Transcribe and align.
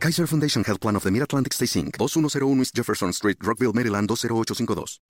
Kaiser 0.00 0.26
Foundation 0.26 0.64
Health 0.64 0.80
Plan 0.80 0.96
of 0.96 1.02
the 1.02 1.10
Mid-Atlantic 1.10 1.52
Stay 1.52 1.66
Inc., 1.66 1.98
2101 1.98 2.60
East 2.60 2.74
Jefferson 2.74 3.12
Street, 3.12 3.36
Rockville, 3.42 3.74
Maryland 3.74 4.08
20852. 4.08 5.02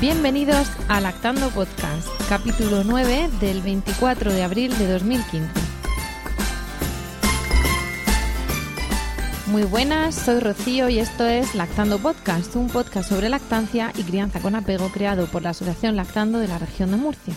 Bienvenidos 0.00 0.68
a 0.86 1.00
Lactando 1.00 1.50
Podcast, 1.50 2.06
capítulo 2.28 2.84
9 2.84 3.30
del 3.40 3.62
24 3.62 4.32
de 4.32 4.44
abril 4.44 4.78
de 4.78 4.86
2015. 4.86 5.83
Muy 9.54 9.62
buenas, 9.62 10.16
soy 10.16 10.40
Rocío 10.40 10.88
y 10.88 10.98
esto 10.98 11.24
es 11.26 11.54
Lactando 11.54 12.00
Podcast, 12.00 12.56
un 12.56 12.66
podcast 12.66 13.08
sobre 13.08 13.28
lactancia 13.28 13.92
y 13.96 14.02
crianza 14.02 14.40
con 14.40 14.56
apego 14.56 14.88
creado 14.88 15.28
por 15.28 15.42
la 15.42 15.50
Asociación 15.50 15.94
Lactando 15.94 16.40
de 16.40 16.48
la 16.48 16.58
región 16.58 16.90
de 16.90 16.96
Murcia. 16.96 17.34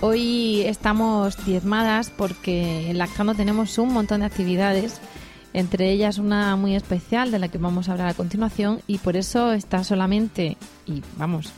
Hoy 0.00 0.60
estamos 0.60 1.44
diezmadas 1.44 2.10
porque 2.10 2.88
en 2.88 2.98
Lactando 2.98 3.34
tenemos 3.34 3.76
un 3.78 3.92
montón 3.92 4.20
de 4.20 4.26
actividades, 4.26 5.00
entre 5.52 5.90
ellas 5.90 6.18
una 6.18 6.54
muy 6.54 6.76
especial 6.76 7.32
de 7.32 7.40
la 7.40 7.48
que 7.48 7.58
vamos 7.58 7.88
a 7.88 7.92
hablar 7.92 8.06
a 8.06 8.14
continuación 8.14 8.80
y 8.86 8.98
por 8.98 9.16
eso 9.16 9.50
está 9.50 9.82
solamente, 9.82 10.58
y 10.86 11.02
vamos, 11.16 11.52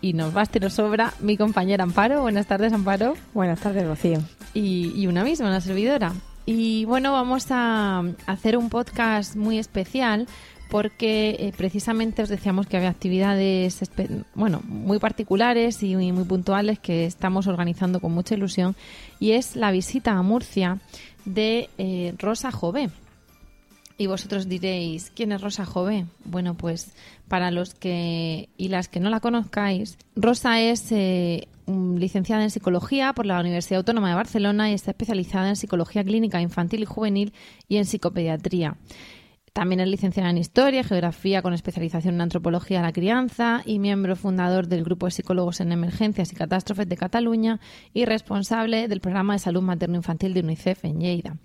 y 0.00 0.12
nos 0.12 0.32
basta 0.32 0.58
y 0.58 0.60
nos 0.60 0.74
sobra, 0.74 1.12
mi 1.18 1.36
compañera 1.36 1.82
Amparo. 1.82 2.22
Buenas 2.22 2.46
tardes, 2.46 2.72
Amparo. 2.72 3.14
Buenas 3.34 3.58
tardes, 3.58 3.84
Rocío. 3.84 4.20
Y, 4.54 4.92
y 4.94 5.08
una 5.08 5.24
misma, 5.24 5.48
una 5.48 5.60
servidora. 5.60 6.12
Y 6.44 6.84
bueno, 6.86 7.12
vamos 7.12 7.46
a 7.50 8.02
hacer 8.26 8.56
un 8.56 8.68
podcast 8.68 9.36
muy 9.36 9.58
especial 9.58 10.26
porque 10.72 11.36
eh, 11.38 11.52
precisamente 11.54 12.22
os 12.22 12.30
decíamos 12.30 12.66
que 12.66 12.78
había 12.78 12.88
actividades 12.88 13.80
bueno, 14.34 14.62
muy 14.64 14.98
particulares 14.98 15.82
y 15.82 15.94
muy, 15.94 16.24
puntuales 16.24 16.78
que 16.78 17.04
estamos 17.04 17.46
organizando 17.46 18.00
con 18.00 18.12
mucha 18.12 18.34
ilusión 18.34 18.74
y 19.20 19.32
es 19.32 19.54
la 19.54 19.70
visita 19.70 20.12
a 20.12 20.22
Murcia 20.22 20.78
de 21.26 21.68
eh, 21.76 22.14
Rosa 22.18 22.50
Jové. 22.50 22.88
Y 24.02 24.08
vosotros 24.08 24.48
diréis, 24.48 25.12
¿quién 25.14 25.30
es 25.30 25.40
Rosa 25.40 25.64
Jové? 25.64 26.06
Bueno, 26.24 26.56
pues 26.56 26.92
para 27.28 27.52
los 27.52 27.72
que 27.72 28.48
y 28.56 28.66
las 28.66 28.88
que 28.88 28.98
no 28.98 29.10
la 29.10 29.20
conozcáis, 29.20 29.96
Rosa 30.16 30.60
es 30.60 30.90
eh, 30.90 31.46
licenciada 31.68 32.42
en 32.42 32.50
psicología 32.50 33.12
por 33.12 33.26
la 33.26 33.38
Universidad 33.38 33.78
Autónoma 33.78 34.08
de 34.08 34.16
Barcelona 34.16 34.68
y 34.68 34.74
está 34.74 34.90
especializada 34.90 35.50
en 35.50 35.54
psicología 35.54 36.02
clínica 36.02 36.40
infantil 36.40 36.82
y 36.82 36.84
juvenil 36.84 37.32
y 37.68 37.76
en 37.76 37.84
psicopediatría. 37.84 38.76
También 39.52 39.78
es 39.78 39.86
licenciada 39.86 40.30
en 40.30 40.38
Historia, 40.38 40.82
Geografía 40.82 41.40
con 41.40 41.54
especialización 41.54 42.16
en 42.16 42.22
Antropología 42.22 42.78
de 42.78 42.86
la 42.86 42.92
Crianza 42.92 43.62
y 43.64 43.78
miembro 43.78 44.16
fundador 44.16 44.66
del 44.66 44.82
Grupo 44.82 45.06
de 45.06 45.12
Psicólogos 45.12 45.60
en 45.60 45.70
Emergencias 45.70 46.32
y 46.32 46.34
Catástrofes 46.34 46.88
de 46.88 46.96
Cataluña 46.96 47.60
y 47.94 48.04
responsable 48.04 48.88
del 48.88 49.00
Programa 49.00 49.34
de 49.34 49.38
Salud 49.38 49.62
Materno-Infantil 49.62 50.34
de 50.34 50.40
UNICEF 50.40 50.86
en 50.86 50.98
Lleida. 50.98 51.36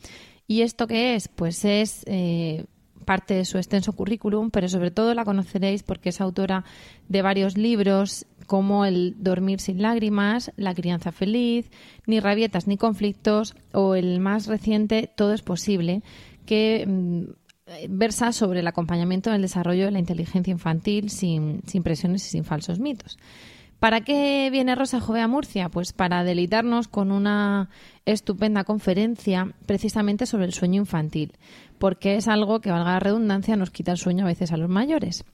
¿Y 0.48 0.62
esto 0.62 0.88
qué 0.88 1.16
es? 1.16 1.28
Pues 1.28 1.66
es 1.66 2.04
eh, 2.08 2.66
parte 3.06 3.34
de 3.34 3.46
su 3.46 3.58
extenso 3.58 3.94
currículum, 3.94 4.50
pero 4.50 4.70
sobre 4.70 4.92
todo 4.92 5.14
la 5.14 5.26
conoceréis 5.26 5.84
porque 5.84 6.10
es 6.10 6.22
autora 6.22 6.64
de 7.10 7.22
varios 7.22 7.58
libros 7.58 8.26
como 8.48 8.86
El 8.86 9.16
dormir 9.18 9.60
sin 9.60 9.82
lágrimas, 9.82 10.52
La 10.56 10.74
crianza 10.74 11.12
feliz, 11.12 11.70
Ni 12.06 12.20
rabietas 12.20 12.68
ni 12.68 12.78
conflictos 12.78 13.56
o 13.74 13.96
el 13.96 14.20
más 14.20 14.48
reciente 14.48 15.12
Todo 15.14 15.34
es 15.34 15.42
posible, 15.42 16.02
que 16.46 16.86
mm, 16.88 17.24
versa 17.90 18.32
sobre 18.32 18.62
el 18.62 18.68
acompañamiento 18.68 19.30
en 19.30 19.36
el 19.38 19.42
desarrollo 19.42 19.86
de 19.86 19.92
la 19.92 20.00
inteligencia 20.00 20.52
infantil 20.52 21.10
sin, 21.10 21.62
sin 21.68 21.84
presiones 21.84 22.26
y 22.26 22.30
sin 22.30 22.46
falsos 22.46 22.80
mitos. 22.80 23.18
¿Para 23.80 24.02
qué 24.02 24.50
viene 24.52 24.74
Rosa 24.74 25.00
Jove 25.00 25.22
a 25.22 25.28
Murcia? 25.28 25.70
Pues 25.70 25.94
para 25.94 26.24
deleitarnos 26.24 26.88
con 26.88 27.12
una 27.12 27.70
estupenda 28.06 28.64
conferencia 28.64 29.54
precisamente 29.68 30.26
sobre 30.26 30.46
el 30.46 30.54
sueño 30.54 30.82
infantil, 30.82 31.34
porque 31.78 32.16
es 32.16 32.28
algo 32.28 32.60
que, 32.60 32.72
valga 32.72 32.94
la 32.94 33.00
redundancia, 33.00 33.56
nos 33.56 33.70
quita 33.70 33.92
el 33.92 34.00
sueño 34.00 34.26
a 34.26 34.28
veces 34.28 34.52
a 34.52 34.58
los 34.58 34.70
mayores. 34.70 35.26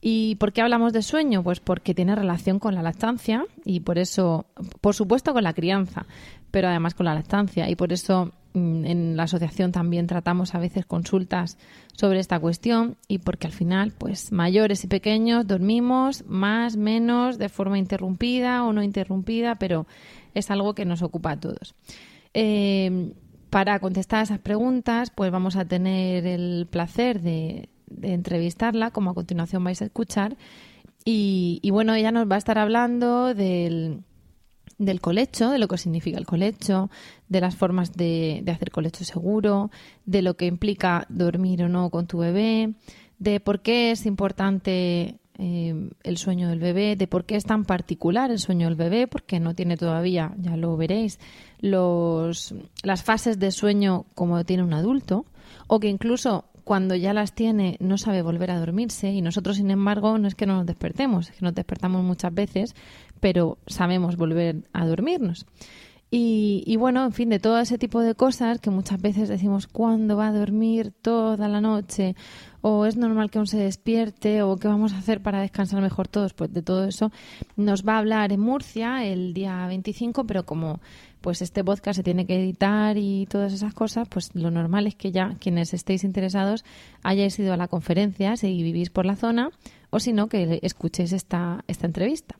¿Y 0.00 0.36
por 0.36 0.52
qué 0.52 0.62
hablamos 0.62 0.92
de 0.92 1.02
sueño? 1.02 1.42
Pues 1.44 1.60
porque 1.60 1.94
tiene 1.94 2.16
relación 2.16 2.58
con 2.58 2.74
la 2.74 2.82
lactancia 2.82 3.44
y 3.64 3.80
por 3.80 3.98
eso, 3.98 4.46
por 4.80 4.94
supuesto 4.94 5.32
con 5.32 5.44
la 5.44 5.52
crianza, 5.52 6.06
pero 6.50 6.68
además 6.68 6.94
con 6.94 7.06
la 7.06 7.14
lactancia 7.14 7.68
y 7.68 7.76
por 7.76 7.92
eso 7.92 8.32
en 8.54 9.16
la 9.16 9.24
asociación 9.24 9.72
también 9.72 10.06
tratamos 10.06 10.54
a 10.54 10.58
veces 10.58 10.84
consultas 10.86 11.58
sobre 11.94 12.20
esta 12.20 12.38
cuestión 12.38 12.96
y 13.08 13.18
porque 13.18 13.46
al 13.46 13.52
final, 13.52 13.92
pues 13.96 14.32
mayores 14.32 14.84
y 14.84 14.88
pequeños 14.88 15.46
dormimos 15.46 16.24
más, 16.26 16.76
menos, 16.76 17.38
de 17.38 17.48
forma 17.48 17.78
interrumpida 17.78 18.64
o 18.64 18.72
no 18.72 18.82
interrumpida, 18.82 19.56
pero 19.56 19.86
es 20.34 20.50
algo 20.50 20.74
que 20.74 20.84
nos 20.84 21.02
ocupa 21.02 21.32
a 21.32 21.40
todos. 21.40 21.74
Eh, 22.34 23.12
para 23.50 23.78
contestar 23.80 24.22
esas 24.22 24.38
preguntas, 24.38 25.10
pues 25.10 25.30
vamos 25.30 25.56
a 25.56 25.64
tener 25.64 26.26
el 26.26 26.66
placer 26.70 27.20
de 27.20 27.68
entrevistarla, 28.00 28.90
como 28.90 29.10
a 29.10 29.14
continuación 29.14 29.62
vais 29.64 29.82
a 29.82 29.86
escuchar. 29.86 30.36
Y, 31.04 31.68
bueno, 31.70 31.94
ella 31.94 32.12
nos 32.12 32.30
va 32.30 32.36
a 32.36 32.38
estar 32.38 32.58
hablando 32.58 33.34
del, 33.34 34.04
del 34.84 35.00
colecho, 35.00 35.50
de 35.50 35.58
lo 35.58 35.68
que 35.68 35.78
significa 35.78 36.18
el 36.18 36.26
colecho, 36.26 36.90
de 37.28 37.40
las 37.40 37.56
formas 37.56 37.92
de, 37.92 38.44
hacer 38.46 38.70
colecho 38.70 39.04
seguro, 39.04 39.70
de 40.04 40.22
lo 40.22 40.34
que 40.34 40.46
implica 40.46 41.06
dormir 41.08 41.62
o 41.62 41.68
no 41.68 41.90
con 41.90 42.06
tu 42.06 42.18
bebé, 42.18 42.74
de 43.18 43.40
por 43.40 43.60
qué 43.60 43.90
es 43.92 44.06
importante 44.06 45.18
eh, 45.38 45.90
el 46.02 46.18
sueño 46.18 46.48
del 46.48 46.58
bebé, 46.58 46.96
de 46.96 47.06
por 47.06 47.24
qué 47.24 47.36
es 47.36 47.44
tan 47.44 47.64
particular 47.64 48.30
el 48.30 48.38
sueño 48.38 48.66
del 48.66 48.76
bebé, 48.76 49.06
porque 49.06 49.40
no 49.40 49.54
tiene 49.54 49.76
todavía, 49.76 50.34
ya 50.38 50.56
lo 50.56 50.76
veréis, 50.76 51.18
los, 51.60 52.54
las 52.82 53.02
fases 53.02 53.38
de 53.38 53.50
sueño 53.50 54.06
como 54.14 54.44
tiene 54.44 54.62
un 54.62 54.74
adulto, 54.74 55.26
o 55.66 55.80
que 55.80 55.88
incluso 55.88 56.46
cuando 56.64 56.94
ya 56.94 57.12
las 57.12 57.34
tiene 57.34 57.76
no 57.80 57.98
sabe 57.98 58.22
volver 58.22 58.50
a 58.50 58.58
dormirse 58.58 59.10
y 59.10 59.20
nosotros, 59.20 59.56
sin 59.56 59.70
embargo, 59.70 60.18
no 60.18 60.28
es 60.28 60.34
que 60.34 60.46
no 60.46 60.56
nos 60.56 60.66
despertemos, 60.66 61.30
es 61.30 61.36
que 61.36 61.44
nos 61.44 61.54
despertamos 61.54 62.02
muchas 62.04 62.32
veces, 62.32 62.74
pero 63.22 63.56
sabemos 63.68 64.16
volver 64.16 64.64
a 64.72 64.84
dormirnos. 64.84 65.46
Y, 66.10 66.64
y, 66.66 66.76
bueno, 66.76 67.04
en 67.04 67.12
fin, 67.12 67.28
de 67.28 67.38
todo 67.38 67.58
ese 67.60 67.78
tipo 67.78 68.00
de 68.00 68.16
cosas 68.16 68.58
que 68.58 68.68
muchas 68.68 69.00
veces 69.00 69.28
decimos, 69.28 69.68
¿cuándo 69.68 70.16
va 70.16 70.26
a 70.26 70.32
dormir 70.32 70.92
toda 71.00 71.48
la 71.48 71.60
noche? 71.60 72.16
¿O 72.62 72.84
es 72.84 72.96
normal 72.96 73.30
que 73.30 73.38
aún 73.38 73.46
se 73.46 73.58
despierte? 73.58 74.42
¿O 74.42 74.56
qué 74.56 74.66
vamos 74.66 74.92
a 74.92 74.98
hacer 74.98 75.22
para 75.22 75.40
descansar 75.40 75.80
mejor 75.80 76.08
todos? 76.08 76.34
Pues 76.34 76.52
de 76.52 76.62
todo 76.62 76.84
eso 76.84 77.12
nos 77.56 77.86
va 77.86 77.94
a 77.94 77.98
hablar 77.98 78.32
en 78.32 78.40
Murcia 78.40 79.04
el 79.04 79.34
día 79.34 79.66
25, 79.68 80.26
pero 80.26 80.44
como 80.44 80.80
pues 81.20 81.42
este 81.42 81.62
podcast 81.62 81.98
se 81.98 82.02
tiene 82.02 82.26
que 82.26 82.42
editar 82.42 82.98
y 82.98 83.26
todas 83.26 83.52
esas 83.52 83.72
cosas, 83.72 84.08
pues 84.08 84.34
lo 84.34 84.50
normal 84.50 84.88
es 84.88 84.96
que 84.96 85.12
ya 85.12 85.36
quienes 85.38 85.72
estéis 85.72 86.02
interesados 86.02 86.64
hayáis 87.04 87.38
ido 87.38 87.52
a 87.52 87.56
la 87.56 87.68
conferencia, 87.68 88.36
si 88.36 88.62
vivís 88.62 88.90
por 88.90 89.06
la 89.06 89.14
zona, 89.14 89.50
o 89.90 90.00
si 90.00 90.12
no, 90.12 90.28
que 90.28 90.58
escuchéis 90.62 91.12
esta, 91.12 91.64
esta 91.68 91.86
entrevista. 91.86 92.36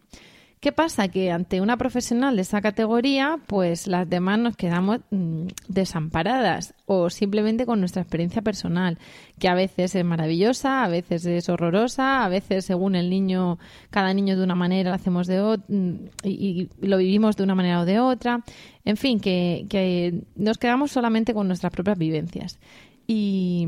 ¿Qué 0.62 0.70
pasa? 0.70 1.08
Que 1.08 1.32
ante 1.32 1.60
una 1.60 1.76
profesional 1.76 2.36
de 2.36 2.42
esa 2.42 2.60
categoría, 2.60 3.36
pues 3.48 3.88
las 3.88 4.08
demás 4.08 4.38
nos 4.38 4.56
quedamos 4.56 5.00
mm, 5.10 5.48
desamparadas 5.66 6.74
o 6.86 7.10
simplemente 7.10 7.66
con 7.66 7.80
nuestra 7.80 8.02
experiencia 8.02 8.42
personal, 8.42 8.96
que 9.40 9.48
a 9.48 9.56
veces 9.56 9.96
es 9.96 10.04
maravillosa, 10.04 10.84
a 10.84 10.88
veces 10.88 11.26
es 11.26 11.48
horrorosa, 11.48 12.24
a 12.24 12.28
veces 12.28 12.64
según 12.64 12.94
el 12.94 13.10
niño, 13.10 13.58
cada 13.90 14.14
niño 14.14 14.36
de 14.36 14.44
una 14.44 14.54
manera 14.54 14.90
lo 14.90 14.94
hacemos 14.94 15.26
de 15.26 15.40
mm, 15.66 15.94
y, 16.22 16.68
lo 16.80 16.98
vivimos 16.98 17.36
de 17.36 17.42
una 17.42 17.56
manera 17.56 17.80
o 17.80 17.84
de 17.84 17.98
otra. 17.98 18.44
En 18.84 18.96
fin, 18.96 19.18
que 19.18 20.22
nos 20.36 20.58
quedamos 20.58 20.92
solamente 20.92 21.34
con 21.34 21.48
nuestras 21.48 21.72
propias 21.72 21.98
vivencias. 21.98 22.60
Y, 23.08 23.66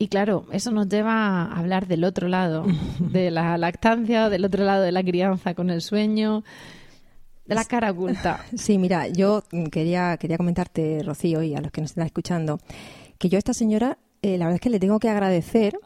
y 0.00 0.08
claro, 0.08 0.46
eso 0.50 0.70
nos 0.70 0.88
lleva 0.88 1.42
a 1.42 1.58
hablar 1.58 1.86
del 1.86 2.04
otro 2.04 2.26
lado, 2.26 2.64
de 2.98 3.30
la 3.30 3.58
lactancia, 3.58 4.30
del 4.30 4.46
otro 4.46 4.64
lado 4.64 4.82
de 4.82 4.92
la 4.92 5.02
crianza 5.02 5.54
con 5.54 5.68
el 5.68 5.82
sueño, 5.82 6.42
de 7.44 7.54
la 7.54 7.66
cara 7.66 7.90
oculta. 7.90 8.42
Sí, 8.56 8.78
mira, 8.78 9.08
yo 9.08 9.44
quería, 9.70 10.16
quería 10.16 10.38
comentarte, 10.38 11.02
Rocío, 11.04 11.42
y 11.42 11.54
a 11.54 11.60
los 11.60 11.70
que 11.70 11.82
nos 11.82 11.90
están 11.90 12.06
escuchando, 12.06 12.60
que 13.18 13.28
yo 13.28 13.36
a 13.36 13.40
esta 13.40 13.52
señora, 13.52 13.98
eh, 14.22 14.38
la 14.38 14.46
verdad 14.46 14.54
es 14.54 14.60
que 14.62 14.70
le 14.70 14.80
tengo 14.80 14.98
que 15.00 15.10
agradecer 15.10 15.78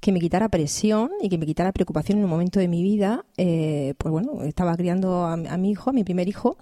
que 0.00 0.10
me 0.10 0.18
quitara 0.18 0.48
presión 0.48 1.12
y 1.20 1.28
que 1.28 1.38
me 1.38 1.46
quitara 1.46 1.70
preocupación 1.70 2.18
en 2.18 2.24
un 2.24 2.30
momento 2.30 2.58
de 2.58 2.66
mi 2.66 2.82
vida. 2.82 3.24
Eh, 3.36 3.94
pues 3.96 4.10
bueno, 4.10 4.42
estaba 4.42 4.76
criando 4.76 5.24
a, 5.24 5.34
a 5.34 5.56
mi 5.56 5.70
hijo, 5.70 5.90
a 5.90 5.92
mi 5.92 6.02
primer 6.02 6.26
hijo, 6.26 6.56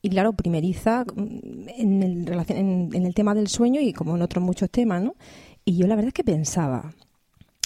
Y 0.00 0.08
claro, 0.08 0.32
primeriza 0.32 1.04
mm, 1.04 1.68
en 1.76 2.02
el, 2.02 2.44
en, 2.48 2.88
en 2.94 3.04
el 3.04 3.12
tema 3.12 3.34
del 3.34 3.48
sueño 3.48 3.82
y 3.82 3.92
como 3.92 4.16
en 4.16 4.22
otros 4.22 4.42
muchos 4.42 4.70
temas, 4.70 5.02
¿no? 5.02 5.14
Y 5.68 5.76
yo 5.76 5.86
la 5.86 5.96
verdad 5.96 6.08
es 6.08 6.14
que 6.14 6.24
pensaba, 6.24 6.94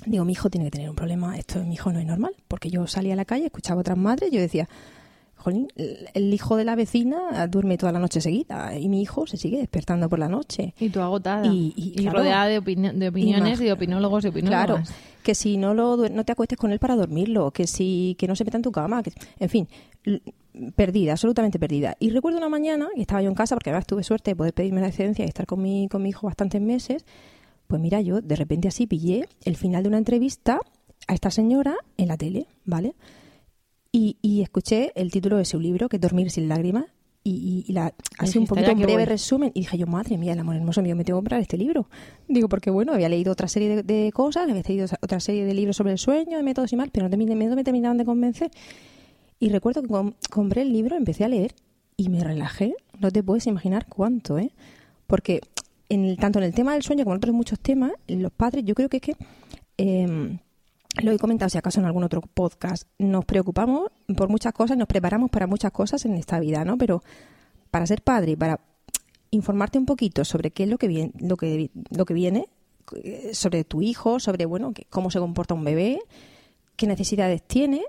digo, 0.07 0.25
mi 0.25 0.33
hijo 0.33 0.51
tiene 0.51 0.67
que 0.67 0.73
tener 0.73 0.91
un 0.91 0.97
problema, 0.97 1.39
esto 1.39 1.63
mi 1.63 1.75
hijo 1.75 1.93
no 1.93 2.01
es 2.01 2.05
normal, 2.05 2.35
porque 2.49 2.69
yo 2.69 2.89
salía 2.89 3.13
a 3.13 3.17
la 3.17 3.25
calle, 3.25 3.45
escuchaba 3.45 3.79
a 3.79 3.83
otras 3.83 3.97
madres, 3.97 4.33
yo 4.33 4.41
decía, 4.41 4.69
jolín, 5.37 5.69
el 5.77 6.35
hijo 6.35 6.57
de 6.57 6.65
la 6.65 6.75
vecina 6.75 7.47
duerme 7.47 7.79
toda 7.79 7.93
la 7.93 8.01
noche 8.01 8.21
seguida 8.21 8.77
y 8.77 8.89
mi 8.89 9.03
hijo 9.03 9.29
se 9.29 9.37
sigue 9.37 9.59
despertando 9.59 10.09
por 10.09 10.19
la 10.19 10.29
noche. 10.29 10.75
Y 10.81 10.89
tú 10.89 11.01
agotada. 11.01 11.47
Y, 11.47 12.09
rodeada 12.09 12.47
de, 12.47 12.55
de 12.61 13.09
opiniones 13.09 13.61
y, 13.61 13.65
de 13.67 13.73
opinólogos 13.73 14.25
y 14.25 14.29
opinólogas. 14.29 14.67
Claro, 14.67 14.83
que 15.23 15.37
si 15.37 15.57
no, 15.57 15.73
lo, 15.73 16.09
no 16.09 16.25
te 16.25 16.33
acuestes 16.33 16.59
con 16.59 16.73
él 16.73 16.81
para 16.81 16.97
dormirlo, 16.97 17.53
que 17.53 17.69
si 17.69 18.17
que 18.19 18.27
no 18.27 18.35
se 18.35 18.45
meta 18.45 18.57
en 18.57 18.65
tu 18.65 18.73
cama, 18.73 19.05
que, 19.05 19.13
en 19.39 19.49
fin, 19.49 19.69
perdida, 20.75 21.13
absolutamente 21.13 21.61
perdida. 21.61 21.97
Y 22.01 22.11
recuerdo 22.11 22.39
una 22.39 22.49
mañana, 22.49 22.89
que 22.97 23.03
estaba 23.03 23.23
yo 23.23 23.29
en 23.29 23.37
casa, 23.37 23.55
porque 23.55 23.71
además 23.71 23.87
tuve 23.87 24.03
suerte 24.03 24.33
de 24.33 24.35
poder 24.35 24.55
pedirme 24.55 24.81
la 24.81 24.89
excedencia 24.89 25.25
y 25.25 25.29
estar 25.29 25.47
con 25.47 25.63
mi, 25.63 25.87
con 25.89 26.03
mi 26.03 26.09
hijo 26.09 26.27
bastantes 26.27 26.61
meses, 26.61 27.05
pues 27.73 27.81
mira, 27.81 28.03
yo 28.03 28.21
de 28.21 28.37
repente 28.37 28.69
así 28.69 28.87
pillé 28.87 29.31
el 29.47 29.57
final 29.57 29.83
de 29.83 29.89
una 29.89 29.97
entrevista 29.97 30.61
a 31.09 31.15
esta 31.15 31.31
señora 31.31 31.75
en 31.97 32.09
la 32.09 32.19
tele, 32.19 32.47
¿vale? 32.67 32.95
Y, 33.91 34.43
escuché 34.43 34.93
el 34.95 35.11
título 35.11 35.39
de 35.39 35.47
su 35.47 35.59
libro, 35.59 35.89
que 35.89 35.97
es 35.97 36.03
Dormir 36.03 36.31
sin 36.31 36.51
lágrimas, 36.51 36.85
y, 37.25 37.65
la, 37.73 37.95
así 38.19 38.37
un 38.37 38.47
poquito 38.47 38.73
un 38.73 38.83
breve 38.83 39.07
resumen 39.07 39.53
y 39.55 39.61
dije 39.61 39.79
yo, 39.79 39.87
madre 39.87 40.19
mía, 40.19 40.35
el 40.35 40.41
amor 40.41 40.57
hermoso 40.57 40.83
mío, 40.83 40.95
me 40.95 41.03
tengo 41.03 41.17
que 41.17 41.23
comprar 41.23 41.41
este 41.41 41.57
libro. 41.57 41.89
Digo, 42.29 42.47
porque 42.51 42.69
bueno, 42.69 42.93
había 42.93 43.09
leído 43.09 43.33
otra 43.33 43.49
serie 43.49 43.83
de, 43.83 44.13
cosas, 44.13 44.43
había 44.51 44.61
leído 44.61 44.85
otra 45.01 45.19
serie 45.19 45.47
de 45.47 45.55
libros 45.55 45.75
sobre 45.75 45.93
el 45.93 45.99
sueño, 45.99 46.37
de 46.37 46.43
métodos 46.43 46.75
y 46.75 46.77
mal, 46.77 46.91
pero 46.93 47.09
no 47.09 47.17
me, 47.17 47.25
me 47.25 47.65
terminaban 47.65 47.97
de 47.97 48.05
convencer. 48.05 48.51
Y 49.41 49.49
recuerdo 49.49 49.81
que 49.81 50.13
compré 50.29 50.61
el 50.61 50.75
libro, 50.75 50.95
empecé 50.95 51.25
a 51.25 51.29
leer 51.29 51.55
y 51.97 52.11
me 52.11 52.23
relajé. 52.23 52.75
No 53.01 53.11
te 53.11 53.23
puedes 53.23 53.47
imaginar 53.47 53.87
cuánto, 53.89 54.39
¿eh? 54.39 54.51
Porque 55.07 55.41
en 55.93 56.05
el, 56.07 56.17
tanto 56.17 56.39
en 56.39 56.47
el 56.47 56.55
tema 56.55 56.73
del 56.73 56.83
sueño 56.83 57.05
como 57.05 57.15
en 57.15 57.19
otros 57.19 57.35
muchos 57.35 57.61
temas, 57.61 57.93
los 58.09 58.33
padres, 58.33 58.65
yo 58.65 58.75
creo 58.75 58.89
que 58.89 58.97
es 58.99 59.03
que... 59.03 59.17
Eh, 59.79 60.39
lo 61.01 61.11
he 61.11 61.19
comentado 61.19 61.49
si 61.49 61.57
acaso 61.57 61.81
en 61.81 61.87
algún 61.87 62.05
otro 62.05 62.21
podcast, 62.21 62.87
nos 62.99 63.25
preocupamos 63.25 63.91
por 64.15 64.29
muchas 64.29 64.53
cosas, 64.53 64.77
nos 64.77 64.87
preparamos 64.89 65.31
para 65.31 65.47
muchas 65.47 65.73
cosas 65.73 66.05
en 66.05 66.15
esta 66.17 66.39
vida, 66.39 66.67
¿no? 66.67 66.77
Pero 66.77 67.03
para 67.71 67.87
ser 67.87 68.03
padre, 68.03 68.37
para 68.37 68.61
informarte 69.31 69.79
un 69.79 69.87
poquito 69.87 70.25
sobre 70.25 70.51
qué 70.51 70.65
es 70.65 70.69
lo 70.69 70.77
que 70.77 70.89
viene, 70.89 71.13
lo 71.19 71.39
que, 71.39 71.71
lo 71.91 72.05
que 72.05 72.13
viene 72.13 72.47
eh, 73.03 73.31
sobre 73.33 73.65
tu 73.65 73.81
hijo, 73.81 74.21
sobre 74.21 74.45
bueno, 74.45 74.75
cómo 74.91 75.11
se 75.11 75.19
comporta 75.19 75.55
un 75.55 75.65
bebé, 75.65 75.99
qué 76.77 76.87
necesidades 76.87 77.43
tiene, 77.43 77.83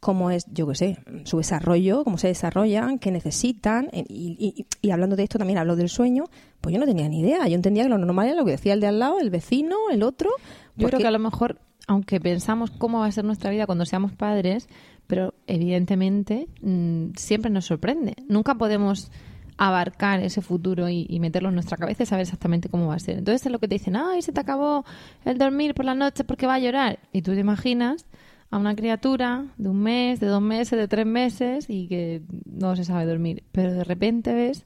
cómo 0.00 0.30
es, 0.30 0.46
yo 0.52 0.66
qué 0.68 0.74
sé, 0.74 0.98
su 1.24 1.38
desarrollo, 1.38 2.04
cómo 2.04 2.18
se 2.18 2.28
desarrollan, 2.28 2.98
qué 2.98 3.10
necesitan. 3.10 3.88
Y, 3.92 4.66
y, 4.80 4.90
hablando 4.90 5.16
de 5.16 5.24
esto 5.24 5.38
también 5.38 5.58
hablo 5.58 5.76
del 5.76 5.88
sueño, 5.88 6.24
pues 6.60 6.72
yo 6.72 6.78
no 6.78 6.86
tenía 6.86 7.08
ni 7.08 7.20
idea. 7.20 7.46
Yo 7.48 7.54
entendía 7.54 7.84
que 7.84 7.88
lo 7.88 7.98
normal 7.98 8.28
era 8.28 8.36
lo 8.36 8.44
que 8.44 8.52
decía 8.52 8.74
el 8.74 8.80
de 8.80 8.86
al 8.86 8.98
lado, 8.98 9.20
el 9.20 9.30
vecino, 9.30 9.76
el 9.90 10.02
otro. 10.02 10.30
Yo 10.76 10.88
creo 10.88 11.00
que 11.00 11.06
a 11.06 11.12
lo 11.12 11.18
mejor 11.18 11.60
aunque 11.88 12.20
pensamos 12.20 12.70
cómo 12.70 13.00
va 13.00 13.06
a 13.06 13.12
ser 13.12 13.24
nuestra 13.24 13.50
vida 13.50 13.66
cuando 13.66 13.86
seamos 13.86 14.12
padres, 14.12 14.68
pero 15.06 15.34
evidentemente 15.46 16.46
mm, 16.60 17.14
siempre 17.16 17.50
nos 17.50 17.64
sorprende. 17.64 18.14
Nunca 18.28 18.54
podemos 18.54 19.10
abarcar 19.56 20.20
ese 20.20 20.40
futuro 20.40 20.88
y, 20.88 21.18
meterlo 21.18 21.48
en 21.48 21.56
nuestra 21.56 21.78
cabeza 21.78 22.04
y 22.04 22.06
saber 22.06 22.22
exactamente 22.22 22.68
cómo 22.68 22.86
va 22.86 22.94
a 22.94 22.98
ser. 23.00 23.18
Entonces 23.18 23.44
es 23.44 23.50
lo 23.50 23.58
que 23.58 23.66
te 23.66 23.74
dicen, 23.74 23.96
ay, 23.96 24.22
se 24.22 24.32
te 24.32 24.38
acabó 24.38 24.84
el 25.24 25.36
dormir 25.36 25.74
por 25.74 25.84
la 25.84 25.94
noche 25.94 26.22
porque 26.22 26.46
va 26.46 26.54
a 26.54 26.58
llorar. 26.60 27.00
Y 27.12 27.22
tú 27.22 27.32
te 27.32 27.40
imaginas 27.40 28.06
a 28.50 28.58
una 28.58 28.74
criatura 28.74 29.46
de 29.56 29.68
un 29.68 29.80
mes, 29.82 30.20
de 30.20 30.26
dos 30.26 30.42
meses, 30.42 30.78
de 30.78 30.88
tres 30.88 31.06
meses 31.06 31.66
y 31.68 31.88
que 31.88 32.22
no 32.46 32.76
se 32.76 32.84
sabe 32.84 33.06
dormir. 33.06 33.44
Pero 33.52 33.72
de 33.72 33.84
repente 33.84 34.32
ves 34.32 34.64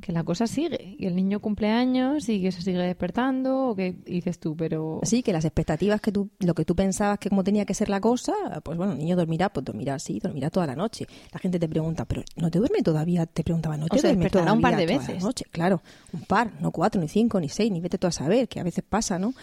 que 0.00 0.12
la 0.12 0.24
cosa 0.24 0.46
sigue, 0.46 0.96
y 0.98 1.06
el 1.06 1.14
niño 1.14 1.40
cumple 1.40 1.68
años 1.68 2.28
y 2.28 2.40
que 2.40 2.52
se 2.52 2.62
sigue 2.62 2.78
despertando, 2.78 3.68
o 3.68 3.76
que 3.76 3.92
dices 3.92 4.38
tú, 4.38 4.56
pero... 4.56 5.00
Sí, 5.02 5.22
que 5.22 5.32
las 5.32 5.44
expectativas 5.44 6.00
que 6.00 6.10
tú, 6.10 6.30
lo 6.38 6.54
que 6.54 6.64
tú 6.64 6.74
pensabas 6.74 7.18
que 7.18 7.28
como 7.28 7.44
tenía 7.44 7.64
que 7.66 7.74
ser 7.74 7.90
la 7.90 8.00
cosa, 8.00 8.32
pues 8.64 8.78
bueno, 8.78 8.94
el 8.94 8.98
niño 8.98 9.14
dormirá, 9.14 9.50
pues 9.50 9.64
dormirá 9.64 9.98
sí, 9.98 10.18
dormirá 10.18 10.50
toda 10.50 10.66
la 10.66 10.74
noche. 10.74 11.06
La 11.32 11.38
gente 11.38 11.58
te 11.58 11.68
pregunta, 11.68 12.06
pero 12.06 12.22
¿no 12.36 12.50
te 12.50 12.58
duerme 12.58 12.82
todavía? 12.82 13.26
Te 13.26 13.44
preguntaba, 13.44 13.76
¿no 13.76 13.88
te 13.88 13.98
o 13.98 14.00
duerme 14.00 14.30
todavía 14.30 14.52
un 14.54 14.60
par 14.62 14.76
de 14.76 14.86
veces? 14.86 15.22
Noche? 15.22 15.44
Claro, 15.50 15.82
un 16.12 16.22
par, 16.22 16.50
no 16.60 16.70
cuatro, 16.70 17.00
ni 17.00 17.08
cinco, 17.08 17.38
ni 17.38 17.48
seis, 17.48 17.70
ni 17.70 17.80
vete 17.80 17.98
tú 17.98 18.06
a 18.06 18.12
saber, 18.12 18.48
que 18.48 18.58
a 18.58 18.64
veces 18.64 18.82
pasa, 18.88 19.18
¿no? 19.18 19.34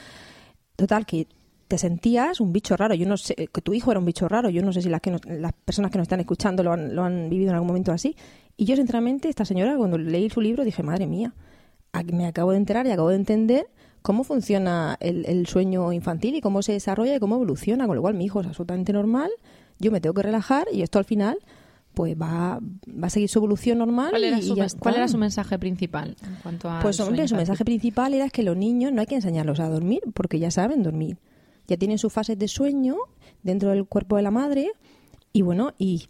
Total, 0.75 1.05
que 1.05 1.27
te 1.67 1.77
sentías 1.77 2.39
un 2.39 2.53
bicho 2.53 2.77
raro. 2.77 2.95
Yo 2.95 3.07
no 3.07 3.17
sé, 3.17 3.35
que 3.35 3.61
tu 3.61 3.73
hijo 3.73 3.91
era 3.91 3.99
un 3.99 4.05
bicho 4.05 4.27
raro. 4.27 4.49
Yo 4.49 4.61
no 4.61 4.71
sé 4.71 4.81
si 4.81 4.89
las, 4.89 5.01
que 5.01 5.11
las 5.11 5.53
personas 5.53 5.91
que 5.91 5.97
nos 5.97 6.05
están 6.05 6.19
escuchando 6.19 6.63
lo 6.63 6.73
han, 6.73 6.95
lo 6.95 7.03
han 7.03 7.29
vivido 7.29 7.49
en 7.49 7.55
algún 7.55 7.67
momento 7.67 7.91
así. 7.91 8.15
Y 8.55 8.65
yo, 8.65 8.75
sinceramente, 8.75 9.29
esta 9.29 9.45
señora, 9.45 9.75
cuando 9.77 9.97
leí 9.97 10.29
su 10.29 10.41
libro, 10.41 10.63
dije, 10.63 10.81
madre 10.83 11.07
mía, 11.07 11.33
me 12.11 12.25
acabo 12.25 12.51
de 12.51 12.57
enterar 12.57 12.87
y 12.87 12.91
acabo 12.91 13.09
de 13.09 13.15
entender 13.15 13.67
cómo 14.01 14.23
funciona 14.23 14.97
el, 14.99 15.47
sueño 15.47 15.91
infantil 15.91 16.35
y 16.35 16.41
cómo 16.41 16.61
se 16.61 16.71
desarrolla 16.71 17.15
y 17.15 17.19
cómo 17.19 17.35
evoluciona. 17.35 17.87
Con 17.87 17.97
lo 17.97 18.01
cual, 18.01 18.13
mi 18.13 18.25
hijo 18.25 18.41
es 18.41 18.47
absolutamente 18.47 18.93
normal, 18.93 19.29
yo 19.79 19.91
me 19.91 20.01
tengo 20.01 20.13
que 20.13 20.23
relajar 20.23 20.67
y 20.71 20.81
esto 20.81 20.99
al 20.99 21.05
final 21.05 21.37
pues 21.93 22.15
va, 22.15 22.59
va 22.61 23.07
a 23.07 23.09
seguir 23.09 23.27
su 23.27 23.39
evolución 23.39 23.79
normal. 23.79 24.11
¿Cuál 24.11 24.23
era, 24.23 24.41
su, 24.41 24.55
¿cuál 24.79 24.95
era 24.95 25.07
su 25.07 25.17
mensaje 25.17 25.57
principal 25.57 26.15
en 26.23 26.35
cuanto 26.43 26.69
a 26.69 26.79
Pues 26.79 26.99
hombre, 26.99 27.27
su 27.27 27.35
mensaje 27.35 27.65
principal 27.65 28.13
era 28.13 28.29
que 28.29 28.43
los 28.43 28.55
niños 28.55 28.93
no 28.93 29.01
hay 29.01 29.07
que 29.07 29.15
enseñarlos 29.15 29.59
a 29.59 29.67
dormir 29.67 30.01
porque 30.13 30.37
ya 30.37 30.51
saben 30.51 30.83
dormir. 30.83 31.17
Ya 31.67 31.77
tienen 31.77 31.97
sus 31.97 32.13
fases 32.13 32.37
de 32.37 32.47
sueño 32.47 32.95
dentro 33.43 33.69
del 33.69 33.85
cuerpo 33.85 34.15
de 34.15 34.23
la 34.23 34.31
madre 34.31 34.71
y 35.33 35.41
bueno, 35.41 35.73
y 35.77 36.07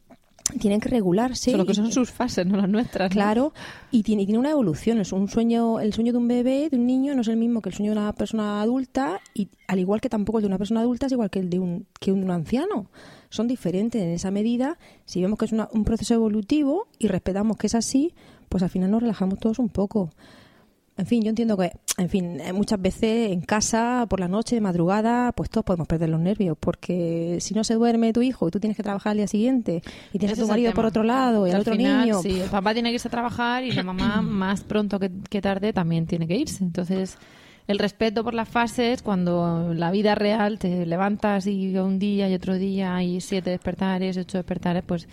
tienen 0.60 0.80
que 0.80 0.90
regularse. 0.90 1.52
Solo 1.52 1.66
que 1.66 1.74
son 1.74 1.92
sus 1.92 2.12
fases, 2.12 2.46
no 2.46 2.58
las 2.58 2.70
nuestras. 2.70 3.12
Claro, 3.12 3.54
y 3.92 4.04
tiene, 4.04 4.26
tiene 4.26 4.40
una 4.40 4.52
evolución. 4.52 5.00
Es 5.00 5.12
un 5.12 5.28
sueño, 5.28 5.80
el 5.80 5.94
sueño 5.94 6.14
de 6.14 6.18
un 6.18 6.28
bebé, 6.28 6.70
de 6.70 6.78
un 6.78 6.88
niño, 6.88 7.14
no 7.16 7.22
es 7.22 7.28
el 7.28 7.38
mismo 7.38 7.62
que 7.62 7.70
el 7.70 7.76
sueño 7.76 7.92
de 7.92 8.00
una 8.00 8.14
persona 8.14 8.62
adulta, 8.62 9.20
y 9.34 9.50
al 9.68 9.80
igual 9.80 10.02
que 10.02 10.10
tampoco 10.10 10.40
el 10.40 10.44
de 10.44 10.48
una 10.48 10.58
persona 10.58 10.82
adulta 10.82 11.08
es 11.08 11.12
igual 11.12 11.30
que 11.30 11.40
el 11.40 11.50
de 11.50 11.60
un, 11.60 11.88
que 12.00 12.12
un 12.12 12.30
anciano. 12.32 12.90
Son 13.30 13.48
diferentes 13.48 14.02
en 14.02 14.10
esa 14.10 14.32
medida. 14.32 14.78
Si 15.06 15.22
vemos 15.22 15.38
que 15.38 15.46
es 15.46 15.52
un 15.52 15.84
proceso 15.84 16.14
evolutivo 16.14 16.88
y 16.98 17.08
respetamos 17.08 17.58
que 17.58 17.68
es 17.68 17.76
así, 17.76 18.14
pues 18.48 18.64
al 18.64 18.70
final 18.70 18.92
nos 18.92 19.02
relajamos 19.02 19.40
todos 19.40 19.60
un 19.60 19.70
poco. 19.70 20.12
En 20.98 21.06
fin, 21.06 21.22
yo 21.22 21.30
entiendo 21.30 21.56
que, 21.58 21.72
en 21.98 22.10
fin, 22.10 22.40
eh, 22.40 22.54
muchas 22.54 22.82
veces 22.82 23.32
en 23.32 23.42
casa, 23.42 24.08
por 24.10 24.20
la 24.20 24.28
noche, 24.28 24.56
de 24.56 24.62
madrugada, 24.62 25.32
pues 25.32 25.50
todos 25.50 25.64
podemos 25.64 25.88
perder 25.88 26.10
los 26.10 26.20
nervios, 26.20 26.58
porque 26.60 27.38
si 27.40 27.54
no 27.54 27.64
se 27.64 27.76
duerme 27.76 28.14
tu 28.14 28.24
hijo 28.24 28.48
y 28.48 28.52
tú 28.52 28.60
tienes 28.60 28.76
que 28.76 28.84
trabajar 28.84 29.12
al 29.12 29.18
día 29.18 29.28
siguiente 29.28 29.84
y 30.12 30.18
tienes 30.18 30.40
a 30.40 30.42
tu 30.42 30.48
marido 30.48 30.74
por 30.74 30.86
otro 30.86 31.04
lado 31.04 31.48
y 31.48 31.52
al 31.52 31.62
otro 31.62 31.76
niño. 31.76 32.22
Sí, 32.22 32.42
el 32.42 32.50
papá 32.50 32.74
tiene 32.74 32.90
que 32.90 32.96
irse 32.96 33.08
a 33.08 33.12
trabajar 33.12 33.64
y 33.64 33.72
la 33.72 33.84
mamá 33.84 34.22
más 34.24 34.62
pronto 34.62 35.00
que, 35.00 35.12
que 35.30 35.42
tarde 35.42 35.72
también 35.72 36.08
tiene 36.08 36.28
que 36.28 36.36
irse. 36.36 36.64
Entonces, 36.64 37.18
el 37.68 37.80
respeto 37.80 38.24
por 38.24 38.34
las 38.34 38.48
fases, 38.50 39.04
cuando 39.04 39.74
la 39.74 39.92
vida 39.92 40.16
real 40.16 40.58
te 40.58 40.86
levantas 40.86 41.46
y 41.48 41.78
un 41.78 42.00
día 42.00 42.30
y 42.30 42.34
otro 42.34 42.56
día 42.56 43.04
y 43.04 43.22
siete 43.22 43.52
despertares, 43.52 44.18
ocho 44.18 44.38
despertares, 44.38 44.84
pues 44.86 45.08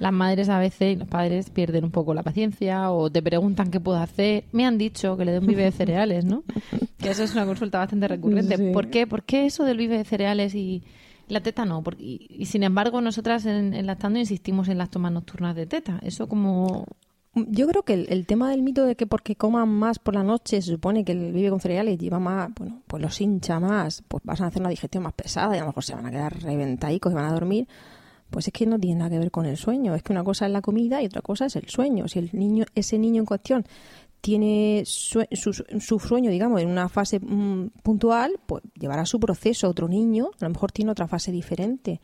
las 0.00 0.12
madres 0.12 0.48
a 0.48 0.58
veces 0.58 0.94
y 0.94 0.96
los 0.96 1.06
padres 1.06 1.50
pierden 1.50 1.84
un 1.84 1.90
poco 1.90 2.14
la 2.14 2.22
paciencia 2.22 2.90
o 2.90 3.10
te 3.10 3.22
preguntan 3.22 3.70
qué 3.70 3.78
puedo 3.80 3.98
hacer. 3.98 4.44
Me 4.50 4.64
han 4.64 4.78
dicho 4.78 5.16
que 5.16 5.26
le 5.26 5.32
den 5.32 5.42
un 5.42 5.48
vive 5.48 5.64
de 5.64 5.72
cereales, 5.72 6.24
¿no? 6.24 6.42
Que 6.98 7.10
eso 7.10 7.22
es 7.22 7.32
una 7.32 7.46
consulta 7.46 7.78
bastante 7.78 8.08
recurrente. 8.08 8.72
¿Por 8.72 8.88
qué? 8.88 9.06
¿Por 9.06 9.22
qué 9.22 9.46
eso 9.46 9.64
del 9.64 9.78
vive 9.78 9.96
de 9.96 10.04
cereales 10.04 10.54
y 10.54 10.82
la 11.28 11.40
teta 11.40 11.64
no? 11.64 11.82
Porque, 11.82 12.02
y, 12.02 12.44
sin 12.46 12.62
embargo, 12.62 13.00
nosotras 13.00 13.46
en, 13.46 13.72
en 13.72 13.86
Lactando 13.86 14.18
insistimos 14.18 14.68
en 14.68 14.76
las 14.76 14.90
tomas 14.90 15.12
nocturnas 15.12 15.54
de 15.54 15.66
teta. 15.66 16.00
Eso 16.02 16.28
como... 16.28 16.86
Yo 17.34 17.68
creo 17.68 17.84
que 17.84 17.94
el, 17.94 18.26
tema 18.26 18.50
del 18.50 18.62
mito 18.62 18.84
de 18.84 18.96
que 18.96 19.06
porque 19.06 19.36
coman 19.36 19.68
más 19.68 20.00
por 20.00 20.14
la 20.14 20.24
noche 20.24 20.60
se 20.60 20.72
supone 20.72 21.04
que 21.04 21.12
el 21.12 21.32
vive 21.32 21.48
con 21.48 21.60
cereales 21.60 21.96
lleva 21.96 22.18
más, 22.18 22.50
bueno, 22.58 22.82
pues 22.88 23.00
los 23.00 23.20
hincha 23.20 23.60
más, 23.60 24.02
pues 24.08 24.24
vas 24.24 24.40
a 24.40 24.46
hacer 24.46 24.60
una 24.60 24.70
digestión 24.70 25.04
más 25.04 25.12
pesada 25.12 25.54
y 25.54 25.58
a 25.58 25.60
lo 25.60 25.68
mejor 25.68 25.84
se 25.84 25.94
van 25.94 26.06
a 26.06 26.10
quedar 26.10 26.42
reventadicos 26.42 27.12
y 27.12 27.14
van 27.14 27.26
a 27.26 27.32
dormir 27.32 27.68
pues 28.30 28.46
es 28.46 28.52
que 28.52 28.66
no 28.66 28.78
tiene 28.78 29.00
nada 29.00 29.10
que 29.10 29.18
ver 29.18 29.30
con 29.30 29.46
el 29.46 29.56
sueño. 29.56 29.94
Es 29.94 30.02
que 30.02 30.12
una 30.12 30.24
cosa 30.24 30.46
es 30.46 30.52
la 30.52 30.62
comida 30.62 31.02
y 31.02 31.06
otra 31.06 31.20
cosa 31.20 31.46
es 31.46 31.56
el 31.56 31.68
sueño. 31.68 32.08
Si 32.08 32.18
el 32.18 32.30
niño, 32.32 32.64
ese 32.74 32.98
niño 32.98 33.20
en 33.20 33.26
cuestión 33.26 33.64
tiene 34.20 34.82
su, 34.86 35.24
su, 35.32 35.98
sueño, 35.98 36.30
digamos, 36.30 36.60
en 36.60 36.68
una 36.68 36.88
fase 36.88 37.18
mm, 37.20 37.70
puntual, 37.82 38.32
pues 38.46 38.62
llevará 38.78 39.06
su 39.06 39.18
proceso 39.18 39.66
a 39.66 39.70
otro 39.70 39.88
niño. 39.88 40.30
A 40.40 40.44
lo 40.44 40.50
mejor 40.50 40.72
tiene 40.72 40.90
otra 40.90 41.08
fase 41.08 41.32
diferente. 41.32 42.00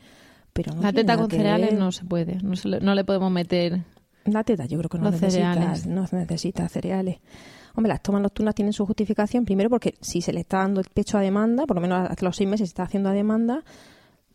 Pero 0.53 0.73
la 0.81 0.91
teta 0.91 1.17
con 1.17 1.29
cereales 1.29 1.73
no 1.73 1.91
se 1.91 2.03
puede. 2.03 2.39
No, 2.41 2.53
le, 2.63 2.79
no, 2.81 2.95
le, 2.95 3.03
podemos 3.03 3.31
meter. 3.31 3.83
La 4.25 4.43
teta, 4.43 4.65
yo 4.65 4.77
creo 4.79 4.89
que 4.89 4.97
no 4.97 5.11
necesita, 5.11 5.53
cereales. 5.53 5.85
no 5.85 6.05
necesita 6.11 6.67
cereales. 6.67 7.19
Hombre, 7.75 7.89
las 7.89 8.01
tomas 8.01 8.23
nocturnas 8.23 8.55
tienen 8.55 8.73
su 8.73 8.85
justificación. 8.87 9.45
Primero, 9.45 9.69
porque 9.69 9.93
si 10.01 10.21
se 10.21 10.33
le 10.33 10.39
está 10.39 10.57
dando 10.57 10.81
el 10.81 10.87
pecho 10.91 11.19
a 11.19 11.21
demanda, 11.21 11.67
por 11.67 11.75
lo 11.75 11.81
menos 11.81 12.09
hasta 12.09 12.25
los 12.25 12.35
seis 12.35 12.49
meses 12.49 12.69
se 12.69 12.71
está 12.71 12.83
haciendo 12.83 13.09
a 13.09 13.13
demanda, 13.13 13.63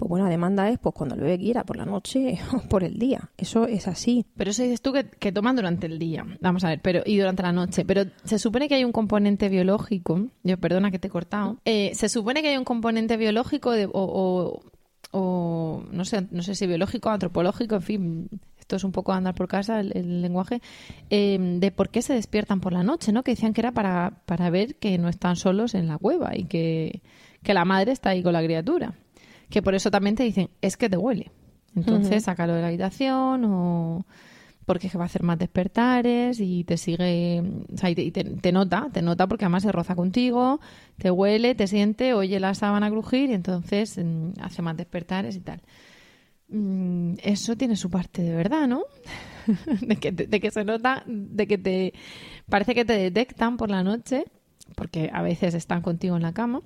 pues 0.03 0.09
bueno, 0.09 0.25
la 0.25 0.33
demanda 0.33 0.69
es 0.69 0.81
pues 0.81 0.97
cuando 0.97 1.15
el 1.15 1.21
bebé 1.21 1.39
quiera, 1.39 1.63
por 1.63 1.77
la 1.77 1.85
noche 1.85 2.41
o 2.53 2.69
por 2.69 2.83
el 2.83 2.99
día. 2.99 3.31
Eso 3.39 3.69
es 3.69 3.87
así. 3.87 4.27
Pero 4.37 4.51
eso 4.51 4.65
dices 4.65 4.83
tú 4.83 4.93
que, 4.93 5.31
toman 5.31 5.55
durante 5.55 5.87
el 5.87 6.01
día. 6.01 6.27
Vamos 6.41 6.65
a 6.65 6.71
ver, 6.71 6.81
pero 6.83 7.03
y 7.07 7.19
durante 7.19 7.45
la 7.45 7.53
noche. 7.53 7.85
Pero 7.85 8.07
se 8.25 8.41
supone 8.41 8.69
que 8.69 8.75
hay 8.75 8.85
un 8.85 8.91
componente 8.91 9.49
biológico. 9.49 10.27
Yo 10.43 10.59
perdona 10.59 10.91
que 10.91 10.99
te 10.99 11.07
he 11.07 11.11
cortado. 11.11 11.59
Eh, 11.65 11.93
se 11.95 12.09
supone 12.09 12.43
que 12.43 12.49
hay 12.49 12.57
un 12.57 12.65
componente 12.65 13.17
biológico 13.17 13.71
de, 13.71 13.89
o, 13.93 15.85
no 15.89 16.05
sé, 16.05 16.27
no 16.33 16.43
sé 16.43 16.57
si 16.57 16.67
biológico, 16.67 17.11
antropológico, 17.11 17.77
en 17.77 17.83
fin, 17.83 18.29
esto 18.59 18.75
es 18.75 18.83
un 18.83 18.91
poco 18.91 19.13
andar 19.13 19.37
por 19.37 19.47
casa 19.47 19.79
el, 19.79 20.21
lenguaje, 20.21 20.61
eh, 21.11 21.39
de 21.39 21.71
por 21.71 21.91
qué 21.91 22.03
se 22.03 22.15
despiertan 22.15 22.61
por 22.61 22.73
la 22.73 22.83
noche, 22.83 23.13
¿no? 23.13 23.23
Que 23.23 23.33
decían 23.33 23.53
que 23.53 23.61
era 23.61 23.71
para, 23.71 24.23
para 24.27 24.51
ver 24.51 24.75
que 24.77 24.99
no 24.99 25.09
están 25.09 25.37
solos 25.37 25.75
en 25.75 25.87
la 25.87 25.99
cueva 25.99 26.37
y 26.37 26.45
que, 26.45 27.03
que 27.45 27.55
la 27.55 27.65
madre 27.65 27.93
está 27.93 28.11
ahí 28.11 28.23
con 28.25 28.33
la 28.33 28.43
criatura. 28.43 28.95
Que 29.53 29.61
por 29.61 29.75
eso 29.75 29.91
también 29.91 30.17
te 30.17 30.23
dicen, 30.23 30.49
es 30.63 30.79
que 30.79 30.89
te 30.89 30.97
huele. 30.97 31.31
Entonces, 31.77 32.25
sácalo 32.25 32.55
de 32.55 32.63
la 32.63 32.69
habitación 32.69 33.45
o 33.45 34.07
porque 34.65 34.89
va 34.97 35.03
a 35.03 35.07
hacer 35.07 35.23
más 35.23 35.39
despertares 35.39 36.41
y 36.41 36.65
te 36.65 36.77
sigue, 36.79 37.43
o 37.73 37.77
sea, 37.77 37.91
y 37.91 38.11
te, 38.11 38.53
nota, 38.53 38.89
te 38.93 39.03
nota 39.03 39.27
porque 39.27 39.45
además 39.45 39.65
se 39.65 39.73
roza 39.73 39.95
contigo, 39.95 40.61
te 40.97 41.11
huele, 41.11 41.55
te 41.55 41.67
siente, 41.67 42.15
oye 42.15 42.41
la 42.41 42.55
sábana 42.55 42.89
crujir 42.89 43.31
y 43.31 43.35
entonces 43.35 43.99
mm, 43.99 44.41
hace 44.41 44.63
más 44.63 44.77
despertares 44.77 45.37
y 45.37 45.41
tal. 45.41 45.61
Mm, 46.49 47.15
eso 47.23 47.57
tiene 47.57 47.77
su 47.77 47.91
parte 47.91 48.23
de 48.23 48.35
verdad, 48.35 48.67
¿no? 48.69 48.85
de, 49.81 49.97
que, 49.97 50.13
de 50.13 50.41
que 50.41 50.51
se 50.51 50.65
nota, 50.65 51.03
de 51.07 51.47
que 51.47 51.59
te 51.59 51.93
parece 52.49 52.75
que 52.75 52.85
te 52.85 52.97
detectan 52.97 53.57
por 53.57 53.69
la 53.69 53.83
noche, 53.83 54.25
porque 54.77 55.11
a 55.13 55.23
veces 55.23 55.55
están 55.55 55.83
contigo 55.83 56.17
en 56.17 56.23
la 56.23 56.33
cama, 56.33 56.63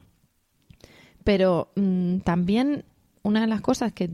pero 1.26 1.72
mm, 1.74 2.18
también 2.18 2.84
una 3.24 3.40
de 3.40 3.48
las 3.48 3.60
cosas 3.60 3.92
que 3.92 4.08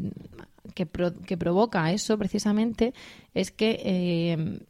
que, 0.74 0.88
que 1.26 1.36
provoca 1.36 1.92
eso 1.92 2.16
precisamente 2.16 2.94
es 3.34 3.50
que, 3.50 3.80
eh, 3.84 4.60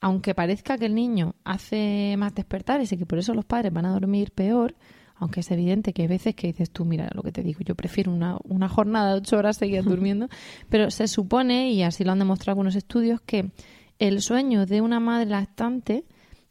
aunque 0.00 0.34
parezca 0.34 0.76
que 0.78 0.86
el 0.86 0.96
niño 0.96 1.36
hace 1.44 2.16
más 2.18 2.34
despertares 2.34 2.90
y 2.90 2.96
que 2.96 3.06
por 3.06 3.18
eso 3.18 3.34
los 3.34 3.44
padres 3.44 3.72
van 3.72 3.86
a 3.86 3.92
dormir 3.92 4.32
peor, 4.32 4.74
aunque 5.14 5.40
es 5.40 5.50
evidente 5.52 5.92
que 5.92 6.02
hay 6.02 6.08
veces 6.08 6.34
que 6.34 6.48
dices 6.48 6.72
tú, 6.72 6.84
mira 6.84 7.08
lo 7.14 7.22
que 7.22 7.30
te 7.30 7.44
digo, 7.44 7.60
yo 7.60 7.76
prefiero 7.76 8.10
una, 8.10 8.38
una 8.42 8.68
jornada 8.68 9.12
de 9.12 9.18
ocho 9.18 9.36
horas 9.36 9.58
seguir 9.58 9.84
durmiendo, 9.84 10.28
pero 10.68 10.90
se 10.90 11.06
supone, 11.06 11.70
y 11.70 11.84
así 11.84 12.02
lo 12.02 12.10
han 12.10 12.18
demostrado 12.18 12.54
algunos 12.54 12.74
estudios, 12.74 13.20
que 13.20 13.52
el 14.00 14.22
sueño 14.22 14.66
de 14.66 14.80
una 14.80 14.98
madre 14.98 15.26
lactante 15.26 16.04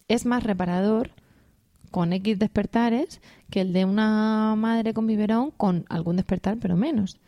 es 0.08 0.26
más 0.26 0.44
reparador 0.44 1.12
con 1.92 2.14
X 2.14 2.40
despertares 2.40 3.22
que 3.52 3.62
el 3.62 3.74
de 3.74 3.86
una 3.86 4.56
madre 4.56 4.96
con 4.96 5.06
biberón 5.06 5.52
con 5.52 5.86
algún 5.90 6.16
despertar, 6.16 6.58
pero 6.60 6.76
menos. 6.76 7.20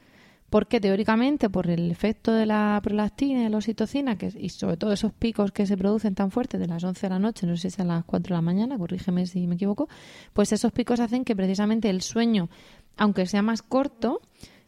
Porque 0.50 0.80
teóricamente 0.80 1.50
por 1.50 1.70
el 1.70 1.92
efecto 1.92 2.32
de 2.32 2.46
la 2.46 2.80
prolactina 2.84 3.44
y 3.44 3.50
la 3.50 3.58
oxitocina 3.58 4.18
que, 4.18 4.32
y 4.36 4.50
sobre 4.50 4.78
todo 4.78 4.94
esos 4.94 5.12
picos 5.12 5.52
que 5.52 5.66
se 5.66 5.78
producen 5.78 6.16
tan 6.16 6.32
fuertes 6.32 6.60
de 6.60 6.68
las 6.68 6.84
11 6.84 7.08
de 7.08 7.10
la 7.10 7.20
noche, 7.20 7.46
no 7.46 7.58
sé 7.58 7.70
si 7.70 7.82
a 7.82 7.86
las 7.86 8.06
4 8.06 8.34
de 8.34 8.38
la 8.38 8.42
mañana, 8.42 8.78
corrígeme 8.78 9.26
si 9.26 9.48
me 9.48 9.56
equivoco, 9.56 9.90
pues 10.34 10.52
esos 10.52 10.72
picos 10.72 11.00
hacen 11.00 11.26
que 11.26 11.36
precisamente 11.36 11.90
el 11.90 12.02
sueño, 12.02 12.50
aunque 12.98 13.26
sea 13.26 13.42
más 13.42 13.62
corto, 13.62 14.22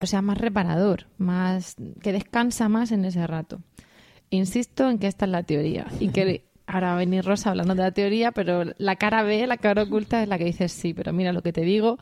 O 0.00 0.06
sea, 0.06 0.22
más 0.22 0.38
reparador, 0.38 1.06
más 1.18 1.76
que 2.00 2.12
descansa 2.12 2.68
más 2.68 2.92
en 2.92 3.04
ese 3.04 3.26
rato. 3.26 3.60
Insisto 4.30 4.88
en 4.88 4.98
que 4.98 5.06
esta 5.06 5.24
es 5.24 5.30
la 5.30 5.42
teoría 5.42 5.86
y 6.00 6.08
que 6.08 6.44
ahora 6.66 6.88
va 6.88 6.94
a 6.94 6.98
venir 6.98 7.24
Rosa 7.24 7.50
hablando 7.50 7.74
de 7.74 7.82
la 7.82 7.92
teoría, 7.92 8.32
pero 8.32 8.64
la 8.78 8.96
cara 8.96 9.22
B, 9.22 9.46
la 9.46 9.56
cara 9.56 9.82
oculta 9.82 10.22
es 10.22 10.28
la 10.28 10.38
que 10.38 10.44
dice 10.44 10.68
sí, 10.68 10.94
pero 10.94 11.12
mira 11.12 11.32
lo 11.32 11.42
que 11.42 11.52
te 11.52 11.62
digo, 11.62 11.98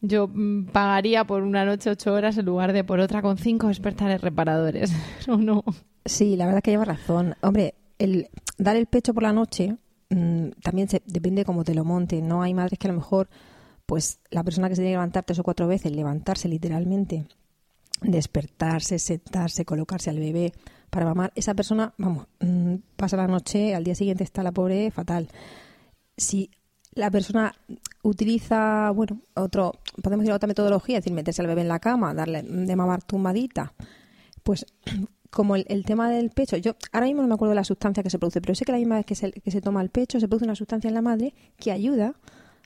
yo 0.00 0.28
mm, 0.28 0.66
pagaría 0.66 1.24
por 1.24 1.42
una 1.42 1.64
noche 1.64 1.90
ocho 1.90 2.12
horas 2.12 2.36
en 2.36 2.44
lugar 2.44 2.72
de 2.72 2.84
por 2.84 3.00
otra 3.00 3.22
con 3.22 3.38
cinco 3.38 3.68
despertares 3.68 4.20
reparadores, 4.20 4.92
¿o 5.28 5.36
no? 5.36 5.64
Sí, 6.04 6.36
la 6.36 6.46
verdad 6.46 6.58
es 6.58 6.64
que 6.64 6.70
lleva 6.72 6.84
razón. 6.84 7.36
Hombre, 7.40 7.74
el 7.98 8.28
dar 8.58 8.76
el 8.76 8.86
pecho 8.86 9.14
por 9.14 9.22
la 9.22 9.32
noche 9.32 9.76
mm, 10.10 10.48
también 10.62 10.88
se, 10.88 11.02
depende 11.06 11.44
cómo 11.44 11.62
te 11.62 11.74
lo 11.74 11.84
monte. 11.84 12.20
No 12.20 12.42
hay 12.42 12.52
madres 12.54 12.78
que 12.78 12.88
a 12.88 12.92
lo 12.92 12.98
mejor 12.98 13.28
pues 13.86 14.20
la 14.30 14.42
persona 14.44 14.68
que 14.68 14.76
se 14.76 14.82
tiene 14.82 14.92
que 14.92 14.96
levantar 14.96 15.24
tres 15.24 15.38
o 15.38 15.42
cuatro 15.42 15.66
veces, 15.66 15.92
levantarse 15.92 16.48
literalmente, 16.48 17.26
despertarse, 18.00 18.98
sentarse, 18.98 19.64
colocarse 19.64 20.10
al 20.10 20.18
bebé 20.18 20.52
para 20.90 21.06
mamar, 21.06 21.32
esa 21.34 21.54
persona, 21.54 21.94
vamos, 21.96 22.26
mm, 22.40 22.74
pasa 22.96 23.16
la 23.16 23.26
noche, 23.26 23.74
al 23.74 23.84
día 23.84 23.94
siguiente 23.94 24.24
está 24.24 24.42
la 24.42 24.52
pobre 24.52 24.90
fatal. 24.90 25.28
Si 26.16 26.50
la 26.94 27.10
persona 27.10 27.54
utiliza, 28.02 28.90
bueno, 28.90 29.20
otro, 29.34 29.72
podemos 30.02 30.24
decir 30.24 30.34
otra 30.34 30.46
metodología, 30.46 30.98
es 30.98 31.04
decir, 31.04 31.14
meterse 31.14 31.40
al 31.40 31.48
bebé 31.48 31.62
en 31.62 31.68
la 31.68 31.78
cama, 31.78 32.12
darle 32.12 32.42
de 32.42 32.76
mamar 32.76 33.02
tumbadita, 33.02 33.72
pues 34.42 34.66
como 35.30 35.56
el, 35.56 35.84
tema 35.86 36.10
del 36.10 36.30
pecho, 36.30 36.58
yo 36.58 36.76
ahora 36.92 37.06
mismo 37.06 37.22
no 37.22 37.28
me 37.28 37.34
acuerdo 37.34 37.52
de 37.52 37.56
la 37.56 37.64
sustancia 37.64 38.02
que 38.02 38.10
se 38.10 38.18
produce, 38.18 38.42
pero 38.42 38.54
sé 38.54 38.66
que 38.66 38.72
la 38.72 38.78
misma 38.78 38.96
vez 38.96 39.06
que 39.06 39.14
se, 39.14 39.32
que 39.32 39.50
se 39.50 39.62
toma 39.62 39.80
el 39.80 39.88
pecho 39.88 40.20
se 40.20 40.28
produce 40.28 40.44
una 40.44 40.54
sustancia 40.54 40.88
en 40.88 40.94
la 40.94 41.02
madre 41.02 41.32
que 41.56 41.72
ayuda 41.72 42.14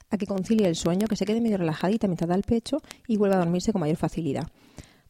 a 0.09 0.17
que 0.17 0.25
concilie 0.25 0.67
el 0.67 0.75
sueño, 0.75 1.07
que 1.07 1.15
se 1.15 1.25
quede 1.25 1.41
medio 1.41 1.57
relajadita 1.57 2.07
mientras 2.07 2.27
da 2.27 2.35
el 2.35 2.43
pecho 2.43 2.81
y 3.07 3.17
vuelva 3.17 3.35
a 3.35 3.39
dormirse 3.39 3.71
con 3.71 3.81
mayor 3.81 3.97
facilidad. 3.97 4.47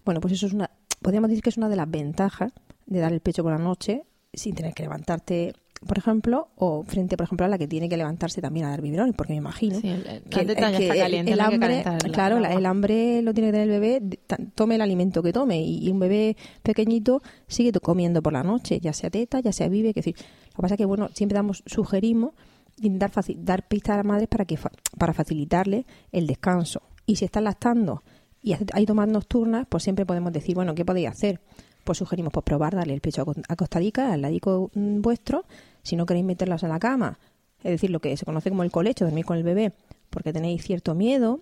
Bueno, 0.06 0.22
pues 0.22 0.34
eso 0.34 0.48
es 0.48 0.54
una, 0.54 0.70
podríamos 1.02 1.30
decir 1.30 1.44
que 1.44 1.50
es 1.50 1.58
una 1.58 1.70
de 1.70 1.76
las 1.76 1.90
ventajas 1.90 2.52
de 2.86 3.00
dar 3.00 3.14
el 3.14 3.20
pecho 3.20 3.44
por 3.44 3.52
la 3.52 3.58
noche 3.58 4.04
sin 4.34 4.56
tener 4.56 4.74
que 4.74 4.84
levantarte 4.84 5.54
por 5.86 5.98
ejemplo, 5.98 6.50
o 6.56 6.84
frente, 6.84 7.18
por 7.18 7.26
ejemplo, 7.26 7.46
a 7.46 7.50
la 7.50 7.58
que 7.58 7.68
tiene 7.68 7.88
que 7.90 7.98
levantarse 7.98 8.42
también 8.42 8.66
a 8.66 8.70
dar 8.70 8.82
biberón, 8.82 9.14
porque 9.14 9.34
me 9.34 9.38
imagino 9.38 9.80
que, 9.80 9.92
el, 9.92 11.40
hambre, 11.40 11.84
claro, 12.12 12.38
el 12.38 12.66
hambre 12.66 13.22
lo 13.22 13.34
tiene 13.34 13.50
que 13.50 13.52
tener 13.52 13.70
el 13.70 13.80
bebé, 13.80 14.20
tome 14.56 14.76
el 14.76 14.82
alimento 14.82 15.22
que 15.22 15.32
tome, 15.34 15.62
y, 15.62 15.90
un 15.90 16.00
bebé 16.00 16.36
pequeñito 16.64 17.22
sigue 17.48 17.72
comiendo 17.74 18.22
por 18.22 18.34
la 18.34 18.44
noche, 18.44 18.80
ya 18.80 18.94
sea 18.94 19.10
teta, 19.10 19.40
ya 19.40 19.52
sea 19.52 19.68
vive, 19.70 19.94
que 19.94 20.00
decir, 20.00 20.16
lo 20.18 20.56
que 20.56 20.62
pasa 20.62 20.74
es 20.74 20.78
que, 20.80 20.86
bueno, 20.86 21.10
siempre 21.14 21.36
damos, 21.36 21.64
sugerimos 21.66 22.32
intentar 22.82 23.12
dar 23.38 23.68
pistas 23.68 23.94
a 23.94 23.98
las 23.98 24.06
madres 24.06 24.28
para, 24.28 24.46
que, 24.46 24.58
para 24.98 25.14
facilitarle 25.14 25.86
el 26.12 26.28
descanso. 26.28 26.82
Y 27.06 27.16
si 27.16 27.26
están 27.26 27.46
lactando 27.46 28.04
y 28.42 28.54
hay 28.74 28.86
tomas 28.86 29.08
nocturnas, 29.08 29.66
pues 29.68 29.84
siempre 29.84 30.06
podemos 30.06 30.32
decir, 30.32 30.56
bueno, 30.56 30.76
¿qué 30.76 30.86
podéis 30.86 31.10
hacer? 31.10 31.42
Pues 31.84 31.98
sugerimos 31.98 32.34
pues 32.34 32.44
probar 32.44 32.76
darle 32.76 32.94
el 32.94 33.02
pecho 33.02 33.26
acostadica 33.48 34.14
al 34.14 34.22
ladico 34.22 34.72
mm, 34.74 35.02
vuestro, 35.02 35.46
si 35.84 35.96
no 35.96 36.06
queréis 36.06 36.26
meterlos 36.26 36.64
en 36.64 36.70
la 36.70 36.80
cama, 36.80 37.18
es 37.64 37.72
decir, 37.72 37.90
lo 37.90 38.00
que 38.00 38.16
se 38.18 38.26
conoce 38.26 38.50
como 38.50 38.64
el 38.64 38.72
colecho, 38.72 39.06
dormir 39.06 39.26
con 39.26 39.38
el 39.38 39.44
bebé, 39.44 39.74
porque 40.10 40.34
tenéis 40.34 40.64
cierto 40.64 40.96
miedo, 40.96 41.40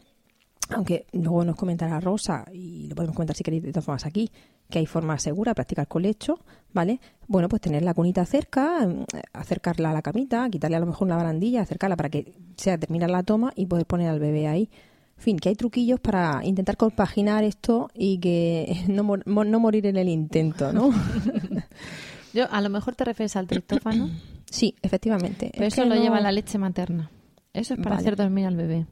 aunque 0.70 1.06
luego 1.12 1.44
nos 1.44 1.56
comentará 1.56 2.00
Rosa, 2.00 2.46
y 2.52 2.88
lo 2.88 2.96
podemos 2.96 3.16
comentar 3.16 3.36
si 3.36 3.44
queréis 3.44 3.64
de 3.64 3.72
todas 3.72 3.86
formas 3.86 4.06
aquí, 4.06 4.32
que 4.70 4.80
hay 4.80 4.86
forma 4.86 5.18
segura 5.20 5.52
de 5.52 5.56
practicar 5.56 5.88
colecho, 5.88 6.40
¿vale? 6.74 7.00
Bueno, 7.28 7.50
pues 7.50 7.62
tener 7.62 7.84
la 7.84 7.94
cunita 7.94 8.26
cerca, 8.26 8.86
mm, 8.86 9.06
acercarla 9.34 9.92
a 9.92 9.94
la 9.94 10.02
camita, 10.02 10.50
quitarle 10.50 10.78
a 10.78 10.80
lo 10.80 10.86
mejor 10.86 11.08
una 11.08 11.16
barandilla, 11.16 11.62
acercarla 11.62 11.96
para 11.96 12.10
que 12.10 12.34
sea 12.58 12.78
terminar 12.78 13.10
la 13.10 13.24
toma 13.24 13.52
y 13.56 13.66
poder 13.66 13.86
poner 13.86 14.10
al 14.10 14.20
bebé 14.20 14.48
ahí. 14.48 14.70
En 15.18 15.24
fin, 15.24 15.38
que 15.38 15.50
hay 15.50 15.56
truquillos 15.56 16.00
para 16.00 16.42
intentar 16.44 16.78
compaginar 16.78 17.44
esto 17.44 17.90
y 17.94 18.20
que 18.20 18.84
no, 18.88 19.18
no 19.26 19.60
morir 19.60 19.86
en 19.86 19.98
el 19.98 20.10
intento, 20.10 20.74
¿no? 20.74 20.92
Yo, 22.34 22.52
a 22.52 22.60
lo 22.60 22.70
mejor 22.70 22.96
te 22.96 23.06
refieres 23.06 23.36
al 23.36 23.48
triptófano. 23.48 24.10
Sí, 24.48 24.76
efectivamente. 24.82 25.52
Pero 25.54 25.66
eso 25.66 25.84
lo 25.84 25.96
lleva 25.96 26.22
la 26.22 26.32
leche 26.32 26.58
materna. 26.58 27.12
Eso 27.52 27.74
es 27.74 27.80
para 27.80 27.98
hacer 27.98 28.16
dormir 28.16 28.46
al 28.46 28.56
bebé. 28.56 28.86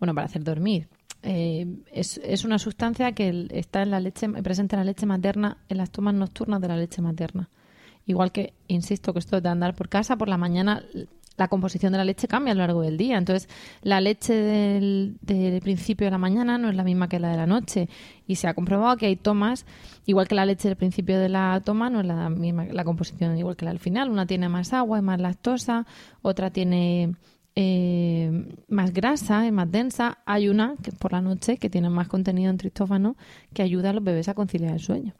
Bueno, 0.00 0.14
para 0.14 0.26
hacer 0.26 0.42
dormir. 0.42 0.88
Eh, 1.22 1.66
es, 1.92 2.18
es, 2.24 2.44
una 2.44 2.58
sustancia 2.58 3.12
que 3.12 3.48
está 3.50 3.82
en 3.82 3.90
la 3.90 4.00
leche, 4.00 4.28
presente 4.28 4.76
en 4.76 4.80
la 4.80 4.84
leche 4.84 5.06
materna, 5.06 5.58
en 5.68 5.76
las 5.76 5.90
tomas 5.90 6.14
nocturnas 6.14 6.60
de 6.60 6.68
la 6.68 6.76
leche 6.76 7.02
materna. 7.02 7.48
Igual 8.06 8.32
que, 8.32 8.54
insisto, 8.68 9.12
que 9.12 9.18
esto 9.18 9.40
de 9.40 9.48
andar 9.48 9.74
por 9.74 9.88
casa, 9.88 10.16
por 10.16 10.28
la 10.28 10.38
mañana 10.38 10.82
la 11.40 11.48
composición 11.48 11.92
de 11.92 11.98
la 11.98 12.04
leche 12.04 12.28
cambia 12.28 12.52
a 12.52 12.54
lo 12.54 12.60
largo 12.60 12.82
del 12.82 12.96
día. 12.96 13.16
Entonces, 13.16 13.48
la 13.82 14.00
leche 14.00 14.34
del, 14.34 15.16
principio 15.62 16.06
de 16.06 16.10
la 16.10 16.18
mañana 16.18 16.58
no 16.58 16.68
es 16.68 16.76
la 16.76 16.84
misma 16.84 17.08
que 17.08 17.18
la 17.18 17.30
de 17.30 17.36
la 17.38 17.46
noche. 17.46 17.88
Y 18.26 18.36
se 18.36 18.46
ha 18.46 18.54
comprobado 18.54 18.96
que 18.96 19.06
hay 19.06 19.16
tomas, 19.16 19.64
igual 20.06 20.28
que 20.28 20.34
la 20.34 20.44
leche 20.44 20.68
del 20.68 20.76
principio 20.76 21.18
de 21.18 21.30
la 21.30 21.60
toma, 21.64 21.88
no 21.88 22.00
es 22.00 22.06
la 22.06 22.28
misma 22.28 22.66
la 22.66 22.84
composición 22.84 23.36
igual 23.38 23.56
que 23.56 23.64
la 23.64 23.70
del 23.70 23.80
final. 23.80 24.10
Una 24.10 24.26
tiene 24.26 24.48
más 24.48 24.72
agua, 24.74 24.98
es 24.98 25.04
más 25.04 25.18
lactosa, 25.18 25.86
otra 26.22 26.50
tiene 26.50 27.14
eh, 27.56 28.46
más 28.68 28.92
grasa, 28.92 29.46
es 29.46 29.52
más 29.52 29.70
densa. 29.70 30.18
Hay 30.26 30.48
una 30.48 30.74
que 30.82 30.92
por 30.92 31.12
la 31.12 31.20
noche 31.20 31.56
que 31.58 31.68
tiene 31.70 31.90
más 31.90 32.08
contenido 32.08 32.50
en 32.50 32.56
tristófano 32.58 33.16
que 33.52 33.62
ayuda 33.62 33.90
a 33.90 33.92
los 33.92 34.04
bebés 34.04 34.28
a 34.28 34.34
conciliar 34.34 34.72
el 34.74 34.80
sueño. 34.80 35.14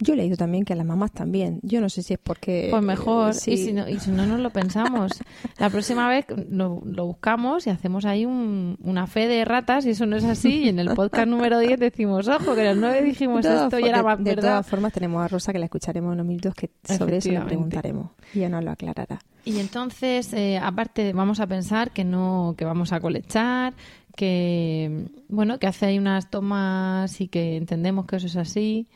Yo 0.00 0.12
he 0.14 0.16
leído 0.16 0.36
también 0.36 0.64
que 0.64 0.74
a 0.74 0.76
las 0.76 0.86
mamás 0.86 1.10
también. 1.10 1.58
Yo 1.64 1.80
no 1.80 1.88
sé 1.88 2.04
si 2.04 2.14
es 2.14 2.20
porque... 2.22 2.68
Pues 2.70 2.84
mejor, 2.84 3.34
sí. 3.34 3.50
y, 3.54 3.56
si 3.56 3.72
no, 3.72 3.88
y 3.88 3.98
si 3.98 4.12
no 4.12 4.26
nos 4.26 4.38
lo 4.38 4.50
pensamos. 4.50 5.10
La 5.58 5.70
próxima 5.70 6.08
vez 6.08 6.24
lo, 6.50 6.80
lo 6.84 7.06
buscamos 7.06 7.66
y 7.66 7.70
hacemos 7.70 8.04
ahí 8.04 8.24
un- 8.24 8.78
una 8.80 9.08
fe 9.08 9.26
de 9.26 9.44
ratas 9.44 9.84
y 9.86 9.90
eso 9.90 10.06
no 10.06 10.14
es 10.16 10.22
así. 10.22 10.62
Y 10.66 10.68
en 10.68 10.78
el 10.78 10.90
podcast 10.94 11.26
número 11.26 11.58
10 11.58 11.80
decimos, 11.80 12.28
ojo, 12.28 12.54
que 12.54 12.64
los 12.64 12.76
nueve 12.76 13.02
dijimos 13.02 13.42
De 13.42 13.52
esto 13.52 13.80
y 13.80 13.86
era 13.88 13.98
de- 13.98 14.04
más 14.04 14.18
de 14.18 14.24
verdad. 14.36 14.50
todas 14.50 14.66
formas 14.68 14.92
tenemos 14.92 15.20
a 15.20 15.26
Rosa 15.26 15.52
que 15.52 15.58
la 15.58 15.64
escucharemos 15.64 16.10
en 16.10 16.14
unos 16.20 16.26
minutos 16.26 16.54
que 16.54 16.70
sobre 16.84 17.16
eso 17.16 17.32
le 17.32 17.40
preguntaremos 17.40 18.10
y 18.34 18.38
ella 18.38 18.50
nos 18.50 18.62
lo 18.62 18.70
aclarará. 18.70 19.18
Y 19.48 19.60
entonces, 19.60 20.34
eh, 20.34 20.58
aparte, 20.58 21.14
vamos 21.14 21.40
a 21.40 21.46
pensar 21.46 21.90
que 21.90 22.04
no, 22.04 22.54
que 22.58 22.66
vamos 22.66 22.92
a 22.92 23.00
colechar, 23.00 23.72
que 24.14 25.08
bueno, 25.30 25.58
que 25.58 25.66
hace 25.66 25.86
ahí 25.86 25.98
unas 25.98 26.28
tomas 26.28 27.18
y 27.22 27.28
que 27.28 27.56
entendemos 27.56 28.04
que 28.04 28.16
eso 28.16 28.26
es 28.26 28.36
así, 28.36 28.88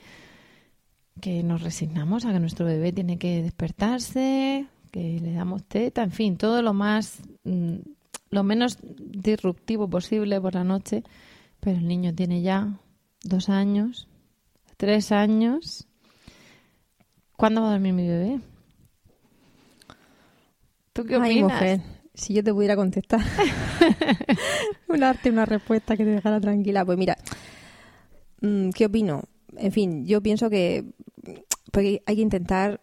que 1.22 1.42
nos 1.42 1.62
resignamos 1.62 2.26
a 2.26 2.34
que 2.34 2.38
nuestro 2.38 2.66
bebé 2.66 2.92
tiene 2.92 3.16
que 3.16 3.42
despertarse, 3.42 4.66
que 4.90 5.20
le 5.20 5.32
damos 5.32 5.64
teta, 5.64 6.02
en 6.02 6.12
fin, 6.12 6.36
todo 6.36 6.60
lo 6.60 6.74
más, 6.74 7.22
mm, 7.44 7.76
lo 8.28 8.42
menos 8.42 8.76
disruptivo 8.82 9.88
posible 9.88 10.38
por 10.38 10.52
la 10.52 10.64
noche. 10.64 11.02
Pero 11.60 11.78
el 11.78 11.88
niño 11.88 12.14
tiene 12.14 12.42
ya 12.42 12.78
dos 13.24 13.48
años, 13.48 14.06
tres 14.76 15.12
años. 15.12 15.86
¿Cuándo 17.38 17.62
va 17.62 17.68
a 17.68 17.72
dormir 17.72 17.94
mi 17.94 18.06
bebé? 18.06 18.51
¿Tú 20.92 21.04
qué 21.04 21.14
Ay, 21.16 21.42
opinas? 21.42 21.52
mujer, 21.52 21.80
si 22.14 22.34
yo 22.34 22.44
te 22.44 22.52
pudiera 22.52 22.76
contestar, 22.76 23.20
un 24.88 25.00
darte 25.00 25.30
una 25.30 25.46
respuesta 25.46 25.96
que 25.96 26.04
te 26.04 26.10
dejara 26.10 26.40
tranquila. 26.40 26.84
Pues 26.84 26.98
mira, 26.98 27.16
mm, 28.40 28.70
¿qué 28.70 28.86
opino? 28.86 29.22
En 29.56 29.72
fin, 29.72 30.06
yo 30.06 30.22
pienso 30.22 30.48
que 30.50 30.84
pues, 31.70 32.00
hay 32.04 32.16
que 32.16 32.22
intentar, 32.22 32.80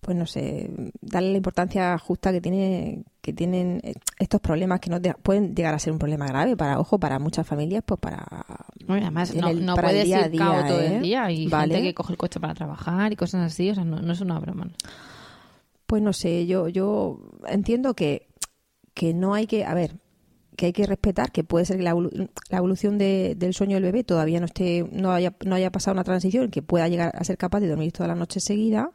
pues 0.00 0.16
no 0.16 0.26
sé, 0.26 0.70
darle 1.00 1.32
la 1.32 1.36
importancia 1.36 1.96
justa 1.98 2.32
que 2.32 2.40
tiene 2.40 3.04
que 3.20 3.32
tienen 3.34 3.80
eh, 3.84 3.92
estos 4.18 4.40
problemas 4.40 4.80
que 4.80 4.88
no 4.88 4.98
pueden 5.22 5.54
llegar 5.54 5.74
a 5.74 5.78
ser 5.78 5.92
un 5.92 5.98
problema 5.98 6.26
grave 6.26 6.56
para, 6.56 6.78
ojo, 6.80 6.98
para 6.98 7.18
muchas 7.18 7.46
familias, 7.46 7.82
pues 7.84 8.00
para 8.00 8.24
Bueno, 8.86 9.02
además, 9.02 9.34
no, 9.34 9.48
el- 9.48 9.66
no 9.66 9.74
para 9.74 9.88
puedes 9.88 10.04
día 10.04 10.22
a 10.22 10.26
ir 10.28 10.38
cabo 10.38 10.56
día, 10.58 10.66
todo 10.68 10.80
¿eh? 10.80 10.94
el 10.96 11.02
día 11.02 11.30
y 11.30 11.46
Vale. 11.48 11.74
gente 11.74 11.88
que 11.88 11.94
coge 11.94 12.12
el 12.14 12.16
coche 12.16 12.40
para 12.40 12.54
trabajar 12.54 13.12
y 13.12 13.16
cosas 13.16 13.52
así, 13.52 13.68
o 13.70 13.74
sea, 13.74 13.84
no, 13.84 14.00
no 14.00 14.12
es 14.12 14.20
una 14.22 14.38
broma. 14.38 14.70
Pues 15.90 16.02
no 16.04 16.12
sé, 16.12 16.46
yo, 16.46 16.68
yo 16.68 17.18
entiendo 17.48 17.94
que, 17.94 18.28
que 18.94 19.12
no 19.12 19.34
hay 19.34 19.48
que, 19.48 19.64
a 19.64 19.74
ver, 19.74 19.96
que 20.56 20.66
hay 20.66 20.72
que 20.72 20.86
respetar 20.86 21.32
que 21.32 21.42
puede 21.42 21.64
ser 21.64 21.78
que 21.78 21.82
la, 21.82 21.96
la 22.48 22.58
evolución 22.58 22.96
de- 22.96 23.34
del 23.36 23.54
sueño 23.54 23.74
del 23.74 23.82
bebé 23.82 24.04
todavía 24.04 24.38
no 24.38 24.46
esté, 24.46 24.88
no 24.92 25.10
haya, 25.10 25.34
no 25.44 25.56
haya 25.56 25.72
pasado 25.72 25.94
una 25.94 26.04
transición, 26.04 26.48
que 26.52 26.62
pueda 26.62 26.86
llegar 26.86 27.10
a 27.16 27.24
ser 27.24 27.36
capaz 27.38 27.58
de 27.58 27.66
dormir 27.66 27.90
toda 27.90 28.06
la 28.06 28.14
noche 28.14 28.38
seguida. 28.38 28.92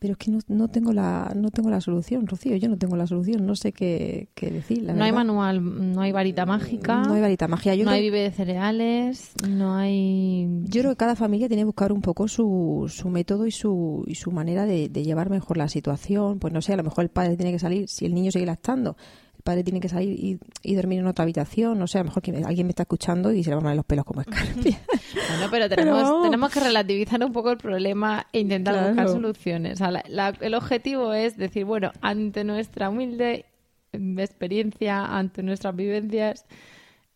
Pero 0.00 0.12
es 0.12 0.18
que 0.18 0.30
no, 0.30 0.38
no 0.46 0.68
tengo 0.68 0.92
la, 0.92 1.32
no 1.34 1.50
tengo 1.50 1.70
la 1.70 1.80
solución, 1.80 2.26
Rocío, 2.28 2.54
yo 2.56 2.68
no 2.68 2.78
tengo 2.78 2.96
la 2.96 3.06
solución, 3.08 3.44
no 3.44 3.56
sé 3.56 3.72
qué, 3.72 4.28
qué 4.36 4.50
decir. 4.50 4.82
la 4.84 4.92
No 4.94 5.02
hay 5.02 5.10
manual, 5.10 5.92
no 5.92 6.00
hay 6.00 6.12
varita 6.12 6.46
mágica, 6.46 7.02
No 7.02 7.14
hay 7.14 7.20
varita 7.20 7.48
magia. 7.48 7.74
Yo 7.74 7.84
no 7.84 7.90
creo- 7.90 7.96
hay 7.96 8.02
vive 8.02 8.20
de 8.20 8.30
cereales, 8.30 9.32
no 9.48 9.74
hay... 9.74 10.46
Yo 10.64 10.82
creo 10.82 10.92
que 10.92 10.96
cada 10.98 11.16
familia 11.16 11.48
tiene 11.48 11.62
que 11.62 11.66
buscar 11.66 11.92
un 11.92 12.00
poco 12.00 12.28
su, 12.28 12.84
su 12.88 13.08
método 13.10 13.46
y 13.46 13.50
su, 13.50 14.04
y 14.06 14.14
su 14.14 14.30
manera 14.30 14.66
de, 14.66 14.88
de 14.88 15.02
llevar 15.02 15.30
mejor 15.30 15.56
la 15.56 15.68
situación. 15.68 16.38
Pues 16.38 16.52
no 16.52 16.62
sé, 16.62 16.74
a 16.74 16.76
lo 16.76 16.84
mejor 16.84 17.02
el 17.04 17.10
padre 17.10 17.36
tiene 17.36 17.50
que 17.50 17.58
salir, 17.58 17.88
si 17.88 18.06
el 18.06 18.14
niño 18.14 18.30
sigue 18.30 18.46
lactando, 18.46 18.96
el 19.38 19.42
padre 19.44 19.62
tiene 19.64 19.80
que 19.80 19.88
salir 19.88 20.10
y, 20.12 20.38
y 20.62 20.74
dormir 20.74 20.98
en 20.98 21.06
otra 21.06 21.22
habitación. 21.22 21.78
No 21.78 21.86
sé, 21.86 21.98
a 21.98 22.02
lo 22.02 22.06
mejor 22.06 22.22
que 22.22 22.32
alguien 22.44 22.66
me 22.66 22.70
está 22.72 22.82
escuchando 22.82 23.32
y 23.32 23.42
se 23.44 23.50
le 23.50 23.54
van 23.56 23.62
a 23.62 23.66
poner 23.66 23.76
los 23.76 23.86
pelos 23.86 24.04
como 24.04 24.20
escarpia. 24.20 24.78
Bueno, 25.30 25.46
pero 25.50 25.68
tenemos, 25.68 26.22
tenemos 26.22 26.50
que 26.52 26.60
relativizar 26.60 27.22
un 27.24 27.32
poco 27.32 27.50
el 27.50 27.58
problema 27.58 28.26
e 28.32 28.40
intentar 28.40 28.74
Claro. 28.74 28.88
buscar 28.88 29.08
soluciones. 29.08 29.74
O 29.74 29.76
sea, 29.76 29.90
la- 29.90 30.04
la- 30.08 30.34
el 30.40 30.54
objetivo 30.54 31.12
es 31.12 31.36
decir, 31.36 31.64
bueno, 31.64 31.92
ante 32.00 32.44
nuestra 32.44 32.88
humilde 32.90 33.44
experiencia, 33.92 35.04
ante 35.04 35.42
nuestras 35.42 35.74
vivencias, 35.76 36.44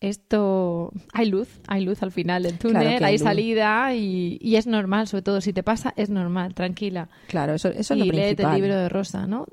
esto 0.00 0.90
hay 1.12 1.26
luz, 1.30 1.48
hay 1.68 1.84
luz 1.84 2.02
al 2.02 2.10
final 2.12 2.42
del 2.42 2.58
túnel, 2.58 2.96
Claro 2.98 3.06
hay 3.06 3.18
salida 3.18 3.94
y, 3.94 4.38
y 4.40 4.56
es 4.56 4.66
normal, 4.66 5.06
sobre 5.06 5.22
todo 5.22 5.40
si 5.40 5.52
te 5.52 5.62
pasa, 5.62 5.92
es 5.96 6.10
normal, 6.10 6.54
tranquila. 6.54 7.08
claro, 7.28 7.54
eso, 7.54 7.68
eso 7.68 7.94
es 7.94 8.00
y 8.00 8.04
lo 8.04 8.04
léete 8.06 8.34
principal. 8.36 8.54
el 8.56 8.62
libro 8.62 8.76
de 8.78 8.88
Rosa, 8.88 9.26
¿no? 9.26 9.46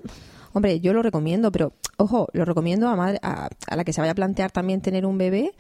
Hombre, 0.54 0.80
yo 0.80 0.94
lo 0.94 1.02
recomiendo, 1.04 1.52
pero 1.52 1.74
ojo, 1.98 2.28
lo 2.34 2.46
recomiendo 2.46 2.88
a, 2.88 2.96
madre, 2.96 3.20
a, 3.22 3.50
a 3.68 3.76
la 3.76 3.84
que 3.84 3.94
se 3.94 4.02
vaya 4.02 4.12
a 4.12 4.16
plantear 4.16 4.52
también 4.52 4.82
tener 4.82 5.06
un 5.06 5.18
bebé. 5.18 5.54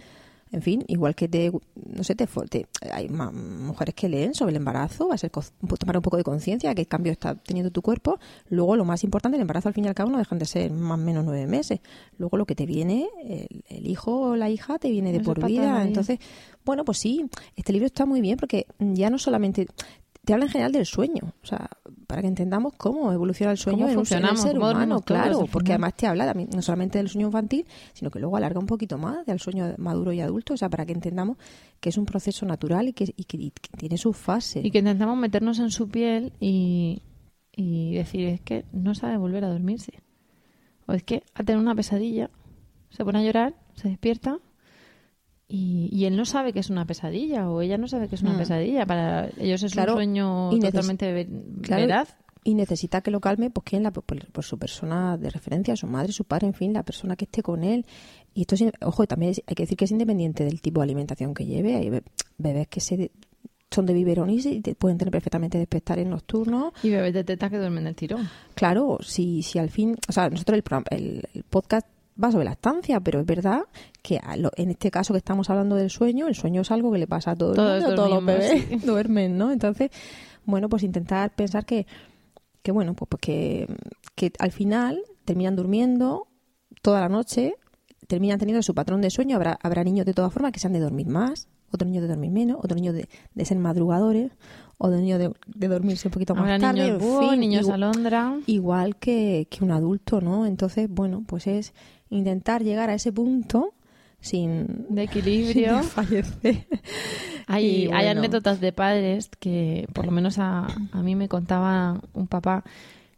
En 0.51 0.63
fin, 0.63 0.83
igual 0.87 1.13
que 1.13 1.27
te, 1.27 1.51
no 1.51 2.03
sé, 2.03 2.15
te, 2.15 2.25
te- 2.49 2.65
hay 2.91 3.07
mujeres 3.07 3.93
que 3.93 4.09
leen 4.09 4.33
sobre 4.33 4.49
el 4.49 4.55
embarazo, 4.55 5.07
va 5.07 5.13
a 5.13 5.17
ser 5.19 5.29
co- 5.29 5.43
tomar 5.77 5.95
un 5.97 6.01
poco 6.01 6.17
de 6.17 6.23
conciencia 6.23 6.69
de 6.69 6.75
qué 6.75 6.87
cambio 6.87 7.11
está 7.11 7.35
teniendo 7.35 7.69
tu 7.69 7.83
cuerpo. 7.83 8.17
Luego, 8.49 8.75
lo 8.75 8.83
más 8.83 9.03
importante, 9.03 9.35
el 9.37 9.41
embarazo 9.41 9.67
al 9.67 9.75
fin 9.75 9.85
y 9.85 9.89
al 9.89 9.93
cabo 9.93 10.09
no 10.09 10.17
dejan 10.17 10.39
de 10.39 10.45
ser 10.45 10.71
más 10.71 10.97
o 10.99 11.03
menos 11.03 11.23
nueve 11.23 11.45
meses. 11.45 11.81
Luego, 12.17 12.35
lo 12.37 12.45
que 12.47 12.55
te 12.55 12.65
viene, 12.65 13.07
el, 13.23 13.63
el 13.69 13.85
hijo 13.85 14.21
o 14.31 14.35
la 14.35 14.49
hija 14.49 14.79
te 14.79 14.89
viene 14.89 15.11
de 15.11 15.17
Eso 15.19 15.25
por 15.25 15.45
vida. 15.45 15.61
Entonces, 15.89 16.17
bueno, 16.65 16.83
pues 16.83 16.97
sí, 16.97 17.29
este 17.55 17.71
libro 17.71 17.85
está 17.85 18.07
muy 18.07 18.19
bien 18.19 18.37
porque 18.37 18.65
ya 18.79 19.11
no 19.11 19.19
solamente 19.19 19.67
te 20.29 20.33
habla 20.33 20.45
en 20.45 20.51
general 20.51 20.71
del 20.71 20.85
sueño, 20.85 21.33
o 21.41 21.45
sea, 21.47 21.71
para 22.05 22.21
que 22.21 22.27
entendamos 22.27 22.73
cómo 22.77 23.11
evoluciona 23.11 23.51
el 23.51 23.57
sueño 23.57 23.79
en 23.79 23.83
un, 23.85 23.89
en 23.89 23.91
el 23.93 23.95
funcionamos, 23.95 24.41
ser 24.41 24.59
humano, 24.59 25.01
claro, 25.01 25.47
porque 25.51 25.71
además 25.71 25.95
te 25.95 26.05
habla 26.05 26.27
también, 26.27 26.49
no 26.53 26.61
solamente 26.61 26.99
del 26.99 27.09
sueño 27.09 27.25
infantil, 27.25 27.65
sino 27.93 28.11
que 28.11 28.19
luego 28.19 28.37
alarga 28.37 28.59
un 28.59 28.67
poquito 28.67 28.99
más 28.99 29.25
del 29.25 29.39
sueño 29.39 29.73
maduro 29.79 30.13
y 30.13 30.21
adulto, 30.21 30.53
o 30.53 30.57
sea, 30.57 30.69
para 30.69 30.85
que 30.85 30.93
entendamos 30.93 31.37
que 31.79 31.89
es 31.89 31.97
un 31.97 32.05
proceso 32.05 32.45
natural 32.45 32.89
y 32.89 32.93
que, 32.93 33.05
y 33.05 33.23
que, 33.23 33.37
y 33.37 33.49
que 33.49 33.75
tiene 33.75 33.97
sus 33.97 34.15
fases. 34.15 34.63
Y 34.63 34.69
que 34.69 34.77
intentamos 34.77 35.17
meternos 35.17 35.57
en 35.57 35.71
su 35.71 35.89
piel 35.89 36.31
y, 36.39 37.01
y 37.51 37.95
decir, 37.95 38.27
es 38.27 38.41
que 38.41 38.65
no 38.71 38.93
sabe 38.93 39.17
volver 39.17 39.43
a 39.45 39.49
dormirse. 39.49 39.93
O 40.85 40.93
es 40.93 41.01
que 41.01 41.23
ha 41.33 41.43
tenido 41.43 41.59
una 41.59 41.73
pesadilla, 41.73 42.29
se 42.91 43.03
pone 43.03 43.17
a 43.17 43.23
llorar, 43.23 43.55
se 43.73 43.89
despierta 43.89 44.37
y, 45.49 45.89
y 45.91 46.05
él 46.05 46.15
no 46.15 46.23
sabe 46.25 46.53
que 46.53 46.59
es 46.59 46.69
una 46.69 46.85
pesadilla 46.85 47.49
o 47.49 47.61
ella 47.61 47.77
no 47.77 47.87
sabe 47.87 48.07
que 48.07 48.15
es 48.15 48.21
una 48.21 48.33
Mm. 48.33 48.37
pesadilla. 48.37 48.85
Para 48.85 49.29
ellos 49.37 49.63
es 49.63 49.73
Claro, 49.73 49.93
un 49.93 49.97
sueño 49.97 50.53
y 50.53 50.59
totalmente 50.59 51.11
ve- 51.11 51.27
Claro, 51.63 51.81
veraz. 51.87 52.15
Y 52.43 52.53
necesita 52.53 53.01
que 53.01 53.11
lo 53.11 53.19
calme, 53.19 53.49
pues 53.49 53.65
quién, 53.65 53.83
la, 53.83 53.91
por, 53.91 54.05
por 54.05 54.43
su 54.45 54.57
persona 54.57 55.17
de 55.17 55.29
referencia, 55.29 55.75
su 55.75 55.87
madre, 55.87 56.13
su 56.13 56.23
padre, 56.23 56.47
en 56.47 56.53
fin, 56.53 56.71
la 56.71 56.83
persona 56.83 57.15
que 57.17 57.25
esté 57.25 57.43
con 57.43 57.63
él. 57.65 57.85
Y 58.33 58.41
esto, 58.41 58.55
es, 58.55 58.63
ojo, 58.81 59.05
también 59.07 59.33
hay 59.45 59.55
que 59.55 59.63
decir 59.63 59.75
que 59.77 59.85
es 59.85 59.91
independiente 59.91 60.45
del 60.45 60.61
tipo 60.61 60.79
de 60.79 60.85
alimentación 60.85 61.33
que 61.33 61.45
lleve. 61.45 61.75
Hay 61.75 61.89
be- 61.89 62.03
bebés 62.37 62.67
que 62.69 62.79
se 62.79 63.11
son 63.71 63.85
de 63.85 63.93
biberón 63.93 64.29
y 64.31 64.41
se- 64.41 64.61
pueden 64.77 64.97
tener 64.97 65.11
perfectamente 65.11 65.57
despertares 65.57 66.07
nocturnos. 66.07 66.73
Y 66.81 66.89
bebés 66.89 67.13
de 67.13 67.23
teta 67.23 67.49
que 67.49 67.57
duermen 67.57 67.83
del 67.83 67.95
tirón. 67.95 68.27
Claro, 68.55 68.97
si, 69.01 69.43
si 69.43 69.59
al 69.59 69.69
fin, 69.69 69.95
o 70.07 70.11
sea, 70.11 70.29
nosotros 70.29 70.59
el, 70.89 70.97
el, 70.97 71.23
el 71.33 71.43
podcast 71.43 71.85
va 72.21 72.31
sobre 72.31 72.45
la 72.45 72.51
estancia, 72.51 72.99
pero 72.99 73.19
es 73.19 73.25
verdad 73.25 73.61
que 74.01 74.19
a 74.21 74.35
lo- 74.37 74.51
en 74.55 74.69
este 74.71 74.91
caso 74.91 75.13
que 75.13 75.17
estamos 75.19 75.49
hablando 75.49 75.75
del 75.75 75.89
sueño, 75.89 76.27
el 76.27 76.35
sueño 76.35 76.61
es 76.61 76.71
algo 76.71 76.91
que 76.91 76.97
le 76.99 77.07
pasa 77.07 77.31
a 77.31 77.35
todo 77.35 77.51
el 77.51 77.55
Todos 77.55 77.79
mundo, 77.81 77.95
todos 77.95 78.09
los 78.09 78.25
bebés 78.25 78.63
sí. 78.69 78.75
duermen, 78.85 79.37
¿no? 79.37 79.51
Entonces, 79.51 79.89
bueno, 80.45 80.67
pues 80.69 80.83
intentar 80.83 81.33
pensar 81.35 81.65
que, 81.65 81.85
que 82.61 82.71
bueno, 82.71 82.93
pues, 82.93 83.07
pues 83.09 83.21
que, 83.21 83.67
que 84.15 84.31
al 84.39 84.51
final 84.51 85.01
terminan 85.25 85.55
durmiendo 85.55 86.27
toda 86.81 87.01
la 87.01 87.09
noche, 87.09 87.55
terminan 88.07 88.39
teniendo 88.39 88.61
su 88.63 88.73
patrón 88.73 89.01
de 89.01 89.09
sueño, 89.11 89.35
habrá, 89.35 89.57
habrá 89.61 89.83
niños 89.83 90.05
de 90.05 90.13
todas 90.13 90.33
formas 90.33 90.51
que 90.51 90.59
sean 90.59 90.73
de 90.73 90.79
dormir 90.79 91.07
más, 91.07 91.47
otros 91.71 91.87
niños 91.89 92.01
de 92.03 92.07
dormir 92.09 92.31
menos, 92.31 92.57
otros 92.57 92.75
niños 92.75 92.95
de, 92.95 93.07
de 93.35 93.45
ser 93.45 93.59
madrugadores, 93.59 94.31
o 94.81 94.89
de 94.89 95.01
niños 95.01 95.19
de, 95.19 95.31
de 95.45 95.67
dormirse 95.67 96.07
un 96.07 96.11
poquito 96.13 96.33
más 96.33 96.43
Habrá 96.45 96.59
tarde, 96.59 96.83
niños 96.85 96.99
búho, 97.01 97.29
fin, 97.29 97.39
niños 97.39 97.61
igual- 97.63 97.83
alondra. 97.83 98.37
igual 98.47 98.95
que, 98.95 99.47
que 99.51 99.63
un 99.63 99.71
adulto, 99.71 100.21
¿no? 100.21 100.45
Entonces, 100.47 100.89
bueno, 100.89 101.23
pues 101.27 101.45
es 101.47 101.73
intentar 102.09 102.63
llegar 102.63 102.89
a 102.89 102.93
ese 102.95 103.11
punto 103.11 103.73
sin, 104.21 104.65
De 104.67 104.75
sin 104.87 104.99
equilibrio. 104.99 105.77
desfallecer. 105.77 106.65
Hay, 107.47 107.89
hay 107.91 108.07
anécdotas 108.07 108.59
de 108.61 108.71
padres 108.71 109.29
que, 109.39 109.87
por 109.93 110.05
lo 110.05 110.11
menos 110.11 110.37
a, 110.39 110.67
a 110.91 111.01
mí 111.03 111.15
me 111.15 111.27
contaba 111.27 112.01
un 112.13 112.27
papá 112.27 112.63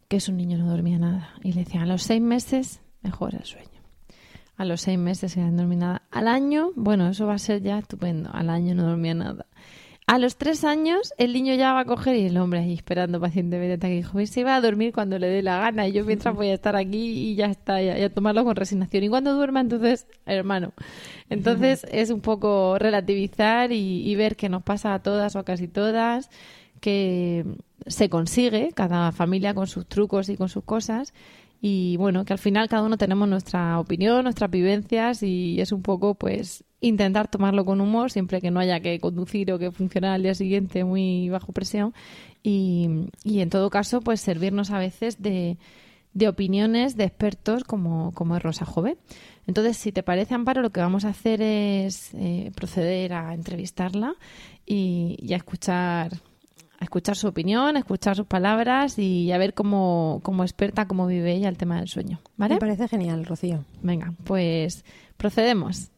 que 0.08 0.20
su 0.20 0.32
niño 0.32 0.58
no 0.58 0.68
dormía 0.70 0.98
nada. 0.98 1.30
Y 1.42 1.52
le 1.52 1.64
decían, 1.64 1.84
a 1.84 1.86
los 1.86 2.02
seis 2.02 2.20
meses 2.20 2.80
mejora 3.02 3.38
el 3.38 3.44
sueño. 3.44 3.68
A 4.56 4.64
los 4.64 4.80
seis 4.82 4.98
meses 4.98 5.36
no 5.36 5.50
dormía 5.52 5.78
nada. 5.78 6.02
Al 6.10 6.28
año, 6.28 6.70
bueno, 6.76 7.08
eso 7.08 7.26
va 7.26 7.34
a 7.34 7.38
ser 7.38 7.62
ya 7.62 7.78
estupendo. 7.78 8.30
Al 8.32 8.50
año 8.50 8.74
no 8.74 8.84
dormía 8.84 9.14
nada. 9.14 9.46
A 10.06 10.18
los 10.18 10.36
tres 10.36 10.64
años, 10.64 11.14
el 11.16 11.32
niño 11.32 11.54
ya 11.54 11.72
va 11.72 11.80
a 11.80 11.84
coger 11.84 12.16
y 12.16 12.26
el 12.26 12.36
hombre 12.36 12.60
ahí 12.60 12.74
esperando 12.74 13.20
pacientemente 13.20 13.74
hasta 13.74 13.88
que 13.88 13.94
dijo, 13.94 14.12
"Pues 14.12 14.30
se 14.30 14.44
va 14.44 14.56
a 14.56 14.60
dormir 14.60 14.92
cuando 14.92 15.18
le 15.18 15.28
dé 15.28 15.42
la 15.42 15.58
gana. 15.58 15.86
Y 15.88 15.92
yo 15.92 16.04
mientras 16.04 16.34
voy 16.34 16.48
a 16.48 16.54
estar 16.54 16.76
aquí 16.76 17.30
y 17.30 17.34
ya 17.36 17.46
está, 17.46 17.80
y 17.80 17.88
a, 17.88 17.98
y 17.98 18.02
a 18.02 18.12
tomarlo 18.12 18.44
con 18.44 18.56
resignación. 18.56 19.04
Y 19.04 19.08
cuando 19.08 19.34
duerma, 19.34 19.60
entonces, 19.60 20.06
hermano. 20.26 20.72
Entonces 21.30 21.86
es 21.90 22.10
un 22.10 22.20
poco 22.20 22.78
relativizar 22.78 23.72
y, 23.72 24.02
y 24.06 24.14
ver 24.16 24.36
que 24.36 24.48
nos 24.48 24.62
pasa 24.62 24.92
a 24.92 25.02
todas 25.02 25.34
o 25.36 25.38
a 25.38 25.44
casi 25.44 25.68
todas, 25.68 26.28
que 26.80 27.44
se 27.86 28.08
consigue, 28.08 28.72
cada 28.74 29.12
familia 29.12 29.54
con 29.54 29.66
sus 29.66 29.86
trucos 29.86 30.28
y 30.28 30.36
con 30.36 30.48
sus 30.48 30.64
cosas, 30.64 31.14
y 31.60 31.96
bueno, 31.96 32.24
que 32.24 32.32
al 32.32 32.40
final 32.40 32.68
cada 32.68 32.82
uno 32.82 32.96
tenemos 32.98 33.28
nuestra 33.28 33.78
opinión, 33.78 34.24
nuestras 34.24 34.50
vivencias 34.50 35.22
y 35.22 35.60
es 35.60 35.70
un 35.70 35.82
poco 35.82 36.14
pues 36.14 36.64
intentar 36.82 37.28
tomarlo 37.28 37.64
con 37.64 37.80
humor 37.80 38.10
siempre 38.10 38.40
que 38.40 38.50
no 38.50 38.60
haya 38.60 38.80
que 38.80 39.00
conducir 39.00 39.50
o 39.52 39.58
que 39.58 39.70
funcionar 39.70 40.12
al 40.12 40.22
día 40.22 40.34
siguiente 40.34 40.84
muy 40.84 41.30
bajo 41.30 41.52
presión 41.52 41.94
y, 42.42 43.08
y 43.24 43.40
en 43.40 43.48
todo 43.48 43.70
caso 43.70 44.00
pues 44.00 44.20
servirnos 44.20 44.70
a 44.70 44.78
veces 44.78 45.22
de, 45.22 45.56
de 46.14 46.28
opiniones 46.28 46.96
de 46.96 47.04
expertos 47.04 47.64
como, 47.64 48.12
como 48.12 48.36
es 48.36 48.42
Rosa 48.42 48.64
Jove. 48.64 48.96
Entonces, 49.46 49.76
si 49.76 49.92
te 49.92 50.02
parece, 50.02 50.34
Amparo, 50.34 50.62
lo 50.62 50.70
que 50.70 50.80
vamos 50.80 51.04
a 51.04 51.08
hacer 51.08 51.42
es 51.42 52.10
eh, 52.14 52.52
proceder 52.54 53.12
a 53.12 53.34
entrevistarla 53.34 54.14
y, 54.66 55.32
a 55.32 55.36
escuchar 55.36 56.12
a 56.78 56.84
escuchar 56.84 57.14
su 57.14 57.28
opinión, 57.28 57.76
a 57.76 57.78
escuchar 57.78 58.16
sus 58.16 58.26
palabras 58.26 58.98
y 58.98 59.30
a 59.30 59.38
ver 59.38 59.54
cómo, 59.54 60.18
como 60.24 60.42
experta 60.42 60.88
cómo 60.88 61.06
vive 61.06 61.32
ella 61.32 61.48
el 61.48 61.56
tema 61.56 61.78
del 61.78 61.86
sueño. 61.86 62.18
¿vale? 62.36 62.54
Me 62.54 62.60
parece 62.60 62.88
genial, 62.88 63.24
Rocío. 63.24 63.64
Venga, 63.82 64.14
pues 64.24 64.84
procedemos. 65.16 65.92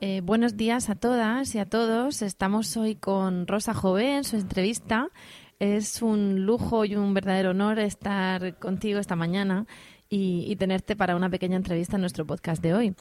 Eh, 0.00 0.20
buenos 0.22 0.56
días 0.56 0.90
a 0.90 0.94
todas 0.94 1.56
y 1.56 1.58
a 1.58 1.66
todos. 1.66 2.22
Estamos 2.22 2.76
hoy 2.76 2.94
con 2.94 3.48
Rosa 3.48 3.74
Jové 3.74 4.16
en 4.16 4.22
su 4.22 4.36
entrevista. 4.36 5.08
Es 5.58 6.02
un 6.02 6.46
lujo 6.46 6.84
y 6.84 6.94
un 6.94 7.14
verdadero 7.14 7.50
honor 7.50 7.80
estar 7.80 8.56
contigo 8.60 9.00
esta 9.00 9.16
mañana 9.16 9.66
y, 10.08 10.54
tenerte 10.54 10.94
para 10.94 11.16
una 11.16 11.28
pequeña 11.28 11.56
entrevista 11.56 11.96
en 11.96 12.02
nuestro 12.02 12.24
podcast 12.24 12.62
de 12.62 12.74
hoy. 12.74 12.94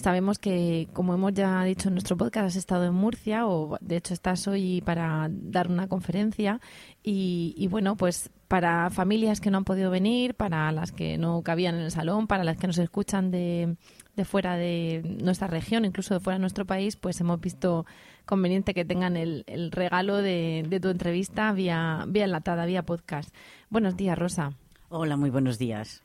Sabemos 0.00 0.38
que, 0.38 0.86
como 0.92 1.12
hemos 1.12 1.34
ya 1.34 1.64
dicho 1.64 1.88
en 1.88 1.94
nuestro 1.94 2.16
podcast, 2.16 2.46
has 2.46 2.54
estado 2.54 2.84
en 2.84 2.94
Murcia 2.94 3.48
o 3.48 3.78
de 3.80 3.96
hecho 3.96 4.14
estás 4.14 4.46
hoy 4.46 4.80
para 4.80 5.26
dar 5.28 5.68
una 5.68 5.88
conferencia 5.88 6.60
y, 7.02 7.66
bueno, 7.68 7.96
pues 7.96 8.30
para 8.46 8.90
familias 8.90 9.40
que 9.40 9.50
no 9.50 9.58
han 9.58 9.64
podido 9.64 9.90
venir, 9.90 10.36
para 10.36 10.70
las 10.70 10.92
que 10.92 11.18
no 11.18 11.42
cabían 11.42 11.74
en 11.74 11.80
el 11.80 11.90
salón, 11.90 12.28
para 12.28 12.44
las 12.44 12.56
que 12.58 12.68
nos 12.68 12.78
escuchan 12.78 13.32
de, 13.32 13.76
fuera 14.22 14.56
de 14.56 15.02
nuestra 15.20 15.48
región, 15.48 15.84
incluso 15.84 16.14
de 16.14 16.20
fuera 16.20 16.36
de 16.36 16.42
nuestro 16.42 16.64
país, 16.64 16.94
pues 16.94 17.20
hemos 17.20 17.40
visto 17.40 17.84
conveniente 18.24 18.74
que 18.74 18.84
tengan 18.84 19.16
el, 19.16 19.44
regalo 19.72 20.18
de, 20.18 20.64
de, 20.68 20.78
tu 20.78 20.90
entrevista 20.90 21.50
vía, 21.50 22.04
vía 22.06 22.26
enlatada, 22.26 22.66
vía 22.66 22.84
podcast. 22.84 23.34
Buenos 23.68 23.96
días, 23.96 24.16
Rosa. 24.16 24.52
Hola, 24.90 25.16
muy 25.16 25.30
buenos 25.30 25.58
días 25.58 26.04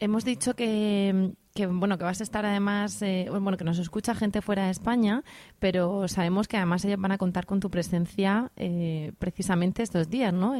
hemos 0.00 0.24
dicho 0.24 0.54
que, 0.54 1.32
bueno 1.64 1.96
que 1.96 2.04
vas 2.04 2.20
a 2.20 2.24
estar 2.24 2.44
además 2.44 3.00
eh, 3.00 3.28
bueno 3.30 3.56
que 3.56 3.64
nos 3.64 3.78
escucha 3.78 4.14
gente 4.14 4.42
fuera 4.42 4.66
de 4.66 4.70
España 4.70 5.24
pero 5.58 6.06
sabemos 6.08 6.48
que 6.48 6.58
además 6.58 6.84
ellos 6.84 7.00
van 7.00 7.12
a 7.12 7.18
contar 7.18 7.46
con 7.46 7.60
tu 7.60 7.70
presencia 7.70 8.52
eh, 8.56 9.12
precisamente 9.18 9.82
estos 9.82 10.10
días 10.10 10.34
no 10.34 10.54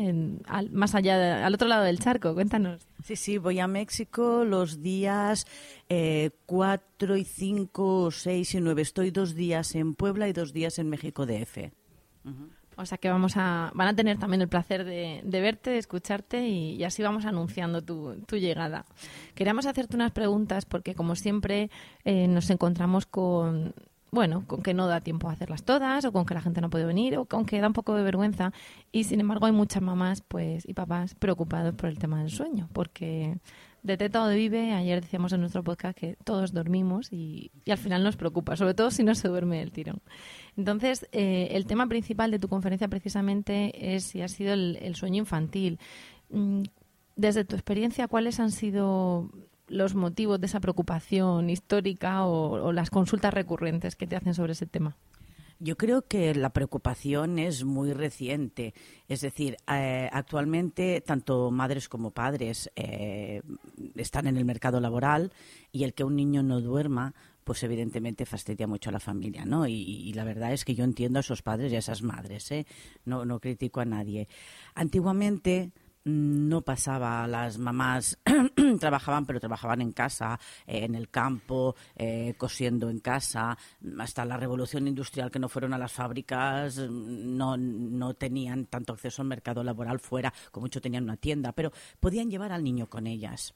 más 0.72 0.94
allá 0.94 1.44
al 1.44 1.54
otro 1.54 1.68
lado 1.68 1.84
del 1.84 1.98
charco 1.98 2.32
cuéntanos. 2.32 2.86
Sí 3.04 3.16
sí 3.16 3.36
voy 3.36 3.60
a 3.60 3.66
México 3.66 4.44
los 4.44 4.82
días 4.82 5.46
eh, 5.90 6.30
4 6.46 7.16
y 7.16 7.24
5 7.24 8.10
6 8.10 8.54
y 8.54 8.60
9 8.60 8.82
estoy 8.82 9.10
dos 9.10 9.34
días 9.34 9.74
en 9.74 9.94
Puebla 9.94 10.28
y 10.28 10.32
dos 10.32 10.52
días 10.54 10.78
en 10.78 10.88
México 10.88 11.26
DF 11.26 11.70
o 12.76 12.86
sea 12.86 12.98
que 12.98 13.08
vamos 13.08 13.36
a, 13.36 13.70
van 13.74 13.88
a 13.88 13.96
tener 13.96 14.18
también 14.18 14.42
el 14.42 14.48
placer 14.48 14.84
de, 14.84 15.22
verte, 15.24 15.70
de 15.70 15.78
escucharte 15.78 16.46
y, 16.46 16.82
así 16.84 17.02
vamos 17.02 17.24
anunciando 17.24 17.82
tu, 17.82 18.14
llegada. 18.36 18.84
Queríamos 19.34 19.66
hacerte 19.66 19.96
unas 19.96 20.12
preguntas 20.12 20.66
porque 20.66 20.94
como 20.94 21.16
siempre 21.16 21.70
eh, 22.04 22.28
nos 22.28 22.50
encontramos 22.50 23.06
con 23.06 23.74
bueno, 24.12 24.44
con 24.46 24.62
que 24.62 24.72
no 24.72 24.86
da 24.86 25.00
tiempo 25.00 25.28
a 25.28 25.32
hacerlas 25.32 25.64
todas, 25.64 26.04
o 26.04 26.12
con 26.12 26.24
que 26.24 26.32
la 26.32 26.40
gente 26.40 26.60
no 26.60 26.70
puede 26.70 26.86
venir, 26.86 27.18
o 27.18 27.26
con 27.26 27.44
que 27.44 27.60
da 27.60 27.66
un 27.66 27.72
poco 27.74 27.94
de 27.94 28.02
vergüenza. 28.02 28.52
Y 28.90 29.04
sin 29.04 29.20
embargo 29.20 29.46
hay 29.46 29.52
muchas 29.52 29.82
mamás 29.82 30.22
pues 30.22 30.66
y 30.66 30.72
papás 30.74 31.14
preocupados 31.14 31.74
por 31.74 31.90
el 31.90 31.98
tema 31.98 32.20
del 32.20 32.30
sueño, 32.30 32.68
porque 32.72 33.38
de 33.86 33.96
Teta 33.96 34.22
o 34.22 34.26
de 34.26 34.36
Vive, 34.36 34.72
ayer 34.72 35.00
decíamos 35.00 35.32
en 35.32 35.40
nuestro 35.40 35.62
podcast 35.62 35.96
que 35.96 36.16
todos 36.24 36.52
dormimos 36.52 37.12
y, 37.12 37.52
al 37.70 37.78
final 37.78 38.02
nos 38.02 38.16
preocupa, 38.16 38.56
sobre 38.56 38.74
todo 38.74 38.90
si 38.90 39.04
no 39.04 39.14
se 39.14 39.28
duerme 39.28 39.62
el 39.62 39.70
tirón. 39.70 40.02
Entonces, 40.56 41.06
eh, 41.12 41.48
el 41.52 41.66
tema 41.66 41.86
principal 41.86 42.32
de 42.32 42.40
tu 42.40 42.48
conferencia 42.48 42.88
precisamente 42.88 43.94
es 43.94 44.04
si 44.04 44.22
ha 44.22 44.28
sido 44.28 44.54
el, 44.54 44.94
sueño 44.96 45.18
infantil. 45.18 45.78
Mm, 46.30 46.62
desde 47.14 47.44
tu 47.44 47.54
experiencia, 47.54 48.08
¿cuáles 48.08 48.40
han 48.40 48.50
sido 48.50 49.30
los 49.68 49.94
motivos 49.94 50.40
de 50.40 50.46
esa 50.46 50.60
preocupación 50.60 51.48
histórica 51.48 52.26
o 52.26 52.72
las 52.72 52.90
consultas 52.90 53.32
recurrentes 53.32 53.94
que 53.94 54.08
te 54.08 54.16
hacen 54.16 54.34
sobre 54.34 54.52
ese 54.52 54.66
tema? 54.66 54.96
Yo 55.58 55.76
creo 55.76 56.02
que 56.02 56.34
la 56.34 56.50
preocupación 56.50 57.38
es 57.38 57.64
muy 57.64 57.92
reciente. 57.92 58.74
Es 59.08 59.22
decir, 59.22 59.56
eh, 59.72 60.08
actualmente 60.12 61.00
tanto 61.00 61.50
madres 61.50 61.88
como 61.88 62.10
padres 62.10 62.70
eh, 62.76 63.40
están 63.94 64.26
en 64.26 64.36
el 64.36 64.44
mercado 64.44 64.80
laboral 64.80 65.32
y 65.72 65.84
el 65.84 65.94
que 65.94 66.04
un 66.04 66.16
niño 66.16 66.42
no 66.42 66.60
duerma 66.60 67.14
pues 67.42 67.62
evidentemente 67.62 68.26
fastidia 68.26 68.66
mucho 68.66 68.90
a 68.90 68.92
la 68.92 68.98
familia, 68.98 69.44
¿no? 69.44 69.68
Y, 69.68 70.12
la 70.14 70.24
verdad 70.24 70.52
es 70.52 70.64
que 70.64 70.74
yo 70.74 70.82
entiendo 70.82 71.20
a 71.20 71.20
esos 71.20 71.42
padres 71.42 71.72
y 71.72 71.76
a 71.76 71.78
esas 71.78 72.02
madres, 72.02 72.50
¿eh? 72.50 72.66
No 73.04 73.38
critico 73.38 73.78
a 73.78 73.84
nadie. 73.84 74.26
Antiguamente 74.74 75.70
no 76.06 76.62
pasaba. 76.62 77.26
Las 77.26 77.58
mamás 77.58 78.18
trabajaban, 78.80 79.26
pero 79.26 79.40
trabajaban 79.40 79.80
en 79.80 79.92
casa, 79.92 80.38
eh, 80.66 80.84
en 80.84 80.94
el 80.94 81.10
campo, 81.10 81.74
eh, 81.96 82.34
cosiendo 82.38 82.88
en 82.88 83.00
casa. 83.00 83.58
Hasta 83.98 84.24
la 84.24 84.36
revolución 84.36 84.86
industrial, 84.88 85.30
que 85.30 85.38
no 85.38 85.48
fueron 85.48 85.74
a 85.74 85.78
las 85.78 85.92
fábricas, 85.92 86.78
no, 86.78 87.56
no 87.56 88.14
tenían 88.14 88.66
tanto 88.66 88.92
acceso 88.92 89.22
al 89.22 89.28
mercado 89.28 89.62
laboral 89.64 89.98
fuera, 89.98 90.32
como 90.52 90.64
mucho 90.64 90.80
tenían 90.80 91.04
una 91.04 91.16
tienda, 91.16 91.52
pero 91.52 91.72
podían 92.00 92.30
llevar 92.30 92.52
al 92.52 92.64
niño 92.64 92.88
con 92.88 93.06
ellas. 93.06 93.52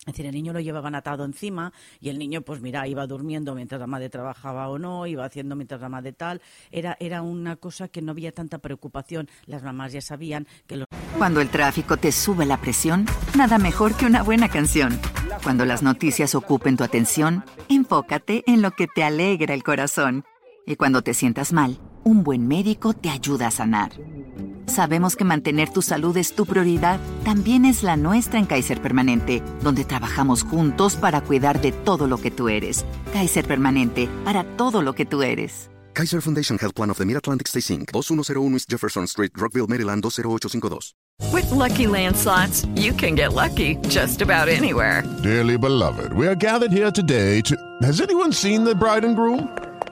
Es 0.00 0.14
decir, 0.14 0.24
el 0.24 0.32
niño 0.32 0.54
lo 0.54 0.60
llevaban 0.60 0.94
atado 0.94 1.26
encima 1.26 1.74
y 2.00 2.08
el 2.08 2.18
niño, 2.18 2.40
pues 2.40 2.62
mira, 2.62 2.88
iba 2.88 3.06
durmiendo 3.06 3.54
mientras 3.54 3.78
la 3.78 3.86
madre 3.86 4.08
trabajaba 4.08 4.68
o 4.70 4.78
no, 4.78 5.06
iba 5.06 5.26
haciendo 5.26 5.56
mientras 5.56 5.82
la 5.82 5.90
madre 5.90 6.14
tal. 6.14 6.40
Era, 6.70 6.96
era 7.00 7.20
una 7.20 7.56
cosa 7.56 7.88
que 7.88 8.00
no 8.00 8.12
había 8.12 8.32
tanta 8.32 8.58
preocupación. 8.58 9.28
Las 9.44 9.62
mamás 9.62 9.92
ya 9.92 10.00
sabían 10.00 10.46
que 10.66 10.76
los... 10.76 10.86
Cuando 11.18 11.42
el 11.42 11.50
tráfico 11.50 11.98
te 11.98 12.12
sube 12.12 12.46
la 12.46 12.58
presión, 12.58 13.04
nada 13.36 13.58
mejor 13.58 13.94
que 13.94 14.06
una 14.06 14.22
buena 14.22 14.48
canción. 14.48 14.98
Cuando 15.42 15.66
las 15.66 15.82
noticias 15.82 16.34
ocupen 16.34 16.78
tu 16.78 16.84
atención, 16.84 17.44
enfócate 17.68 18.42
en 18.46 18.62
lo 18.62 18.70
que 18.70 18.86
te 18.86 19.04
alegra 19.04 19.52
el 19.52 19.62
corazón. 19.62 20.24
Y 20.66 20.76
cuando 20.76 21.02
te 21.02 21.14
sientas 21.14 21.52
mal, 21.52 21.78
un 22.04 22.22
buen 22.22 22.46
médico 22.46 22.94
te 22.94 23.10
ayuda 23.10 23.48
a 23.48 23.50
sanar. 23.50 23.92
Sabemos 24.66 25.16
que 25.16 25.24
mantener 25.24 25.70
tu 25.70 25.82
salud 25.82 26.16
es 26.16 26.34
tu 26.34 26.46
prioridad, 26.46 27.00
también 27.24 27.64
es 27.64 27.82
la 27.82 27.96
nuestra 27.96 28.38
en 28.38 28.46
Kaiser 28.46 28.80
Permanente, 28.80 29.42
donde 29.62 29.84
trabajamos 29.84 30.44
juntos 30.44 30.94
para 30.94 31.22
cuidar 31.22 31.60
de 31.60 31.72
todo 31.72 32.06
lo 32.06 32.18
que 32.18 32.30
tú 32.30 32.48
eres. 32.48 32.84
Kaiser 33.12 33.46
Permanente, 33.46 34.08
para 34.24 34.44
todo 34.56 34.82
lo 34.82 34.94
que 34.94 35.06
tú 35.06 35.22
eres. 35.22 35.70
Kaiser 35.92 36.22
Foundation 36.22 36.56
Health 36.56 36.74
Plan 36.76 36.90
of 36.90 36.98
the 36.98 37.04
Mid-Atlantic 37.04 37.48
Stay 37.48 37.76
Inc., 37.76 37.90
2101 37.92 38.54
East 38.54 38.70
Jefferson 38.70 39.06
Street, 39.08 39.32
Rockville, 39.36 39.66
Maryland, 39.66 40.02
20852. 40.02 40.94
With 41.32 41.50
lucky 41.50 41.86
landslots, 41.86 42.66
you 42.78 42.92
can 42.92 43.16
get 43.16 43.32
lucky 43.32 43.76
just 43.88 44.22
about 44.22 44.48
anywhere. 44.48 45.02
Dearly 45.22 45.58
beloved, 45.58 46.12
we 46.12 46.26
are 46.28 46.36
gathered 46.36 46.72
here 46.72 46.90
today 46.92 47.40
to. 47.42 47.56
Has 47.82 48.00
anyone 48.00 48.32
seen 48.32 48.64
the 48.64 48.74
bride 48.74 49.04
and 49.04 49.16
groom? 49.16 49.48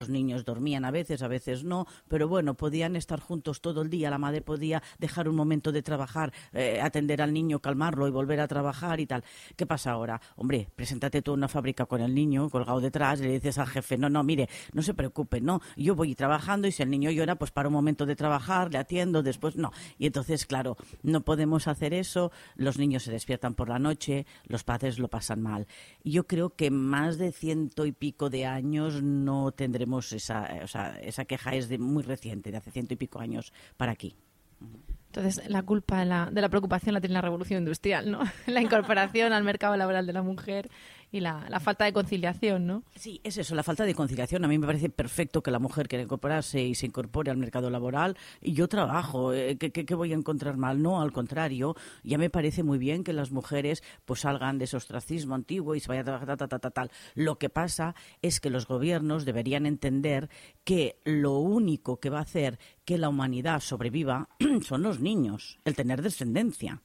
Los 0.00 0.10
niños 0.10 0.44
dormían 0.44 0.84
a 0.84 0.90
veces, 0.90 1.22
a 1.22 1.28
veces 1.28 1.64
no, 1.64 1.86
pero 2.06 2.28
bueno, 2.28 2.52
podían 2.52 2.96
estar 2.96 3.18
juntos 3.18 3.62
todo 3.62 3.80
el 3.80 3.88
día. 3.88 4.10
La 4.10 4.18
madre 4.18 4.42
podía 4.42 4.82
dejar 4.98 5.26
un 5.26 5.36
momento 5.36 5.72
de 5.72 5.82
trabajar, 5.82 6.34
eh, 6.52 6.82
atender 6.82 7.22
al 7.22 7.32
niño, 7.32 7.60
calmarlo 7.60 8.06
y 8.06 8.10
volver 8.10 8.40
a 8.40 8.46
trabajar 8.46 9.00
y 9.00 9.06
tal. 9.06 9.24
¿Qué 9.56 9.64
pasa 9.64 9.92
ahora? 9.92 10.20
Hombre, 10.36 10.68
preséntate 10.76 11.22
tú 11.22 11.32
en 11.32 11.38
una 11.38 11.48
fábrica 11.48 11.86
con 11.86 12.02
el 12.02 12.14
niño 12.14 12.50
colgado 12.50 12.78
detrás 12.78 13.20
le 13.20 13.30
dices 13.32 13.56
al 13.56 13.68
jefe, 13.68 13.96
no, 13.96 14.10
no, 14.10 14.22
mire, 14.22 14.50
no 14.74 14.82
se 14.82 14.92
preocupe, 14.92 15.40
no, 15.40 15.62
yo 15.78 15.94
voy 15.94 16.14
trabajando 16.14 16.68
y 16.68 16.72
si 16.72 16.82
el 16.82 16.90
niño 16.90 17.10
llora, 17.10 17.36
pues 17.36 17.50
para 17.50 17.68
un 17.68 17.74
momento 17.74 18.04
de 18.04 18.16
trabajar, 18.16 18.70
le 18.70 18.76
atiendo, 18.76 19.22
después 19.22 19.56
no. 19.56 19.72
Y 19.98 20.04
entonces, 20.04 20.44
claro, 20.44 20.76
no 21.02 21.22
podemos 21.22 21.68
hacer 21.68 21.94
eso, 21.94 22.32
los 22.56 22.76
niños 22.76 23.04
se 23.04 23.12
despiertan 23.12 23.54
por 23.54 23.70
la 23.70 23.78
noche, 23.78 24.26
los 24.44 24.62
padres 24.62 24.98
lo 24.98 25.08
pasan 25.08 25.40
mal. 25.40 25.66
Yo 26.04 26.26
creo 26.26 26.50
que 26.50 26.70
más 26.70 27.16
de 27.16 27.32
ciento 27.32 27.86
y 27.86 27.92
pico 27.92 28.28
de 28.28 28.44
años 28.44 29.02
no 29.02 29.52
tendremos 29.52 29.85
esa, 30.12 30.66
sea, 30.66 30.98
esa 31.00 31.24
queja 31.24 31.54
es 31.54 31.68
de 31.68 31.78
muy 31.78 32.02
reciente, 32.02 32.50
de 32.50 32.58
hace 32.58 32.70
ciento 32.70 32.94
y 32.94 32.96
pico 32.96 33.20
años 33.20 33.52
para 33.76 33.92
aquí. 33.92 34.16
Entonces, 35.06 35.48
la 35.48 35.62
culpa 35.62 36.00
de 36.00 36.06
la, 36.06 36.28
de 36.30 36.40
la, 36.40 36.48
preocupación 36.48 36.92
la 36.92 37.00
tiene 37.00 37.14
la 37.14 37.22
revolución 37.22 37.60
industrial, 37.60 38.10
¿no? 38.10 38.20
la 38.46 38.60
incorporación 38.60 39.32
al 39.32 39.44
mercado 39.44 39.76
laboral 39.76 40.06
de 40.06 40.12
la 40.12 40.22
mujer 40.22 40.70
y 41.12 41.20
la, 41.20 41.46
la 41.48 41.60
falta 41.60 41.84
de 41.84 41.92
conciliación, 41.92 42.66
¿no? 42.66 42.82
Sí, 42.94 43.20
es 43.24 43.38
eso, 43.38 43.54
la 43.54 43.62
falta 43.62 43.84
de 43.84 43.94
conciliación. 43.94 44.44
A 44.44 44.48
mí 44.48 44.58
me 44.58 44.66
parece 44.66 44.90
perfecto 44.90 45.42
que 45.42 45.50
la 45.50 45.58
mujer 45.58 45.88
quiera 45.88 46.02
incorporarse 46.02 46.62
y 46.62 46.74
se 46.74 46.86
incorpore 46.86 47.30
al 47.30 47.36
mercado 47.36 47.70
laboral 47.70 48.16
y 48.40 48.52
yo 48.52 48.68
trabajo. 48.68 49.32
eh, 49.32 49.56
¿Qué, 49.56 49.94
voy 49.94 50.12
a 50.12 50.16
encontrar 50.16 50.56
mal? 50.56 50.82
No, 50.82 51.00
al 51.00 51.12
contrario, 51.12 51.76
ya 52.02 52.18
me 52.18 52.30
parece 52.30 52.62
muy 52.62 52.78
bien 52.78 53.04
que 53.04 53.12
las 53.12 53.30
mujeres 53.30 53.82
pues 54.04 54.20
salgan 54.20 54.58
de 54.58 54.64
ese 54.64 54.76
ostracismo 54.76 55.34
antiguo 55.34 55.74
y 55.74 55.80
se 55.80 55.88
vayan 55.88 56.02
a 56.02 56.04
trabajar, 56.04 56.26
ta, 56.28 56.36
ta, 56.36 56.48
ta, 56.48 56.58
ta, 56.58 56.70
tal. 56.70 56.90
Lo 57.14 57.38
que 57.38 57.48
pasa 57.48 57.94
es 58.22 58.40
que 58.40 58.50
los 58.50 58.66
gobiernos 58.66 59.24
deberían 59.24 59.66
entender 59.66 60.28
que 60.64 61.00
lo 61.04 61.38
único 61.38 62.00
que 62.00 62.10
va 62.10 62.18
a 62.18 62.22
hacer 62.22 62.58
que 62.84 62.98
la 62.98 63.08
humanidad 63.08 63.60
sobreviva 63.60 64.28
son 64.62 64.82
los 64.82 65.00
niños, 65.00 65.58
el 65.64 65.74
tener 65.74 66.02
descendencia. 66.02 66.82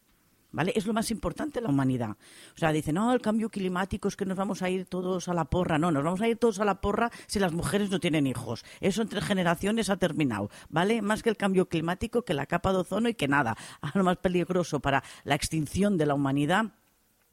¿Vale? 0.51 0.73
Es 0.75 0.85
lo 0.85 0.93
más 0.93 1.11
importante 1.11 1.59
de 1.59 1.63
la 1.63 1.69
humanidad. 1.69 2.17
O 2.55 2.57
sea, 2.57 2.71
dicen, 2.71 2.95
no, 2.95 3.13
el 3.13 3.21
cambio 3.21 3.49
climático 3.49 4.07
es 4.07 4.17
que 4.17 4.25
nos 4.25 4.37
vamos 4.37 4.61
a 4.61 4.69
ir 4.69 4.85
todos 4.85 5.29
a 5.29 5.33
la 5.33 5.45
porra. 5.45 5.77
No, 5.77 5.91
nos 5.91 6.03
vamos 6.03 6.21
a 6.21 6.27
ir 6.27 6.37
todos 6.37 6.59
a 6.59 6.65
la 6.65 6.81
porra 6.81 7.09
si 7.27 7.39
las 7.39 7.53
mujeres 7.53 7.89
no 7.89 7.99
tienen 7.99 8.27
hijos. 8.27 8.65
Eso 8.81 9.01
entre 9.01 9.21
generaciones 9.21 9.89
ha 9.89 9.97
terminado, 9.97 10.49
¿vale? 10.69 11.01
Más 11.01 11.23
que 11.23 11.29
el 11.29 11.37
cambio 11.37 11.69
climático, 11.69 12.23
que 12.23 12.33
la 12.33 12.45
capa 12.45 12.73
de 12.73 12.79
ozono 12.79 13.07
y 13.07 13.13
que 13.13 13.27
nada. 13.27 13.55
Lo 13.93 14.03
más 14.03 14.17
peligroso 14.17 14.79
para 14.79 15.03
la 15.23 15.35
extinción 15.35 15.97
de 15.97 16.05
la 16.05 16.15
humanidad 16.15 16.73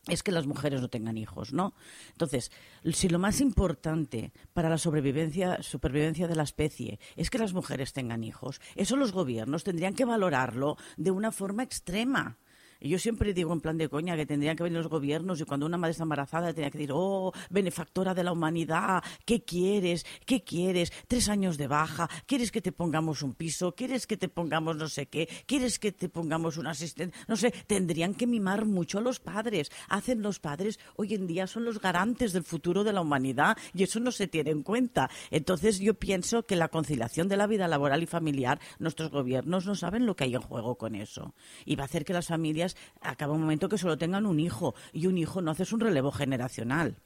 es 0.08 0.22
que 0.22 0.32
las 0.32 0.46
mujeres 0.46 0.80
no 0.80 0.88
tengan 0.88 1.18
hijos, 1.18 1.52
¿no? 1.52 1.74
Entonces, 2.12 2.50
si 2.92 3.08
lo 3.08 3.18
más 3.18 3.40
importante 3.40 4.32
para 4.52 4.70
la 4.70 4.78
sobrevivencia, 4.78 5.62
supervivencia 5.62 6.28
de 6.28 6.36
la 6.36 6.44
especie 6.44 6.98
es 7.16 7.30
que 7.30 7.38
las 7.38 7.52
mujeres 7.52 7.92
tengan 7.92 8.24
hijos, 8.24 8.60
eso 8.74 8.96
los 8.96 9.12
gobiernos 9.12 9.64
tendrían 9.64 9.94
que 9.94 10.04
valorarlo 10.04 10.76
de 10.96 11.10
una 11.10 11.30
forma 11.32 11.62
extrema. 11.62 12.38
Y 12.80 12.90
yo 12.90 12.98
siempre 12.98 13.34
digo 13.34 13.52
en 13.52 13.60
plan 13.60 13.76
de 13.76 13.88
coña 13.88 14.16
que 14.16 14.24
tendrían 14.24 14.56
que 14.56 14.62
venir 14.62 14.78
los 14.78 14.88
gobiernos 14.88 15.40
y 15.40 15.44
cuando 15.44 15.66
una 15.66 15.76
madre 15.76 15.92
está 15.92 16.04
embarazada 16.04 16.52
tenía 16.52 16.70
que 16.70 16.78
decir, 16.78 16.92
oh, 16.94 17.32
benefactora 17.50 18.14
de 18.14 18.22
la 18.22 18.32
humanidad, 18.32 19.02
¿qué 19.24 19.42
quieres? 19.42 20.06
¿Qué 20.24 20.42
quieres? 20.42 20.92
Tres 21.08 21.28
años 21.28 21.58
de 21.58 21.66
baja, 21.66 22.08
¿quieres 22.26 22.52
que 22.52 22.60
te 22.60 22.70
pongamos 22.70 23.22
un 23.22 23.34
piso? 23.34 23.74
¿Quieres 23.74 24.06
que 24.06 24.16
te 24.16 24.28
pongamos 24.28 24.76
no 24.76 24.88
sé 24.88 25.06
qué? 25.06 25.28
¿Quieres 25.46 25.78
que 25.80 25.90
te 25.90 26.08
pongamos 26.08 26.56
un 26.56 26.68
asistente? 26.68 27.16
No 27.26 27.36
sé, 27.36 27.52
tendrían 27.66 28.14
que 28.14 28.26
mimar 28.26 28.64
mucho 28.64 28.98
a 28.98 29.00
los 29.00 29.18
padres. 29.18 29.70
Hacen 29.88 30.22
los 30.22 30.38
padres, 30.38 30.78
hoy 30.96 31.14
en 31.14 31.26
día 31.26 31.48
son 31.48 31.64
los 31.64 31.80
garantes 31.80 32.32
del 32.32 32.44
futuro 32.44 32.84
de 32.84 32.92
la 32.92 33.00
humanidad 33.00 33.56
y 33.74 33.82
eso 33.82 33.98
no 33.98 34.12
se 34.12 34.28
tiene 34.28 34.50
en 34.50 34.62
cuenta. 34.62 35.10
Entonces 35.30 35.80
yo 35.80 35.94
pienso 35.94 36.44
que 36.44 36.54
la 36.54 36.68
conciliación 36.68 37.28
de 37.28 37.36
la 37.36 37.48
vida 37.48 37.66
laboral 37.66 38.04
y 38.04 38.06
familiar, 38.06 38.60
nuestros 38.78 39.10
gobiernos 39.10 39.66
no 39.66 39.74
saben 39.74 40.06
lo 40.06 40.14
que 40.14 40.24
hay 40.24 40.34
en 40.36 40.42
juego 40.42 40.76
con 40.76 40.94
eso. 40.94 41.34
Y 41.64 41.74
va 41.74 41.82
a 41.82 41.86
hacer 41.86 42.04
que 42.04 42.12
las 42.12 42.28
familias 42.28 42.67
acaba 43.00 43.34
un 43.34 43.40
momento 43.40 43.68
que 43.68 43.78
solo 43.78 43.98
tengan 43.98 44.26
un 44.26 44.40
hijo 44.40 44.74
y 44.92 45.06
un 45.06 45.18
hijo 45.18 45.40
no 45.40 45.50
haces 45.50 45.72
un 45.72 45.80
relevo 45.80 46.10
generacional. 46.10 46.96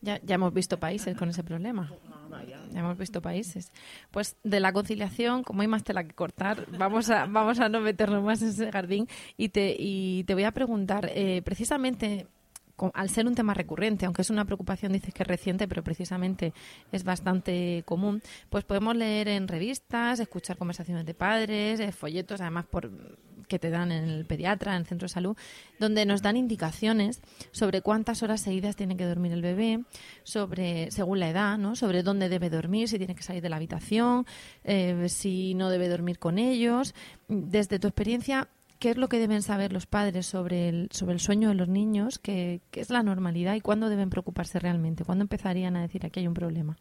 Ya, 0.00 0.20
ya 0.22 0.36
hemos 0.36 0.52
visto 0.52 0.78
países 0.78 1.16
con 1.16 1.30
ese 1.30 1.42
problema. 1.42 1.90
Ya 2.72 2.80
hemos 2.80 2.98
visto 2.98 3.20
países. 3.22 3.72
Pues 4.10 4.36
de 4.44 4.60
la 4.60 4.72
conciliación, 4.72 5.42
como 5.42 5.62
hay 5.62 5.68
más 5.68 5.84
tela 5.84 6.04
que 6.04 6.14
cortar, 6.14 6.66
vamos 6.78 7.10
a, 7.10 7.26
vamos 7.26 7.58
a 7.60 7.68
no 7.68 7.80
meternos 7.80 8.22
más 8.22 8.42
en 8.42 8.48
ese 8.48 8.70
jardín 8.70 9.08
y 9.36 9.48
te, 9.48 9.74
y 9.78 10.24
te 10.24 10.34
voy 10.34 10.44
a 10.44 10.52
preguntar, 10.52 11.10
eh, 11.12 11.42
precisamente 11.42 12.26
al 12.94 13.08
ser 13.10 13.26
un 13.26 13.34
tema 13.34 13.54
recurrente, 13.54 14.06
aunque 14.06 14.22
es 14.22 14.30
una 14.30 14.44
preocupación, 14.44 14.92
dices 14.92 15.14
que 15.14 15.22
es 15.22 15.28
reciente, 15.28 15.68
pero 15.68 15.82
precisamente 15.82 16.52
es 16.92 17.04
bastante 17.04 17.82
común, 17.86 18.22
pues 18.50 18.64
podemos 18.64 18.96
leer 18.96 19.28
en 19.28 19.48
revistas, 19.48 20.20
escuchar 20.20 20.56
conversaciones 20.56 21.06
de 21.06 21.14
padres, 21.14 21.80
eh, 21.80 21.92
folletos, 21.92 22.40
además 22.40 22.66
por 22.66 22.90
que 23.46 23.58
te 23.58 23.70
dan 23.70 23.92
en 23.92 24.08
el 24.08 24.26
pediatra, 24.26 24.72
en 24.72 24.80
el 24.80 24.86
centro 24.86 25.06
de 25.06 25.12
salud, 25.12 25.36
donde 25.78 26.04
nos 26.04 26.22
dan 26.22 26.36
indicaciones 26.36 27.20
sobre 27.52 27.82
cuántas 27.82 28.22
horas 28.22 28.40
seguidas 28.40 28.76
tiene 28.76 28.96
que 28.96 29.04
dormir 29.04 29.32
el 29.32 29.42
bebé, 29.42 29.84
sobre 30.24 30.90
según 30.90 31.20
la 31.20 31.30
edad, 31.30 31.58
¿no? 31.58 31.76
Sobre 31.76 32.02
dónde 32.02 32.28
debe 32.28 32.50
dormir, 32.50 32.88
si 32.88 32.98
tiene 32.98 33.14
que 33.14 33.22
salir 33.22 33.42
de 33.42 33.48
la 33.48 33.56
habitación, 33.56 34.26
eh, 34.64 35.08
si 35.08 35.54
no 35.54 35.70
debe 35.70 35.88
dormir 35.88 36.18
con 36.18 36.38
ellos. 36.38 36.94
Desde 37.28 37.78
tu 37.78 37.86
experiencia, 37.86 38.48
¿qué 38.86 38.90
es 38.90 38.98
lo 38.98 39.08
que 39.08 39.18
deben 39.18 39.42
saber 39.42 39.72
los 39.72 39.86
padres 39.86 40.26
sobre 40.26 40.68
el, 40.68 40.88
sobre 40.92 41.14
el 41.14 41.18
sueño 41.18 41.48
de 41.48 41.56
los 41.56 41.66
niños? 41.66 42.20
¿Qué, 42.20 42.60
qué 42.70 42.80
es 42.80 42.88
la 42.88 43.02
normalidad 43.02 43.56
y 43.56 43.60
cuándo 43.60 43.88
deben 43.88 44.10
preocuparse 44.10 44.60
realmente? 44.60 45.04
¿Cuándo 45.04 45.22
empezarían 45.22 45.74
a 45.74 45.82
decir 45.82 46.06
aquí 46.06 46.20
hay 46.20 46.28
un 46.28 46.34
problema? 46.34 46.76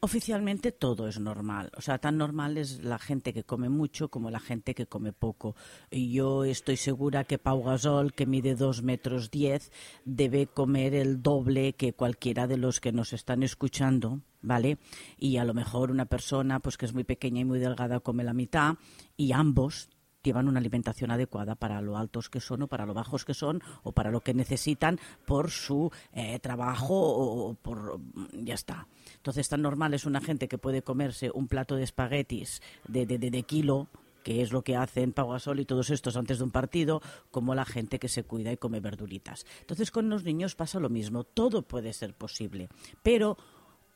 Oficialmente 0.00 0.72
todo 0.72 1.06
es 1.06 1.20
normal. 1.20 1.70
O 1.76 1.80
sea, 1.80 1.98
tan 1.98 2.18
normal 2.18 2.58
es 2.58 2.82
la 2.82 2.98
gente 2.98 3.32
que 3.32 3.44
come 3.44 3.68
mucho 3.68 4.08
como 4.08 4.32
la 4.32 4.40
gente 4.40 4.74
que 4.74 4.88
come 4.88 5.12
poco. 5.12 5.54
Y 5.92 6.12
yo 6.12 6.44
estoy 6.44 6.76
segura 6.76 7.22
que 7.22 7.38
Pau 7.38 7.62
Gasol, 7.62 8.12
que 8.12 8.26
mide 8.26 8.56
dos 8.56 8.82
metros 8.82 9.30
diez, 9.30 9.70
debe 10.04 10.48
comer 10.48 10.92
el 10.92 11.22
doble 11.22 11.74
que 11.74 11.92
cualquiera 11.92 12.48
de 12.48 12.56
los 12.56 12.80
que 12.80 12.90
nos 12.90 13.12
están 13.12 13.44
escuchando, 13.44 14.22
¿vale? 14.42 14.78
Y 15.18 15.36
a 15.36 15.44
lo 15.44 15.54
mejor 15.54 15.92
una 15.92 16.06
persona 16.06 16.58
pues 16.58 16.76
que 16.76 16.86
es 16.86 16.94
muy 16.94 17.04
pequeña 17.04 17.42
y 17.42 17.44
muy 17.44 17.60
delgada 17.60 18.00
come 18.00 18.24
la 18.24 18.34
mitad 18.34 18.74
y 19.16 19.30
ambos 19.30 19.88
llevan 20.26 20.48
una 20.48 20.60
alimentación 20.60 21.10
adecuada 21.10 21.54
para 21.54 21.80
lo 21.80 21.96
altos 21.96 22.28
que 22.28 22.40
son 22.40 22.62
o 22.62 22.66
para 22.66 22.86
lo 22.86 22.94
bajos 22.94 23.24
que 23.24 23.34
son 23.34 23.62
o 23.82 23.92
para 23.92 24.10
lo 24.10 24.20
que 24.20 24.34
necesitan 24.34 24.98
por 25.24 25.50
su 25.50 25.90
eh, 26.12 26.38
trabajo 26.40 26.94
o, 26.94 27.54
por 27.54 27.98
ya 28.32 28.54
está. 28.54 28.86
Entonces 29.16 29.48
tan 29.48 29.62
normal 29.62 29.94
es 29.94 30.04
una 30.04 30.20
gente 30.20 30.48
que 30.48 30.58
puede 30.58 30.82
comerse 30.82 31.30
un 31.32 31.48
plato 31.48 31.76
de 31.76 31.84
espaguetis 31.84 32.60
de, 32.88 33.06
de, 33.06 33.18
de, 33.18 33.30
de 33.30 33.42
kilo 33.42 33.88
que 34.22 34.42
es 34.42 34.50
lo 34.50 34.62
que 34.62 34.74
hacen 34.74 35.12
Pau 35.12 35.30
Gasol 35.30 35.60
y 35.60 35.64
todos 35.64 35.90
estos 35.90 36.16
antes 36.16 36.38
de 36.38 36.44
un 36.44 36.50
partido, 36.50 37.00
como 37.30 37.54
la 37.54 37.64
gente 37.64 38.00
que 38.00 38.08
se 38.08 38.24
cuida 38.24 38.50
y 38.50 38.56
come 38.56 38.80
verduritas. 38.80 39.46
Entonces 39.60 39.92
con 39.92 40.08
los 40.08 40.24
niños 40.24 40.56
pasa 40.56 40.80
lo 40.80 40.88
mismo, 40.88 41.22
todo 41.22 41.62
puede 41.62 41.92
ser 41.92 42.12
posible, 42.12 42.68
pero 43.04 43.38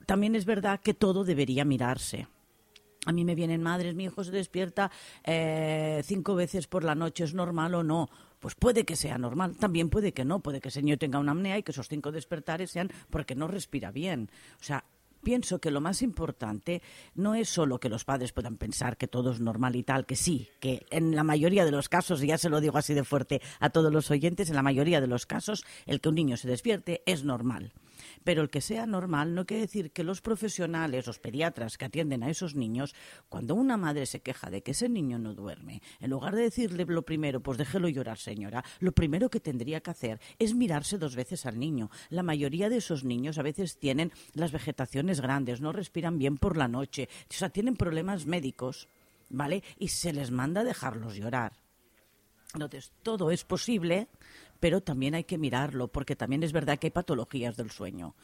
también 0.07 0.37
es 0.37 0.45
verdad 0.45 0.79
que 0.79 0.95
todo 0.95 1.25
debería 1.25 1.65
mirarse. 1.65 2.29
A 3.07 3.13
mí 3.13 3.25
me 3.25 3.35
vienen 3.35 3.63
madres, 3.63 3.95
mi 3.95 4.05
hijo 4.05 4.23
se 4.23 4.31
despierta 4.31 4.91
eh, 5.25 6.03
cinco 6.05 6.35
veces 6.35 6.67
por 6.67 6.85
la 6.85 6.95
noche, 6.95 7.25
¿es 7.25 7.33
normal 7.33 7.75
o 7.75 7.83
no? 7.83 8.11
Pues 8.41 8.55
puede 8.55 8.85
que 8.85 8.95
sea 8.95 9.17
normal, 9.17 9.57
también 9.57 9.89
puede 9.89 10.13
que 10.13 10.25
no, 10.25 10.41
puede 10.41 10.61
que 10.61 10.69
ese 10.69 10.83
niño 10.83 10.99
tenga 10.99 11.19
una 11.19 11.33
apnea 11.33 11.57
y 11.57 11.63
que 11.63 11.73
esos 11.73 11.89
cinco 11.89 12.13
despertares 12.13 12.71
sean 12.71 12.91
porque 13.09 13.35
no 13.35 13.49
respira 13.49 13.91
bien. 13.91 14.31
O 14.61 14.65
sea, 14.65 14.85
pienso 15.23 15.61
que 15.61 15.71
lo 15.71 15.81
más 15.81 16.03
importante 16.03 16.83
no 17.15 17.35
es 17.35 17.49
solo 17.49 17.79
que 17.79 17.89
los 17.89 18.05
padres 18.05 18.33
puedan 18.33 18.57
pensar 18.57 18.97
que 18.97 19.09
todo 19.09 19.33
es 19.33 19.41
normal 19.41 19.77
y 19.77 19.83
tal, 19.83 20.07
que 20.07 20.17
sí, 20.17 20.49
que 20.61 20.87
en 20.91 21.15
la 21.15 21.25
mayoría 21.25 21.65
de 21.65 21.71
los 21.71 21.89
casos, 21.89 22.23
y 22.23 22.27
ya 22.27 22.39
se 22.39 22.51
lo 22.51 22.61
digo 22.61 22.79
así 22.79 22.95
de 22.95 23.05
fuerte 23.05 23.41
a 23.61 23.71
todos 23.71 23.93
los 23.93 24.11
oyentes, 24.11 24.51
en 24.51 24.57
la 24.57 24.63
mayoría 24.63 25.01
de 25.01 25.07
los 25.07 25.27
casos 25.27 25.65
el 25.87 26.01
que 26.01 26.09
un 26.09 26.17
niño 26.17 26.37
se 26.37 26.49
despierte 26.49 27.03
es 27.07 27.25
normal. 27.25 27.73
Pero 28.25 28.43
el 28.43 28.51
que 28.51 28.61
sea 28.61 28.87
normal 28.87 29.35
no 29.35 29.47
quiere 29.47 29.63
decir 29.63 29.93
que 29.93 30.05
los 30.05 30.21
profesionales, 30.21 31.07
los 31.07 31.19
pediatras 31.19 31.79
que 31.79 31.87
atienden 31.87 32.23
a 32.23 32.31
esos 32.31 32.55
niños, 32.55 32.95
cuando 33.29 33.55
una 33.55 33.77
madre 33.77 34.07
se 34.07 34.21
queja 34.21 34.51
de 34.51 34.63
que 34.63 34.73
ese 34.73 34.89
niño 34.89 35.19
no 35.19 35.35
duerme, 35.35 35.83
en 36.01 36.11
lugar 36.11 36.35
de 36.35 36.43
decirle 36.43 36.85
lo 36.87 37.03
primero, 37.03 37.41
pues 37.41 37.59
déjelo 37.59 37.89
llorar, 37.89 38.19
señora, 38.19 38.65
lo 38.81 38.93
primero 38.93 39.31
que 39.31 39.41
tendría 39.41 39.81
que 39.81 39.91
hacer 39.91 40.21
es 40.39 40.55
mirarse 40.55 40.99
dos 40.99 41.17
veces 41.17 41.47
al 41.47 41.59
niño. 41.59 41.91
La 42.11 42.23
mayoría 42.23 42.69
de 42.69 42.77
esos 42.77 43.05
niños 43.05 43.39
a 43.39 43.43
veces 43.43 43.79
tienen 43.79 44.13
las 44.35 44.53
vegetaciones 44.53 45.21
grandes, 45.21 45.61
no 45.61 45.73
respiran 45.73 46.19
bien 46.19 46.37
por 46.37 46.57
la 46.57 46.69
noche, 46.69 47.09
o 47.29 47.33
sea, 47.33 47.49
tienen 47.49 47.77
problemas 47.77 48.27
médicos, 48.27 48.89
¿vale? 49.31 49.63
Y 49.79 49.89
se 49.89 50.13
les 50.13 50.31
manda 50.31 50.61
a 50.61 50.65
dejarlos 50.65 51.17
llorar. 51.17 51.53
Entonces, 52.55 52.93
todo 53.03 53.31
es 53.31 53.45
posible, 53.45 54.09
pero 54.61 54.83
también 54.83 55.15
hay 55.15 55.25
que 55.25 55.39
mirarlo, 55.39 55.89
porque 55.89 56.15
también 56.15 56.43
es 56.43 56.53
verdad 56.53 56.79
que 56.79 56.89
hay 56.89 56.91
patologías 56.93 57.57
del 57.57 57.71
sueño. 57.71 58.15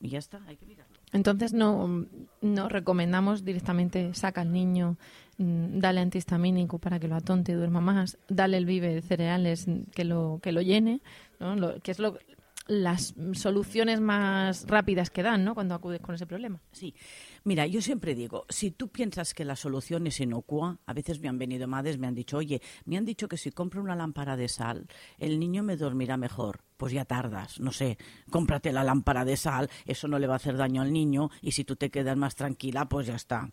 Y 0.00 0.10
ya 0.10 0.18
está, 0.18 0.40
hay 0.46 0.56
que 0.56 0.66
mirarlo. 0.66 0.96
Entonces 1.12 1.52
no, 1.52 2.06
no 2.40 2.68
recomendamos 2.68 3.44
directamente 3.44 4.14
saca 4.14 4.42
al 4.42 4.52
niño, 4.52 4.96
mm, 5.38 5.78
dale 5.78 6.00
antihistamínico 6.00 6.78
para 6.78 7.00
que 7.00 7.08
lo 7.08 7.16
atonte 7.16 7.52
y 7.52 7.54
duerma 7.54 7.80
más, 7.80 8.18
dale 8.28 8.58
el 8.58 8.66
vive 8.66 8.94
de 8.94 9.02
cereales 9.02 9.66
mm, 9.66 9.90
que 9.94 10.04
lo, 10.04 10.38
que 10.42 10.52
lo 10.52 10.60
llene, 10.60 11.00
¿no? 11.40 11.80
Que 11.80 11.90
es 11.90 11.98
lo, 11.98 12.18
las 12.68 13.14
soluciones 13.32 14.00
más 14.00 14.66
rápidas 14.68 15.10
que 15.10 15.22
dan 15.22 15.44
¿no? 15.44 15.54
cuando 15.54 15.74
acudes 15.74 16.00
con 16.00 16.14
ese 16.14 16.26
problema. 16.26 16.60
Sí, 16.70 16.94
mira, 17.42 17.66
yo 17.66 17.82
siempre 17.82 18.14
digo, 18.14 18.44
si 18.48 18.70
tú 18.70 18.88
piensas 18.88 19.34
que 19.34 19.44
la 19.44 19.56
solución 19.56 20.06
es 20.06 20.20
inocua, 20.20 20.78
a 20.86 20.92
veces 20.92 21.18
me 21.18 21.28
han 21.28 21.38
venido 21.38 21.66
madres, 21.66 21.98
me 21.98 22.06
han 22.06 22.14
dicho, 22.14 22.36
oye, 22.36 22.62
me 22.84 22.96
han 22.96 23.04
dicho 23.04 23.26
que 23.26 23.38
si 23.38 23.50
compro 23.50 23.82
una 23.82 23.96
lámpara 23.96 24.36
de 24.36 24.48
sal, 24.48 24.86
el 25.18 25.40
niño 25.40 25.62
me 25.62 25.76
dormirá 25.76 26.16
mejor. 26.16 26.67
Pues 26.78 26.92
ya 26.92 27.04
tardas, 27.04 27.58
no 27.58 27.72
sé, 27.72 27.98
cómprate 28.30 28.72
la 28.72 28.84
lámpara 28.84 29.24
de 29.24 29.36
sal, 29.36 29.68
eso 29.84 30.06
no 30.06 30.18
le 30.20 30.28
va 30.28 30.34
a 30.34 30.36
hacer 30.36 30.56
daño 30.56 30.80
al 30.80 30.92
niño 30.92 31.28
y 31.42 31.50
si 31.50 31.64
tú 31.64 31.74
te 31.74 31.90
quedas 31.90 32.16
más 32.16 32.36
tranquila, 32.36 32.88
pues 32.88 33.08
ya 33.08 33.16
está. 33.16 33.50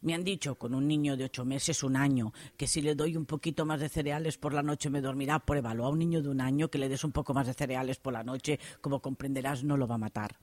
Me 0.00 0.14
han 0.14 0.22
dicho 0.22 0.54
con 0.54 0.74
un 0.74 0.86
niño 0.86 1.16
de 1.16 1.24
ocho 1.24 1.44
meses, 1.44 1.82
un 1.82 1.96
año, 1.96 2.32
que 2.56 2.68
si 2.68 2.80
le 2.80 2.94
doy 2.94 3.16
un 3.16 3.26
poquito 3.26 3.66
más 3.66 3.80
de 3.80 3.88
cereales 3.88 4.38
por 4.38 4.54
la 4.54 4.62
noche 4.62 4.90
me 4.90 5.00
dormirá, 5.00 5.40
pruébalo. 5.40 5.84
A 5.84 5.88
un 5.88 5.98
niño 5.98 6.22
de 6.22 6.28
un 6.28 6.40
año 6.40 6.70
que 6.70 6.78
le 6.78 6.88
des 6.88 7.02
un 7.02 7.10
poco 7.10 7.34
más 7.34 7.48
de 7.48 7.54
cereales 7.54 7.98
por 7.98 8.12
la 8.12 8.22
noche, 8.22 8.60
como 8.80 9.02
comprenderás, 9.02 9.64
no 9.64 9.76
lo 9.76 9.88
va 9.88 9.96
a 9.96 9.98
matar. 9.98 10.36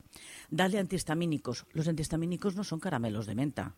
Dale 0.49 0.77
antihistamínicos. 0.77 1.65
Los 1.71 1.87
antihistamínicos 1.87 2.57
no 2.57 2.65
son 2.65 2.81
caramelos 2.81 3.27
de 3.27 3.35
menta. 3.35 3.75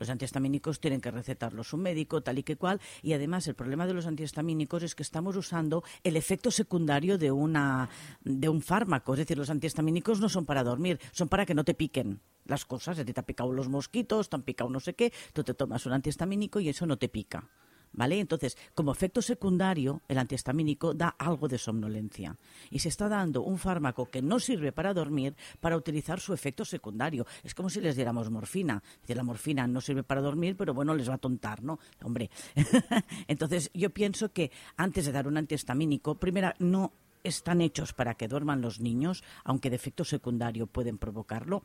Los 0.00 0.08
antihistamínicos 0.08 0.80
tienen 0.80 1.02
que 1.02 1.10
recetarlos 1.10 1.74
un 1.74 1.82
médico, 1.82 2.22
tal 2.22 2.38
y 2.38 2.42
que 2.42 2.56
cual, 2.56 2.80
y 3.02 3.12
además 3.12 3.46
el 3.46 3.54
problema 3.54 3.86
de 3.86 3.92
los 3.92 4.06
antihistamínicos 4.06 4.82
es 4.82 4.94
que 4.94 5.02
estamos 5.02 5.36
usando 5.36 5.84
el 6.02 6.16
efecto 6.16 6.50
secundario 6.50 7.18
de, 7.18 7.30
una, 7.30 7.90
de 8.24 8.48
un 8.48 8.62
fármaco. 8.62 9.12
Es 9.12 9.18
decir, 9.18 9.36
los 9.36 9.50
antihistamínicos 9.50 10.18
no 10.18 10.30
son 10.30 10.46
para 10.46 10.64
dormir, 10.64 10.98
son 11.12 11.28
para 11.28 11.44
que 11.44 11.54
no 11.54 11.64
te 11.64 11.74
piquen 11.74 12.22
las 12.46 12.64
cosas. 12.64 12.98
A 12.98 13.04
te 13.04 13.12
han 13.14 13.24
picado 13.26 13.52
los 13.52 13.68
mosquitos, 13.68 14.30
te 14.30 14.36
han 14.36 14.42
picado 14.42 14.70
no 14.70 14.80
sé 14.80 14.94
qué, 14.94 15.12
tú 15.34 15.44
te 15.44 15.52
tomas 15.52 15.84
un 15.84 15.92
antihistamínico 15.92 16.60
y 16.60 16.70
eso 16.70 16.86
no 16.86 16.96
te 16.96 17.10
pica. 17.10 17.50
¿Vale? 17.92 18.20
Entonces, 18.20 18.56
como 18.74 18.92
efecto 18.92 19.20
secundario, 19.20 20.02
el 20.08 20.18
antihistamínico 20.18 20.94
da 20.94 21.08
algo 21.18 21.48
de 21.48 21.58
somnolencia. 21.58 22.36
Y 22.70 22.78
se 22.78 22.88
está 22.88 23.08
dando 23.08 23.42
un 23.42 23.58
fármaco 23.58 24.06
que 24.06 24.22
no 24.22 24.38
sirve 24.38 24.72
para 24.72 24.94
dormir 24.94 25.34
para 25.60 25.76
utilizar 25.76 26.20
su 26.20 26.32
efecto 26.32 26.64
secundario. 26.64 27.26
Es 27.42 27.54
como 27.54 27.68
si 27.68 27.80
les 27.80 27.96
diéramos 27.96 28.30
morfina. 28.30 28.82
Es 28.94 29.00
decir, 29.02 29.16
la 29.16 29.24
morfina 29.24 29.66
no 29.66 29.80
sirve 29.80 30.04
para 30.04 30.20
dormir, 30.20 30.56
pero 30.56 30.72
bueno, 30.72 30.94
les 30.94 31.10
va 31.10 31.14
a 31.14 31.18
tontar, 31.18 31.62
¿no? 31.62 31.78
Hombre. 32.02 32.30
Entonces, 33.28 33.70
yo 33.74 33.90
pienso 33.90 34.32
que 34.32 34.52
antes 34.76 35.06
de 35.06 35.12
dar 35.12 35.26
un 35.26 35.36
antihistamínico, 35.36 36.14
primero, 36.14 36.52
no 36.58 36.92
están 37.24 37.60
hechos 37.60 37.92
para 37.92 38.14
que 38.14 38.28
duerman 38.28 38.60
los 38.60 38.80
niños, 38.80 39.22
aunque 39.44 39.70
de 39.70 39.76
efecto 39.76 40.04
secundario 40.04 40.66
pueden 40.66 40.98
provocarlo, 40.98 41.64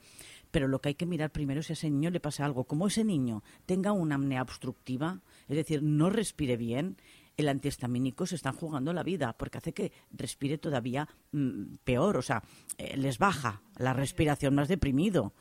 pero 0.52 0.68
lo 0.68 0.80
que 0.80 0.90
hay 0.90 0.96
que 0.96 1.06
mirar 1.06 1.32
primero 1.32 1.60
es 1.60 1.68
si 1.68 1.74
a 1.74 1.76
ese 1.76 1.90
niño 1.90 2.10
le 2.10 2.20
pasa 2.20 2.46
algo. 2.46 2.66
Como 2.66 2.88
ese 2.88 3.04
niño 3.04 3.44
tenga 3.66 3.92
una 3.92 4.16
apnea 4.16 4.42
obstructiva, 4.42 5.22
es 5.48 5.56
decir, 5.56 5.84
no 5.84 6.10
respire 6.10 6.58
bien, 6.58 6.98
el 7.38 7.50
antihistamínico 7.50 8.26
se 8.26 8.36
están 8.36 8.56
jugando 8.56 8.94
la 8.94 9.04
vida 9.04 9.34
porque 9.38 9.58
hace 9.58 9.74
que 9.74 9.92
respire 10.12 10.58
todavía 10.58 11.08
mm, 11.32 11.76
peor, 11.84 12.18
o 12.18 12.22
sea, 12.22 12.44
eh, 12.78 12.96
les 12.98 13.18
baja 13.18 13.62
la 13.78 13.94
respiración 13.94 14.56
más 14.56 14.68
deprimido. 14.68 15.34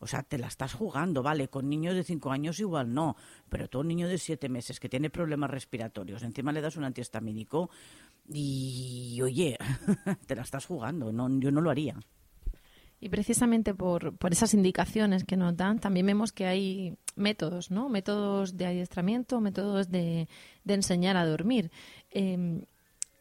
O 0.00 0.06
sea, 0.06 0.22
te 0.22 0.38
la 0.38 0.46
estás 0.46 0.74
jugando, 0.74 1.22
¿vale? 1.22 1.48
Con 1.48 1.68
niños 1.68 1.94
de 1.94 2.04
5 2.04 2.30
años 2.30 2.60
igual 2.60 2.92
no, 2.92 3.16
pero 3.48 3.68
tú 3.68 3.80
un 3.80 3.88
niño 3.88 4.08
de 4.08 4.18
7 4.18 4.48
meses 4.48 4.80
que 4.80 4.88
tiene 4.88 5.10
problemas 5.10 5.50
respiratorios, 5.50 6.22
encima 6.22 6.52
le 6.52 6.60
das 6.60 6.76
un 6.76 6.84
antihistamínico 6.84 7.70
y, 8.28 9.18
oye, 9.22 9.58
te 10.26 10.36
la 10.36 10.42
estás 10.42 10.66
jugando, 10.66 11.12
no, 11.12 11.28
yo 11.40 11.50
no 11.50 11.60
lo 11.60 11.70
haría. 11.70 11.98
Y 13.00 13.10
precisamente 13.10 13.74
por, 13.74 14.16
por 14.16 14.32
esas 14.32 14.54
indicaciones 14.54 15.24
que 15.24 15.36
nos 15.36 15.56
dan, 15.56 15.78
también 15.78 16.06
vemos 16.06 16.32
que 16.32 16.46
hay 16.46 16.96
métodos, 17.14 17.70
¿no? 17.70 17.88
Métodos 17.88 18.56
de 18.56 18.66
adiestramiento, 18.66 19.40
métodos 19.40 19.88
de, 19.88 20.28
de 20.64 20.74
enseñar 20.74 21.16
a 21.16 21.24
dormir. 21.24 21.70
Eh, 22.10 22.66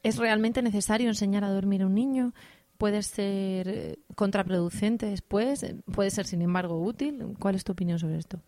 ¿Es 0.03 0.17
realmente 0.17 0.61
necesario 0.61 1.09
enseñar 1.09 1.43
a 1.43 1.51
dormir 1.51 1.81
a 1.81 1.85
un 1.85 1.93
niño? 1.93 2.33
¿Puede 2.77 3.01
ser 3.03 3.67
eh, 3.67 3.99
contraproducente 4.15 5.07
después? 5.07 5.65
¿Puede 5.91 6.11
ser, 6.11 6.25
sin 6.25 6.41
embargo, 6.41 6.81
útil? 6.81 7.35
¿Cuál 7.39 7.55
es 7.55 7.63
tu 7.63 7.71
opinión 7.71 7.99
sobre 7.99 8.17
esto? 8.17 8.39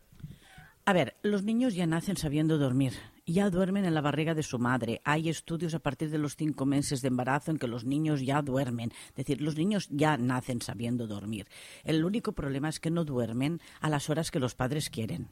A 0.86 0.94
ver, 0.94 1.16
los 1.22 1.44
niños 1.44 1.76
ya 1.76 1.86
nacen 1.86 2.18
sabiendo 2.18 2.58
dormir, 2.58 2.94
ya 3.28 3.52
duermen 3.52 3.86
en 3.86 3.94
la 3.94 4.02
barriga 4.02 4.34
de 4.34 4.42
su 4.42 4.58
madre. 4.58 5.02
Hay 5.04 5.30
estudios 5.30 5.76
a 5.76 5.80
partir 5.80 6.10
de 6.10 6.18
los 6.18 6.36
cinco 6.36 6.66
meses 6.66 7.04
de 7.04 7.10
embarazo 7.10 7.52
en 7.52 7.60
que 7.60 7.68
los 7.68 7.86
niños 7.86 8.22
ya 8.22 8.42
duermen. 8.42 8.92
Es 9.10 9.16
decir, 9.16 9.40
los 9.40 9.56
niños 9.56 9.88
ya 9.92 10.18
nacen 10.18 10.64
sabiendo 10.64 11.06
dormir. 11.06 11.48
El 11.84 12.04
único 12.04 12.32
problema 12.32 12.70
es 12.70 12.80
que 12.80 12.90
no 12.90 13.06
duermen 13.06 13.62
a 13.82 13.90
las 13.90 14.10
horas 14.10 14.32
que 14.32 14.40
los 14.40 14.56
padres 14.56 14.90
quieren. 14.90 15.30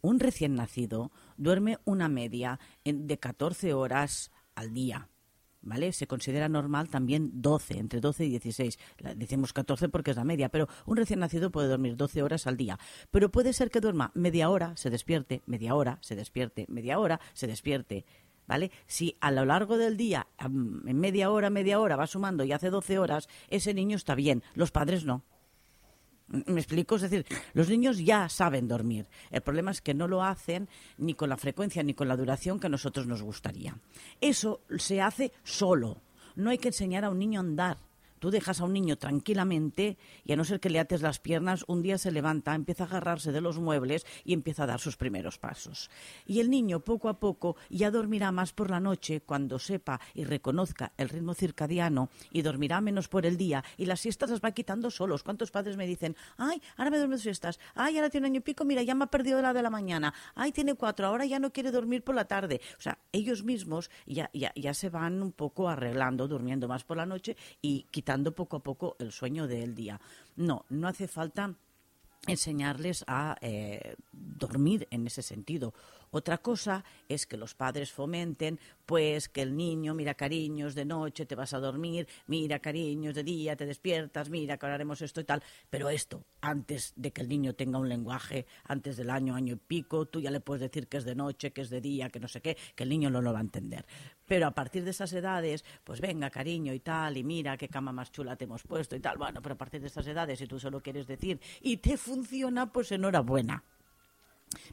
Un 0.00 0.18
recién 0.18 0.56
nacido 0.56 1.12
duerme 1.36 1.78
una 1.84 2.08
media 2.08 2.58
de 2.84 3.18
14 3.18 3.74
horas 3.74 4.32
al 4.56 4.74
día. 4.74 5.08
¿Vale? 5.64 5.92
Se 5.92 6.06
considera 6.06 6.48
normal 6.48 6.88
también 6.88 7.30
12, 7.34 7.78
entre 7.78 8.00
12 8.00 8.24
y 8.26 8.30
16. 8.30 8.78
decimos 9.16 9.52
14 9.52 9.88
porque 9.88 10.12
es 10.12 10.16
la 10.16 10.24
media, 10.24 10.48
pero 10.48 10.68
un 10.86 10.96
recién 10.96 11.20
nacido 11.20 11.50
puede 11.50 11.68
dormir 11.68 11.96
12 11.96 12.22
horas 12.22 12.46
al 12.46 12.56
día. 12.56 12.78
Pero 13.10 13.30
puede 13.30 13.52
ser 13.52 13.70
que 13.70 13.80
duerma 13.80 14.12
media 14.14 14.50
hora, 14.50 14.76
se 14.76 14.90
despierte, 14.90 15.42
media 15.46 15.74
hora, 15.74 15.98
se 16.00 16.16
despierte, 16.16 16.66
media 16.68 16.98
hora, 16.98 17.20
se 17.32 17.46
despierte. 17.46 18.04
¿Vale? 18.46 18.70
Si 18.86 19.16
a 19.20 19.30
lo 19.30 19.46
largo 19.46 19.78
del 19.78 19.96
día, 19.96 20.26
en 20.38 21.00
media 21.00 21.30
hora, 21.30 21.48
media 21.48 21.80
hora, 21.80 21.96
va 21.96 22.06
sumando 22.06 22.44
y 22.44 22.52
hace 22.52 22.68
12 22.68 22.98
horas, 22.98 23.26
ese 23.48 23.72
niño 23.72 23.96
está 23.96 24.14
bien, 24.14 24.42
los 24.54 24.70
padres 24.70 25.06
no. 25.06 25.24
¿Me 26.26 26.60
explico? 26.60 26.96
Es 26.96 27.02
decir, 27.02 27.26
los 27.52 27.68
niños 27.68 27.98
ya 27.98 28.28
saben 28.28 28.66
dormir. 28.66 29.06
El 29.30 29.42
problema 29.42 29.70
es 29.70 29.80
que 29.80 29.94
no 29.94 30.08
lo 30.08 30.22
hacen 30.22 30.68
ni 30.96 31.14
con 31.14 31.28
la 31.28 31.36
frecuencia 31.36 31.82
ni 31.82 31.94
con 31.94 32.08
la 32.08 32.16
duración 32.16 32.58
que 32.58 32.66
a 32.66 32.70
nosotros 32.70 33.06
nos 33.06 33.22
gustaría. 33.22 33.76
Eso 34.20 34.62
se 34.78 35.00
hace 35.00 35.32
solo. 35.42 36.00
No 36.34 36.50
hay 36.50 36.58
que 36.58 36.68
enseñar 36.68 37.04
a 37.04 37.10
un 37.10 37.18
niño 37.18 37.40
a 37.40 37.42
andar. 37.42 37.76
Tú 38.24 38.30
dejas 38.30 38.62
a 38.62 38.64
un 38.64 38.72
niño 38.72 38.96
tranquilamente 38.96 39.98
y 40.24 40.32
a 40.32 40.36
no 40.36 40.46
ser 40.46 40.58
que 40.58 40.70
le 40.70 40.80
ates 40.80 41.02
las 41.02 41.18
piernas, 41.20 41.62
un 41.68 41.82
día 41.82 41.98
se 41.98 42.10
levanta, 42.10 42.54
empieza 42.54 42.84
a 42.84 42.86
agarrarse 42.86 43.32
de 43.32 43.42
los 43.42 43.58
muebles 43.58 44.06
y 44.24 44.32
empieza 44.32 44.62
a 44.62 44.66
dar 44.66 44.80
sus 44.80 44.96
primeros 44.96 45.36
pasos. 45.36 45.90
Y 46.24 46.40
el 46.40 46.48
niño 46.48 46.80
poco 46.80 47.10
a 47.10 47.20
poco 47.20 47.56
ya 47.68 47.90
dormirá 47.90 48.32
más 48.32 48.54
por 48.54 48.70
la 48.70 48.80
noche 48.80 49.20
cuando 49.20 49.58
sepa 49.58 50.00
y 50.14 50.24
reconozca 50.24 50.94
el 50.96 51.10
ritmo 51.10 51.34
circadiano 51.34 52.08
y 52.30 52.40
dormirá 52.40 52.80
menos 52.80 53.08
por 53.08 53.26
el 53.26 53.36
día 53.36 53.62
y 53.76 53.84
las 53.84 54.00
siestas 54.00 54.30
las 54.30 54.40
va 54.40 54.52
quitando 54.52 54.90
solos. 54.90 55.22
¿Cuántos 55.22 55.50
padres 55.50 55.76
me 55.76 55.86
dicen, 55.86 56.16
ay, 56.38 56.62
ahora 56.78 56.92
me 56.92 56.96
duermo 56.96 57.18
siestas, 57.18 57.60
ay, 57.74 57.98
ahora 57.98 58.08
tiene 58.08 58.26
un 58.26 58.32
año 58.32 58.38
y 58.38 58.42
pico, 58.42 58.64
mira, 58.64 58.82
ya 58.82 58.94
me 58.94 59.04
ha 59.04 59.08
perdido 59.08 59.42
la 59.42 59.52
de 59.52 59.60
la 59.60 59.68
mañana, 59.68 60.14
ay, 60.34 60.50
tiene 60.50 60.76
cuatro, 60.76 61.08
ahora 61.08 61.26
ya 61.26 61.38
no 61.38 61.52
quiere 61.52 61.70
dormir 61.70 62.02
por 62.02 62.14
la 62.14 62.24
tarde? 62.24 62.62
O 62.78 62.80
sea, 62.80 62.98
ellos 63.12 63.44
mismos 63.44 63.90
ya, 64.06 64.30
ya, 64.32 64.50
ya 64.56 64.72
se 64.72 64.88
van 64.88 65.22
un 65.22 65.32
poco 65.32 65.68
arreglando, 65.68 66.26
durmiendo 66.26 66.68
más 66.68 66.84
por 66.84 66.96
la 66.96 67.04
noche 67.04 67.36
y 67.60 67.82
quitando 67.90 68.13
poco 68.34 68.56
a 68.56 68.62
poco 68.62 68.96
el 68.98 69.12
sueño 69.12 69.46
del 69.46 69.74
día. 69.74 70.00
No, 70.36 70.64
no 70.68 70.88
hace 70.88 71.08
falta 71.08 71.54
enseñarles 72.26 73.04
a 73.06 73.36
eh, 73.40 73.96
dormir 74.12 74.88
en 74.90 75.06
ese 75.06 75.22
sentido. 75.22 75.74
Otra 76.16 76.38
cosa 76.38 76.84
es 77.08 77.26
que 77.26 77.36
los 77.36 77.56
padres 77.56 77.90
fomenten, 77.90 78.60
pues, 78.86 79.28
que 79.28 79.42
el 79.42 79.56
niño, 79.56 79.94
mira 79.94 80.14
cariños, 80.14 80.76
de 80.76 80.84
noche 80.84 81.26
te 81.26 81.34
vas 81.34 81.54
a 81.54 81.58
dormir, 81.58 82.06
mira 82.28 82.60
cariños, 82.60 83.16
de 83.16 83.24
día 83.24 83.56
te 83.56 83.66
despiertas, 83.66 84.30
mira 84.30 84.56
que 84.56 84.66
haremos 84.66 85.02
esto 85.02 85.20
y 85.20 85.24
tal. 85.24 85.42
Pero 85.68 85.90
esto, 85.90 86.24
antes 86.40 86.92
de 86.94 87.12
que 87.12 87.20
el 87.20 87.28
niño 87.28 87.56
tenga 87.56 87.80
un 87.80 87.88
lenguaje, 87.88 88.46
antes 88.62 88.96
del 88.96 89.10
año, 89.10 89.34
año 89.34 89.54
y 89.54 89.56
pico, 89.56 90.06
tú 90.06 90.20
ya 90.20 90.30
le 90.30 90.38
puedes 90.38 90.60
decir 90.60 90.86
que 90.86 90.98
es 90.98 91.04
de 91.04 91.16
noche, 91.16 91.52
que 91.52 91.62
es 91.62 91.68
de 91.68 91.80
día, 91.80 92.10
que 92.10 92.20
no 92.20 92.28
sé 92.28 92.40
qué, 92.40 92.56
que 92.76 92.84
el 92.84 92.90
niño 92.90 93.10
no 93.10 93.20
lo 93.20 93.32
va 93.32 93.40
a 93.40 93.42
entender. 93.42 93.84
Pero 94.24 94.46
a 94.46 94.52
partir 94.52 94.84
de 94.84 94.92
esas 94.92 95.12
edades, 95.14 95.64
pues 95.82 96.00
venga, 96.00 96.30
cariño 96.30 96.72
y 96.72 96.78
tal, 96.78 97.16
y 97.16 97.24
mira 97.24 97.56
qué 97.56 97.68
cama 97.68 97.90
más 97.90 98.12
chula 98.12 98.36
te 98.36 98.44
hemos 98.44 98.62
puesto 98.62 98.94
y 98.94 99.00
tal. 99.00 99.18
Bueno, 99.18 99.42
pero 99.42 99.56
a 99.56 99.58
partir 99.58 99.80
de 99.80 99.88
esas 99.88 100.06
edades, 100.06 100.38
si 100.38 100.46
tú 100.46 100.60
solo 100.60 100.80
quieres 100.80 101.08
decir 101.08 101.40
y 101.60 101.78
te 101.78 101.96
funciona, 101.96 102.72
pues 102.72 102.92
enhorabuena 102.92 103.64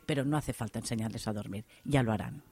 pero 0.05 0.25
no 0.25 0.37
hace 0.37 0.53
falta 0.53 0.79
enseñarles 0.79 1.27
a 1.27 1.33
dormir, 1.33 1.65
ya 1.83 2.03
lo 2.03 2.11
harán. 2.11 2.43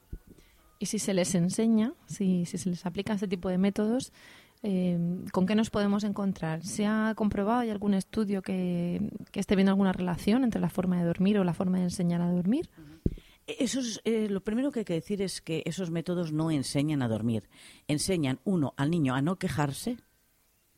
Y 0.79 0.85
si 0.85 0.97
se 0.97 1.13
les 1.13 1.35
enseña, 1.35 1.93
si, 2.07 2.45
se 2.45 2.69
les 2.69 2.85
aplica 2.85 3.13
este 3.13 3.27
tipo 3.27 3.49
de 3.49 3.57
métodos, 3.57 4.13
eh, 4.63 4.97
¿con 5.31 5.45
qué 5.45 5.55
nos 5.55 5.69
podemos 5.69 6.05
encontrar? 6.05 6.65
¿Se 6.65 6.85
ha 6.85 7.13
comprobado, 7.15 7.59
hay 7.59 7.69
algún 7.69 7.93
estudio 7.93 8.41
que, 8.41 9.01
esté 9.33 9.55
viendo 9.55 9.71
alguna 9.71 9.91
relación 9.91 10.43
entre 10.43 10.61
la 10.61 10.69
forma 10.69 10.97
de 10.97 11.05
dormir 11.05 11.37
o 11.37 11.43
la 11.43 11.53
forma 11.53 11.79
de 11.79 11.85
enseñar 11.85 12.21
a 12.21 12.31
dormir? 12.31 12.69
Eso 13.45 13.81
eh, 14.05 14.29
lo 14.29 14.41
primero 14.41 14.71
que 14.71 14.79
hay 14.79 14.85
que 14.85 14.93
decir 14.93 15.21
es 15.21 15.41
que 15.41 15.63
esos 15.65 15.91
métodos 15.91 16.31
no 16.31 16.51
enseñan 16.51 17.01
a 17.01 17.07
dormir. 17.07 17.49
Enseñan, 17.87 18.39
uno, 18.45 18.73
al 18.77 18.91
niño 18.91 19.15
a 19.15 19.21
no 19.21 19.37
quejarse, 19.37 19.97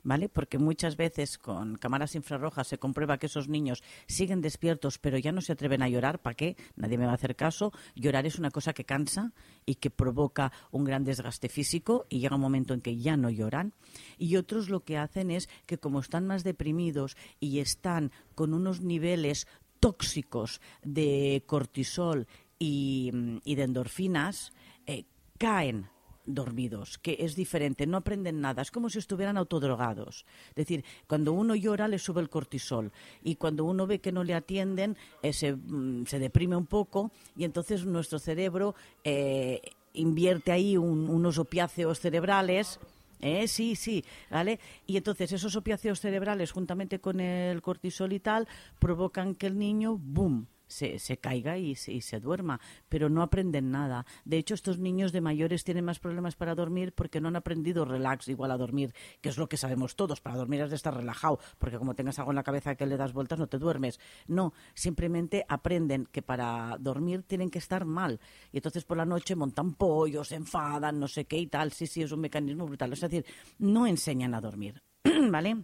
¿vale? 0.03 0.29
Porque 0.29 0.57
muchas 0.57 0.97
veces 0.97 1.37
con 1.37 1.77
cámaras 1.77 2.15
infrarrojas 2.15 2.67
se 2.67 2.77
comprueba 2.77 3.17
que 3.17 3.27
esos 3.27 3.47
niños 3.47 3.83
siguen 4.07 4.41
despiertos, 4.41 4.97
pero 4.97 5.17
ya 5.17 5.31
no 5.31 5.41
se 5.41 5.53
atreven 5.53 5.81
a 5.81 5.89
llorar. 5.89 6.21
¿Para 6.21 6.35
qué? 6.35 6.57
Nadie 6.75 6.97
me 6.97 7.05
va 7.05 7.11
a 7.11 7.15
hacer 7.15 7.35
caso. 7.35 7.71
Llorar 7.95 8.25
es 8.25 8.39
una 8.39 8.51
cosa 8.51 8.73
que 8.73 8.85
cansa 8.85 9.33
y 9.65 9.75
que 9.75 9.89
provoca 9.89 10.51
un 10.71 10.83
gran 10.83 11.03
desgaste 11.03 11.49
físico 11.49 12.05
y 12.09 12.19
llega 12.19 12.35
un 12.35 12.41
momento 12.41 12.73
en 12.73 12.81
que 12.81 12.97
ya 12.97 13.17
no 13.17 13.29
lloran. 13.29 13.73
Y 14.17 14.35
otros 14.37 14.69
lo 14.69 14.81
que 14.81 14.97
hacen 14.97 15.31
es 15.31 15.49
que 15.65 15.77
como 15.77 15.99
están 15.99 16.27
más 16.27 16.43
deprimidos 16.43 17.17
y 17.39 17.59
están 17.59 18.11
con 18.35 18.53
unos 18.53 18.81
niveles 18.81 19.47
tóxicos 19.79 20.61
de 20.83 21.43
cortisol 21.45 22.27
y, 22.59 23.11
de 23.11 23.63
endorfinas, 23.63 24.53
eh, 24.85 25.05
caen 25.37 25.89
dormidos, 26.25 26.97
que 26.97 27.17
es 27.19 27.35
diferente, 27.35 27.85
no 27.87 27.97
aprenden 27.97 28.41
nada, 28.41 28.61
es 28.61 28.71
como 28.71 28.89
si 28.89 28.99
estuvieran 28.99 29.37
autodrogados. 29.37 30.25
Es 30.49 30.55
decir, 30.55 30.83
cuando 31.07 31.33
uno 31.33 31.55
llora 31.55 31.87
le 31.87 31.99
sube 31.99 32.21
el 32.21 32.29
cortisol 32.29 32.91
y 33.23 33.35
cuando 33.35 33.65
uno 33.65 33.87
ve 33.87 33.99
que 33.99 34.11
no 34.11 34.23
le 34.23 34.33
atienden 34.33 34.97
eh, 35.23 35.31
mm, 35.53 36.05
se, 36.05 36.19
deprime 36.19 36.55
un 36.55 36.65
poco 36.65 37.11
y 37.35 37.43
entonces 37.43 37.85
nuestro 37.85 38.19
cerebro 38.19 38.75
eh, 39.03 39.61
invierte 39.93 40.51
ahí 40.51 40.77
unos 40.77 41.37
opiáceos 41.37 41.99
cerebrales. 41.99 42.79
Eh, 43.23 43.47
sí, 43.47 43.75
sí, 43.75 44.03
¿vale? 44.31 44.59
Y 44.87 44.97
entonces 44.97 45.31
esos 45.31 45.55
opiáceos 45.55 45.99
cerebrales, 45.99 46.51
juntamente 46.51 46.99
con 46.99 47.19
el 47.19 47.61
cortisol 47.61 48.13
y 48.13 48.19
tal, 48.19 48.47
provocan 48.79 49.35
que 49.35 49.45
el 49.45 49.59
niño, 49.59 49.97
¡boom!, 49.97 50.47
se, 50.71 51.17
caiga 51.17 51.57
y 51.57 51.75
se, 51.75 51.91
y 51.91 52.01
se 52.01 52.19
duerma, 52.19 52.59
pero 52.89 53.09
no 53.09 53.21
aprenden 53.21 53.71
nada. 53.71 54.05
De 54.25 54.37
hecho, 54.37 54.53
estos 54.53 54.79
niños 54.79 55.11
de 55.11 55.21
mayores 55.21 55.63
tienen 55.63 55.85
más 55.85 55.99
problemas 55.99 56.35
para 56.35 56.55
dormir 56.55 56.93
porque 56.93 57.21
no 57.21 57.27
han 57.27 57.35
aprendido 57.35 57.85
relax 57.85 58.27
igual 58.27 58.51
a 58.51 58.57
dormir, 58.57 58.93
que 59.21 59.29
es 59.29 59.37
lo 59.37 59.47
que 59.47 59.57
sabemos 59.57 59.95
todos. 59.95 60.21
Para 60.21 60.37
dormir 60.37 60.61
has 60.61 60.69
de 60.69 60.75
estar 60.75 60.95
relajado, 60.95 61.39
porque 61.59 61.77
como 61.77 61.95
tengas 61.95 62.17
algo 62.19 62.31
en 62.31 62.37
la 62.37 62.43
cabeza 62.43 62.75
que 62.75 62.85
le 62.85 62.97
das 62.97 63.13
vueltas 63.13 63.39
no 63.39 63.47
te 63.47 63.57
duermes. 63.57 63.99
No, 64.27 64.53
simplemente 64.73 65.45
aprenden 65.47 66.07
que 66.11 66.21
para 66.21 66.77
dormir 66.79 67.23
tienen 67.23 67.49
que 67.49 67.59
estar 67.59 67.85
mal. 67.85 68.19
Y 68.51 68.57
entonces 68.57 68.85
por 68.85 68.97
la 68.97 69.05
noche 69.05 69.35
montan 69.35 69.73
pollos, 69.73 70.29
se 70.29 70.35
enfadan, 70.35 70.99
no 70.99 71.07
sé 71.07 71.25
qué 71.25 71.37
y 71.37 71.47
tal. 71.47 71.71
Sí, 71.71 71.87
sí, 71.87 72.01
es 72.01 72.11
un 72.11 72.21
mecanismo 72.21 72.65
brutal. 72.65 72.93
Es 72.93 73.01
decir, 73.01 73.25
no 73.59 73.87
enseñan 73.87 74.33
a 74.33 74.41
dormir, 74.41 74.81
¿vale? 75.29 75.63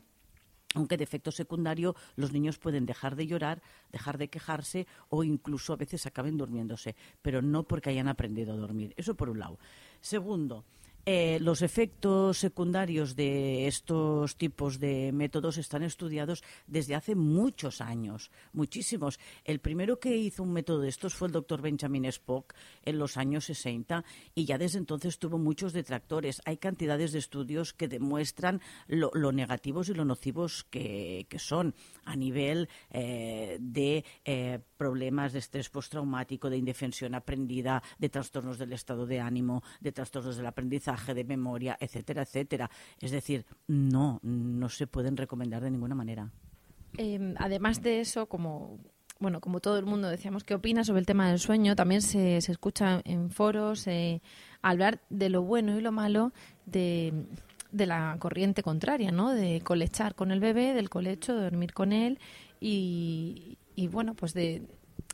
Aunque 0.77 0.95
de 0.95 1.03
efecto 1.03 1.31
secundario 1.31 1.95
los 2.15 2.31
niños 2.31 2.59
pueden 2.59 2.85
dejar 2.85 3.15
de 3.15 3.25
llorar, 3.25 3.63
dejar 3.91 4.19
de 4.19 4.29
quejarse 4.29 4.85
o 5.09 5.23
incluso 5.23 5.73
a 5.73 5.75
veces 5.75 6.05
acaben 6.05 6.37
durmiéndose, 6.37 6.95
pero 7.23 7.41
no 7.41 7.63
porque 7.63 7.89
hayan 7.89 8.07
aprendido 8.07 8.53
a 8.53 8.57
dormir. 8.57 8.93
Eso 8.95 9.15
por 9.15 9.29
un 9.29 9.39
lado. 9.39 9.57
Segundo, 10.01 10.65
eh, 11.09 11.39
los 11.39 11.61
efectos 11.61 12.37
secundarios 12.37 13.15
de 13.15 13.65
estos 13.65 14.35
tipos 14.35 14.77
de 14.77 15.13
métodos 15.13 15.57
están 15.57 15.83
estudiados 15.83 16.43
desde 16.67 16.95
hace 16.95 17.15
muchos 17.15 17.79
años, 17.79 18.29
muchísimos. 18.51 19.17
El 19.45 19.61
primero 19.61 20.01
que 20.01 20.17
hizo 20.17 20.43
un 20.43 20.51
método 20.51 20.81
de 20.81 20.89
estos 20.89 21.15
fue 21.15 21.29
el 21.29 21.31
doctor 21.31 21.61
Benjamin 21.61 22.03
Spock 22.03 22.53
en 22.83 22.99
los 22.99 23.15
años 23.15 23.45
60 23.45 24.03
y 24.35 24.43
ya 24.43 24.57
desde 24.57 24.79
entonces 24.79 25.17
tuvo 25.17 25.37
muchos 25.37 25.71
detractores. 25.71 26.41
Hay 26.43 26.57
cantidades 26.57 27.13
de 27.13 27.19
estudios 27.19 27.71
que 27.71 27.87
demuestran 27.87 28.59
lo, 28.87 29.31
negativos 29.31 29.87
y 29.87 29.93
lo 29.93 30.03
nocivos 30.03 30.65
que, 30.65 31.25
son 31.37 31.73
a 32.03 32.17
nivel 32.17 32.67
eh, 32.89 33.55
de 33.61 34.03
eh, 34.25 34.59
problemas 34.75 35.31
de 35.31 35.39
estrés 35.39 35.69
postraumático, 35.69 36.49
de 36.49 36.57
indefensión 36.57 37.15
aprendida, 37.15 37.81
de 37.97 38.09
trastornos 38.09 38.57
del 38.57 38.73
estado 38.73 39.05
de 39.05 39.21
ánimo, 39.21 39.63
de 39.79 39.93
trastornos 39.93 40.35
del 40.35 40.47
aprendizaje 40.47 40.96
de 41.13 41.23
memoria, 41.23 41.77
etcétera, 41.79 42.23
etcétera. 42.23 42.69
Es 42.99 43.11
decir, 43.11 43.45
no, 43.67 44.19
no 44.23 44.69
se 44.69 44.87
pueden 44.87 45.17
recomendar 45.17 45.63
de 45.63 45.71
ninguna 45.71 45.95
manera. 45.95 46.31
Em, 46.97 47.35
además 47.37 47.81
de 47.81 47.99
eso, 48.01 48.27
como 48.27 48.79
bueno, 49.19 49.41
como 49.41 49.59
todo 49.59 49.79
el 49.79 49.85
mundo 49.85 50.09
decíamos, 50.09 50.43
¿qué 50.43 50.53
opina 50.53 50.83
sobre 50.83 50.99
el 50.99 51.05
tema 51.05 51.29
del 51.29 51.39
sueño? 51.39 51.75
También 51.75 52.01
se, 52.01 52.39
se 52.41 52.51
escucha 52.51 53.01
en 53.03 53.31
foros 53.31 53.87
eh, 53.87 54.21
hablar 54.61 55.01
de 55.09 55.29
lo 55.29 55.41
bueno 55.41 55.77
y 55.77 55.81
lo 55.81 55.91
malo 55.91 56.33
de, 56.65 57.25
de 57.71 57.85
la 57.85 58.15
corriente 58.19 58.61
contraria, 58.63 59.11
¿no? 59.11 59.33
De 59.33 59.61
colechar 59.61 60.13
con 60.13 60.31
el 60.31 60.39
bebé, 60.39 60.73
del 60.73 60.89
colecho, 60.89 61.35
de 61.35 61.41
dormir 61.41 61.73
con 61.73 61.93
él 61.93 62.19
y, 62.59 63.57
y 63.75 63.87
bueno, 63.87 64.13
pues 64.13 64.33
de, 64.33 64.63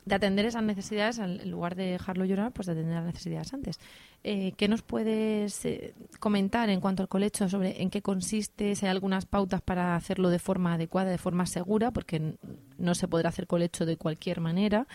de 0.04 0.14
atender 0.14 0.44
esas 0.44 0.62
necesidades, 0.62 1.18
en 1.18 1.50
lugar 1.50 1.74
de 1.74 1.86
dejarlo 1.92 2.24
llorar, 2.24 2.52
pues 2.52 2.66
de 2.66 2.72
atender 2.72 2.94
las 2.94 3.04
necesidades 3.04 3.52
antes. 3.54 3.80
Eh, 4.22 4.52
¿Qué 4.56 4.68
nos 4.68 4.82
puedes 4.82 5.64
eh, 5.64 5.94
comentar 6.20 6.68
en 6.70 6.80
cuanto 6.80 7.02
al 7.02 7.08
colecho 7.08 7.48
sobre 7.48 7.82
en 7.82 7.90
qué 7.90 8.02
consiste, 8.02 8.74
si 8.74 8.86
hay 8.86 8.90
algunas 8.90 9.26
pautas 9.26 9.62
para 9.62 9.96
hacerlo 9.96 10.30
de 10.30 10.38
forma 10.38 10.74
adecuada, 10.74 11.10
de 11.10 11.18
forma 11.18 11.46
segura, 11.46 11.90
porque 11.90 12.36
no 12.78 12.94
se 12.94 13.08
podrá 13.08 13.30
hacer 13.30 13.46
colecho 13.46 13.86
de 13.86 13.96
cualquier 13.96 14.40
manera? 14.40 14.86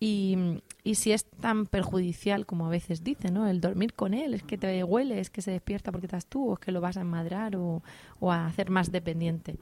Y, 0.00 0.36
y, 0.84 0.94
si 0.94 1.10
es 1.10 1.24
tan 1.24 1.66
perjudicial 1.66 2.46
como 2.46 2.66
a 2.66 2.68
veces 2.68 3.02
dicen, 3.02 3.34
¿no? 3.34 3.48
El 3.48 3.60
dormir 3.60 3.94
con 3.94 4.14
él, 4.14 4.32
es 4.32 4.44
que 4.44 4.56
te 4.56 4.84
huele, 4.84 5.18
es 5.18 5.28
que 5.28 5.42
se 5.42 5.50
despierta 5.50 5.90
porque 5.90 6.06
estás 6.06 6.26
tú, 6.26 6.50
o 6.50 6.52
es 6.54 6.60
que 6.60 6.70
lo 6.70 6.80
vas 6.80 6.96
a 6.96 7.00
enmadrar 7.00 7.56
o, 7.56 7.82
o 8.20 8.30
a 8.30 8.46
hacer 8.46 8.70
más 8.70 8.92
dependiente. 8.92 9.56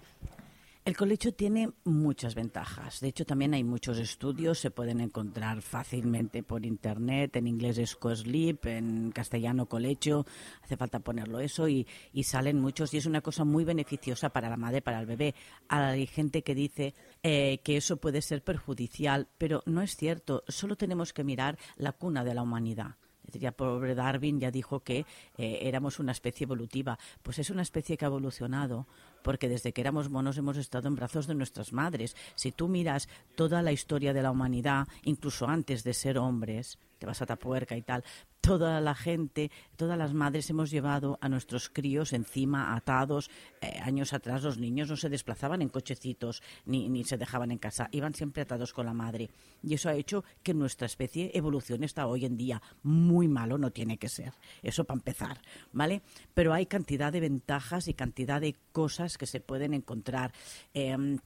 El 0.86 0.96
colecho 0.96 1.34
tiene 1.34 1.72
muchas 1.82 2.36
ventajas. 2.36 3.00
De 3.00 3.08
hecho, 3.08 3.26
también 3.26 3.54
hay 3.54 3.64
muchos 3.64 3.98
estudios, 3.98 4.60
se 4.60 4.70
pueden 4.70 5.00
encontrar 5.00 5.60
fácilmente 5.60 6.44
por 6.44 6.64
internet. 6.64 7.34
En 7.34 7.48
inglés 7.48 7.78
es 7.78 7.96
co-sleep, 7.96 8.66
en 8.66 9.10
castellano 9.10 9.66
colecho. 9.66 10.24
Hace 10.62 10.76
falta 10.76 11.00
ponerlo 11.00 11.40
eso 11.40 11.66
y, 11.66 11.88
salen 12.22 12.60
muchos. 12.60 12.94
Y 12.94 12.98
es 12.98 13.06
una 13.06 13.20
cosa 13.20 13.42
muy 13.42 13.64
beneficiosa 13.64 14.28
para 14.28 14.48
la 14.48 14.56
madre, 14.56 14.80
para 14.80 15.00
el 15.00 15.06
bebé. 15.06 15.34
Hay 15.66 16.06
gente 16.06 16.42
que 16.42 16.54
dice 16.54 16.94
eh, 17.24 17.58
que 17.64 17.78
eso 17.78 17.96
puede 17.96 18.22
ser 18.22 18.44
perjudicial, 18.44 19.26
pero 19.38 19.64
no 19.66 19.82
es 19.82 19.96
cierto. 19.96 20.44
Solo 20.46 20.76
tenemos 20.76 21.12
que 21.12 21.24
mirar 21.24 21.58
la 21.78 21.90
cuna 21.90 22.22
de 22.22 22.34
la 22.34 22.42
humanidad. 22.42 22.94
Ya 23.32 23.52
pobre 23.52 23.94
Darwin 23.94 24.40
ya 24.40 24.50
dijo 24.50 24.80
que 24.80 25.06
eh, 25.36 25.58
éramos 25.62 25.98
una 25.98 26.12
especie 26.12 26.44
evolutiva. 26.44 26.98
Pues 27.22 27.38
es 27.38 27.50
una 27.50 27.62
especie 27.62 27.96
que 27.96 28.04
ha 28.04 28.08
evolucionado 28.08 28.86
porque 29.22 29.48
desde 29.48 29.72
que 29.72 29.80
éramos 29.80 30.08
monos 30.08 30.38
hemos 30.38 30.56
estado 30.56 30.88
en 30.88 30.94
brazos 30.94 31.26
de 31.26 31.34
nuestras 31.34 31.72
madres. 31.72 32.16
Si 32.36 32.52
tú 32.52 32.68
miras 32.68 33.08
toda 33.34 33.62
la 33.62 33.72
historia 33.72 34.12
de 34.12 34.22
la 34.22 34.30
humanidad, 34.30 34.86
incluso 35.02 35.48
antes 35.48 35.82
de 35.82 35.94
ser 35.94 36.18
hombres, 36.18 36.78
te 36.98 37.06
vas 37.06 37.20
a 37.22 37.26
Tapuerca 37.26 37.76
y 37.76 37.82
tal, 37.82 38.04
toda 38.46 38.80
la 38.80 38.94
gente, 38.94 39.50
todas 39.74 39.98
las 39.98 40.14
madres 40.14 40.48
hemos 40.50 40.70
llevado 40.70 41.18
a 41.20 41.28
nuestros 41.28 41.68
críos 41.68 42.12
encima, 42.12 42.76
atados. 42.76 43.28
Eh, 43.60 43.80
años 43.82 44.12
atrás 44.12 44.44
los 44.44 44.58
niños 44.58 44.88
no 44.88 44.96
se 44.96 45.08
desplazaban 45.08 45.62
en 45.62 45.68
cochecitos 45.68 46.44
ni, 46.64 46.88
ni 46.88 47.02
se 47.02 47.18
dejaban 47.18 47.50
en 47.50 47.58
casa, 47.58 47.88
iban 47.90 48.14
siempre 48.14 48.42
atados 48.42 48.72
con 48.72 48.86
la 48.86 48.94
madre. 48.94 49.30
Y 49.64 49.74
eso 49.74 49.88
ha 49.88 49.94
hecho 49.94 50.22
que 50.44 50.54
nuestra 50.54 50.86
especie 50.86 51.32
evolucione 51.34 51.86
hasta 51.86 52.06
hoy 52.06 52.24
en 52.24 52.36
día. 52.36 52.62
Muy 52.84 53.26
malo 53.26 53.58
no 53.58 53.72
tiene 53.72 53.98
que 53.98 54.08
ser, 54.08 54.32
eso 54.62 54.84
para 54.84 54.98
empezar, 54.98 55.42
¿vale? 55.72 56.02
Pero 56.32 56.52
hay 56.52 56.66
cantidad 56.66 57.12
de 57.12 57.18
ventajas 57.18 57.88
y 57.88 57.94
cantidad 57.94 58.40
de 58.40 58.54
cosas 58.70 59.18
que 59.18 59.26
se 59.26 59.40
pueden 59.40 59.74
encontrar. 59.74 60.32
Em, 60.72 61.18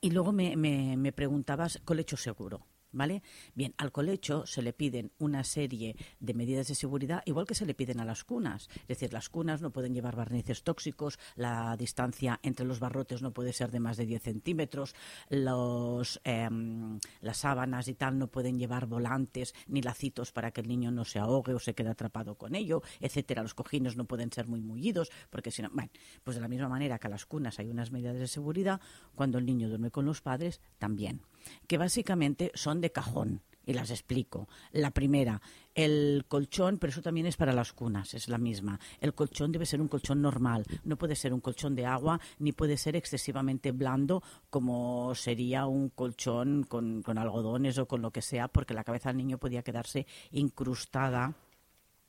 y 0.00 0.10
luego 0.10 0.32
me, 0.32 0.56
me, 0.56 0.96
me 0.96 1.12
preguntabas, 1.12 1.82
colecho 1.84 2.16
seguro. 2.16 2.64
¿Vale? 2.96 3.22
Bien, 3.54 3.74
al 3.76 3.92
colecho 3.92 4.46
se 4.46 4.62
le 4.62 4.72
piden 4.72 5.12
una 5.18 5.44
serie 5.44 5.96
de 6.18 6.32
medidas 6.32 6.68
de 6.68 6.74
seguridad, 6.74 7.22
igual 7.26 7.46
que 7.46 7.54
se 7.54 7.66
le 7.66 7.74
piden 7.74 8.00
a 8.00 8.06
las 8.06 8.24
cunas. 8.24 8.70
Es 8.72 8.88
decir, 8.88 9.12
las 9.12 9.28
cunas 9.28 9.60
no 9.60 9.70
pueden 9.70 9.92
llevar 9.92 10.16
barnices 10.16 10.62
tóxicos, 10.62 11.18
la 11.34 11.76
distancia 11.76 12.40
entre 12.42 12.64
los 12.64 12.80
barrotes 12.80 13.20
no 13.20 13.32
puede 13.32 13.52
ser 13.52 13.70
de 13.70 13.80
más 13.80 13.98
de 13.98 14.06
10 14.06 14.22
centímetros, 14.22 14.94
em, 15.28 16.98
las 17.20 17.36
sábanas 17.36 17.86
y 17.88 17.94
tal 17.94 18.18
no 18.18 18.28
pueden 18.28 18.58
llevar 18.58 18.86
volantes 18.86 19.54
ni 19.66 19.82
lacitos 19.82 20.32
para 20.32 20.50
que 20.50 20.62
el 20.62 20.68
niño 20.68 20.90
no 20.90 21.04
se 21.04 21.18
ahogue 21.18 21.52
o 21.52 21.58
se 21.58 21.74
quede 21.74 21.90
atrapado 21.90 22.36
con 22.36 22.54
ello, 22.54 22.82
etcétera. 23.00 23.42
Los 23.42 23.52
cojines 23.52 23.98
no 23.98 24.06
pueden 24.06 24.32
ser 24.32 24.46
muy 24.46 24.62
mullidos, 24.62 25.10
porque 25.28 25.50
si 25.50 25.60
no, 25.60 25.68
bueno, 25.70 25.90
pues 26.24 26.36
de 26.36 26.40
la 26.40 26.48
misma 26.48 26.70
manera 26.70 26.98
que 26.98 27.08
a 27.08 27.10
las 27.10 27.26
cunas 27.26 27.58
hay 27.58 27.68
unas 27.68 27.90
medidas 27.90 28.18
de 28.18 28.26
seguridad, 28.26 28.80
cuando 29.14 29.36
el 29.36 29.44
niño 29.44 29.68
duerme 29.68 29.90
con 29.90 30.06
los 30.06 30.22
padres, 30.22 30.62
también 30.78 31.20
que 31.66 31.78
básicamente 31.78 32.52
son 32.54 32.80
de 32.80 32.85
cajón. 32.92 33.42
Y 33.68 33.72
las 33.72 33.90
explico. 33.90 34.48
La 34.70 34.92
primera, 34.92 35.42
el 35.74 36.24
colchón, 36.28 36.78
pero 36.78 36.92
eso 36.92 37.02
también 37.02 37.26
es 37.26 37.36
para 37.36 37.52
las 37.52 37.72
cunas, 37.72 38.14
es 38.14 38.28
la 38.28 38.38
misma. 38.38 38.78
El 39.00 39.12
colchón 39.12 39.50
debe 39.50 39.66
ser 39.66 39.80
un 39.80 39.88
colchón 39.88 40.22
normal, 40.22 40.64
no 40.84 40.96
puede 40.96 41.16
ser 41.16 41.34
un 41.34 41.40
colchón 41.40 41.74
de 41.74 41.84
agua, 41.84 42.20
ni 42.38 42.52
puede 42.52 42.76
ser 42.76 42.94
excesivamente 42.94 43.72
blando 43.72 44.22
como 44.50 45.12
sería 45.16 45.66
un 45.66 45.88
colchón 45.88 46.62
con, 46.62 47.02
con 47.02 47.18
algodones 47.18 47.76
o 47.78 47.88
con 47.88 48.02
lo 48.02 48.12
que 48.12 48.22
sea, 48.22 48.46
porque 48.46 48.72
la 48.72 48.84
cabeza 48.84 49.08
del 49.08 49.16
niño 49.16 49.38
podía 49.38 49.64
quedarse 49.64 50.06
incrustada 50.30 51.34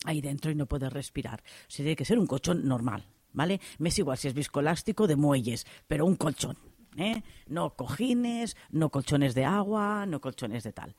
ahí 0.05 0.21
dentro 0.21 0.51
y 0.51 0.55
no 0.55 0.67
puede 0.67 0.89
respirar. 0.89 1.43
O 1.65 1.73
tiene 1.75 1.95
que 1.95 2.05
ser 2.05 2.19
un 2.19 2.28
colchón 2.28 2.67
normal, 2.67 3.03
¿vale? 3.34 3.59
Me 3.80 3.89
es 3.89 3.97
igual 3.99 4.17
si 4.17 4.28
es 4.28 4.34
viscoelástico 4.34 5.07
de 5.07 5.15
muelles, 5.15 5.65
pero 5.88 6.05
un 6.05 6.15
colchón. 6.15 6.66
¿Eh? 6.98 7.24
No 7.48 7.76
cojines, 7.76 8.58
no 8.72 8.89
colchones 8.89 9.34
de 9.36 9.45
agua, 9.45 10.06
no 10.06 10.20
colchones 10.20 10.64
de 10.64 10.74
tal. 10.74 10.95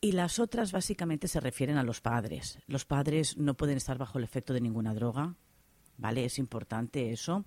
Y 0.00 0.12
las 0.12 0.38
otras 0.40 0.72
básicamente 0.72 1.28
se 1.28 1.40
refieren 1.40 1.78
a 1.78 1.84
los 1.84 2.00
padres. 2.00 2.58
Los 2.66 2.84
padres 2.84 3.36
no 3.38 3.54
pueden 3.54 3.76
estar 3.76 3.98
bajo 3.98 4.18
el 4.18 4.24
efecto 4.24 4.52
de 4.52 4.60
ninguna 4.60 4.94
droga, 4.94 5.36
¿vale? 5.96 6.24
Es 6.24 6.40
importante 6.40 7.12
eso. 7.12 7.44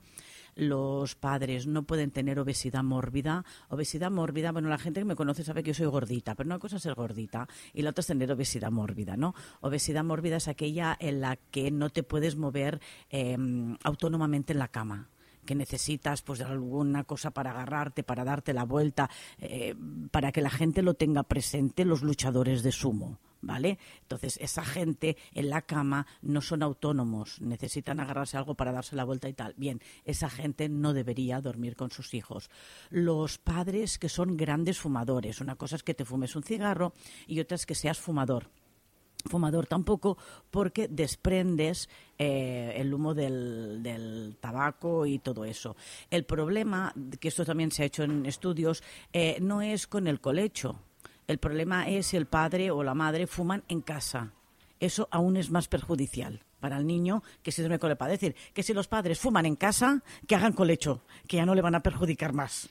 Los 0.55 1.15
padres 1.15 1.67
no 1.67 1.83
pueden 1.83 2.11
tener 2.11 2.39
obesidad 2.39 2.81
mórbida. 2.81 3.43
Obesidad 3.67 4.09
mórbida, 4.09 4.53
bueno, 4.53 4.69
la 4.69 4.77
gente 4.77 5.01
que 5.01 5.05
me 5.05 5.17
conoce 5.17 5.43
sabe 5.43 5.63
que 5.63 5.71
yo 5.71 5.73
soy 5.73 5.87
gordita, 5.87 6.33
pero 6.33 6.47
una 6.47 6.59
cosa 6.59 6.77
es 6.77 6.83
ser 6.83 6.95
gordita 6.95 7.45
y 7.73 7.81
la 7.81 7.89
otra 7.89 7.99
es 7.99 8.07
tener 8.07 8.31
obesidad 8.31 8.71
mórbida, 8.71 9.17
¿no? 9.17 9.35
Obesidad 9.59 10.05
mórbida 10.05 10.37
es 10.37 10.47
aquella 10.47 10.95
en 10.97 11.19
la 11.19 11.35
que 11.35 11.71
no 11.71 11.89
te 11.89 12.03
puedes 12.03 12.37
mover 12.37 12.79
em, 13.09 13.75
autónomamente 13.83 14.53
en 14.53 14.59
la 14.59 14.69
cama 14.69 15.09
que 15.45 15.55
necesitas 15.55 16.21
pues 16.21 16.41
alguna 16.41 17.03
cosa 17.03 17.31
para 17.31 17.51
agarrarte, 17.51 18.03
para 18.03 18.23
darte 18.23 18.53
la 18.53 18.65
vuelta, 18.65 19.09
eh, 19.39 19.75
para 20.11 20.31
que 20.31 20.41
la 20.41 20.49
gente 20.49 20.81
lo 20.81 20.95
tenga 20.95 21.23
presente, 21.23 21.85
los 21.85 22.01
luchadores 22.01 22.63
de 22.63 22.71
sumo. 22.71 23.19
¿Vale? 23.41 23.77
Entonces, 24.01 24.39
esa 24.41 24.65
gente 24.65 25.17
en 25.31 25.51
la 25.51 25.61
cama 25.61 26.07
no 26.23 26.41
son 26.41 26.63
autónomos, 26.63 27.39
necesitan 27.41 27.99
agarrarse 27.99 28.37
algo 28.37 28.55
para 28.55 28.71
darse 28.71 28.95
la 28.95 29.03
vuelta 29.03 29.29
y 29.29 29.33
tal. 29.33 29.53
Bien, 29.55 29.81
esa 30.03 30.31
gente 30.31 30.67
no 30.67 30.93
debería 30.93 31.41
dormir 31.41 31.75
con 31.75 31.91
sus 31.91 32.15
hijos. 32.15 32.49
Los 32.89 33.37
padres 33.37 33.99
que 33.99 34.09
son 34.09 34.35
grandes 34.35 34.79
fumadores, 34.79 35.41
una 35.41 35.57
cosa 35.57 35.75
es 35.75 35.83
que 35.83 35.93
te 35.93 36.05
fumes 36.05 36.35
un 36.35 36.41
cigarro 36.41 36.93
y 37.27 37.39
otra 37.39 37.53
es 37.53 37.67
que 37.67 37.75
seas 37.75 37.99
fumador 37.99 38.49
fumador 39.29 39.67
tampoco 39.67 40.17
porque 40.51 40.87
desprendes 40.87 41.89
eh, 42.17 42.73
el 42.77 42.93
humo 42.93 43.13
del, 43.13 44.37
tabaco 44.39 45.05
y 45.05 45.19
todo 45.19 45.45
eso. 45.45 45.75
El 46.09 46.25
problema, 46.25 46.93
que 47.19 47.27
esto 47.27 47.45
también 47.45 47.71
se 47.71 47.83
ha 47.83 47.85
hecho 47.85 48.03
en 48.03 48.25
estudios, 48.25 48.83
eh, 49.13 49.37
no 49.41 49.61
es 49.61 49.87
con 49.87 50.07
el 50.07 50.21
colecho. 50.21 50.79
El 51.27 51.39
problema 51.39 51.89
es 51.89 52.07
si 52.07 52.17
el 52.17 52.27
padre 52.27 52.71
o 52.71 52.83
la 52.83 52.93
madre 52.93 53.27
fuman 53.27 53.63
en 53.67 53.81
casa. 53.81 54.31
Eso 54.79 55.07
aún 55.11 55.37
es 55.37 55.49
más 55.49 55.67
perjudicial 55.67 56.43
para 56.59 56.77
el 56.77 56.85
niño 56.85 57.23
que 57.41 57.51
se 57.51 57.61
duerme 57.61 57.79
con 57.79 57.91
el. 57.91 57.97
Es 57.99 58.19
decir, 58.19 58.35
que 58.53 58.63
si 58.63 58.73
los 58.73 58.87
padres 58.87 59.19
fuman 59.19 59.45
en 59.45 59.55
casa, 59.55 60.03
que 60.27 60.35
hagan 60.35 60.53
colecho, 60.53 61.01
que 61.27 61.37
ya 61.37 61.45
no 61.45 61.55
le 61.55 61.61
van 61.61 61.75
a 61.75 61.81
perjudicar 61.81 62.33
más. 62.33 62.69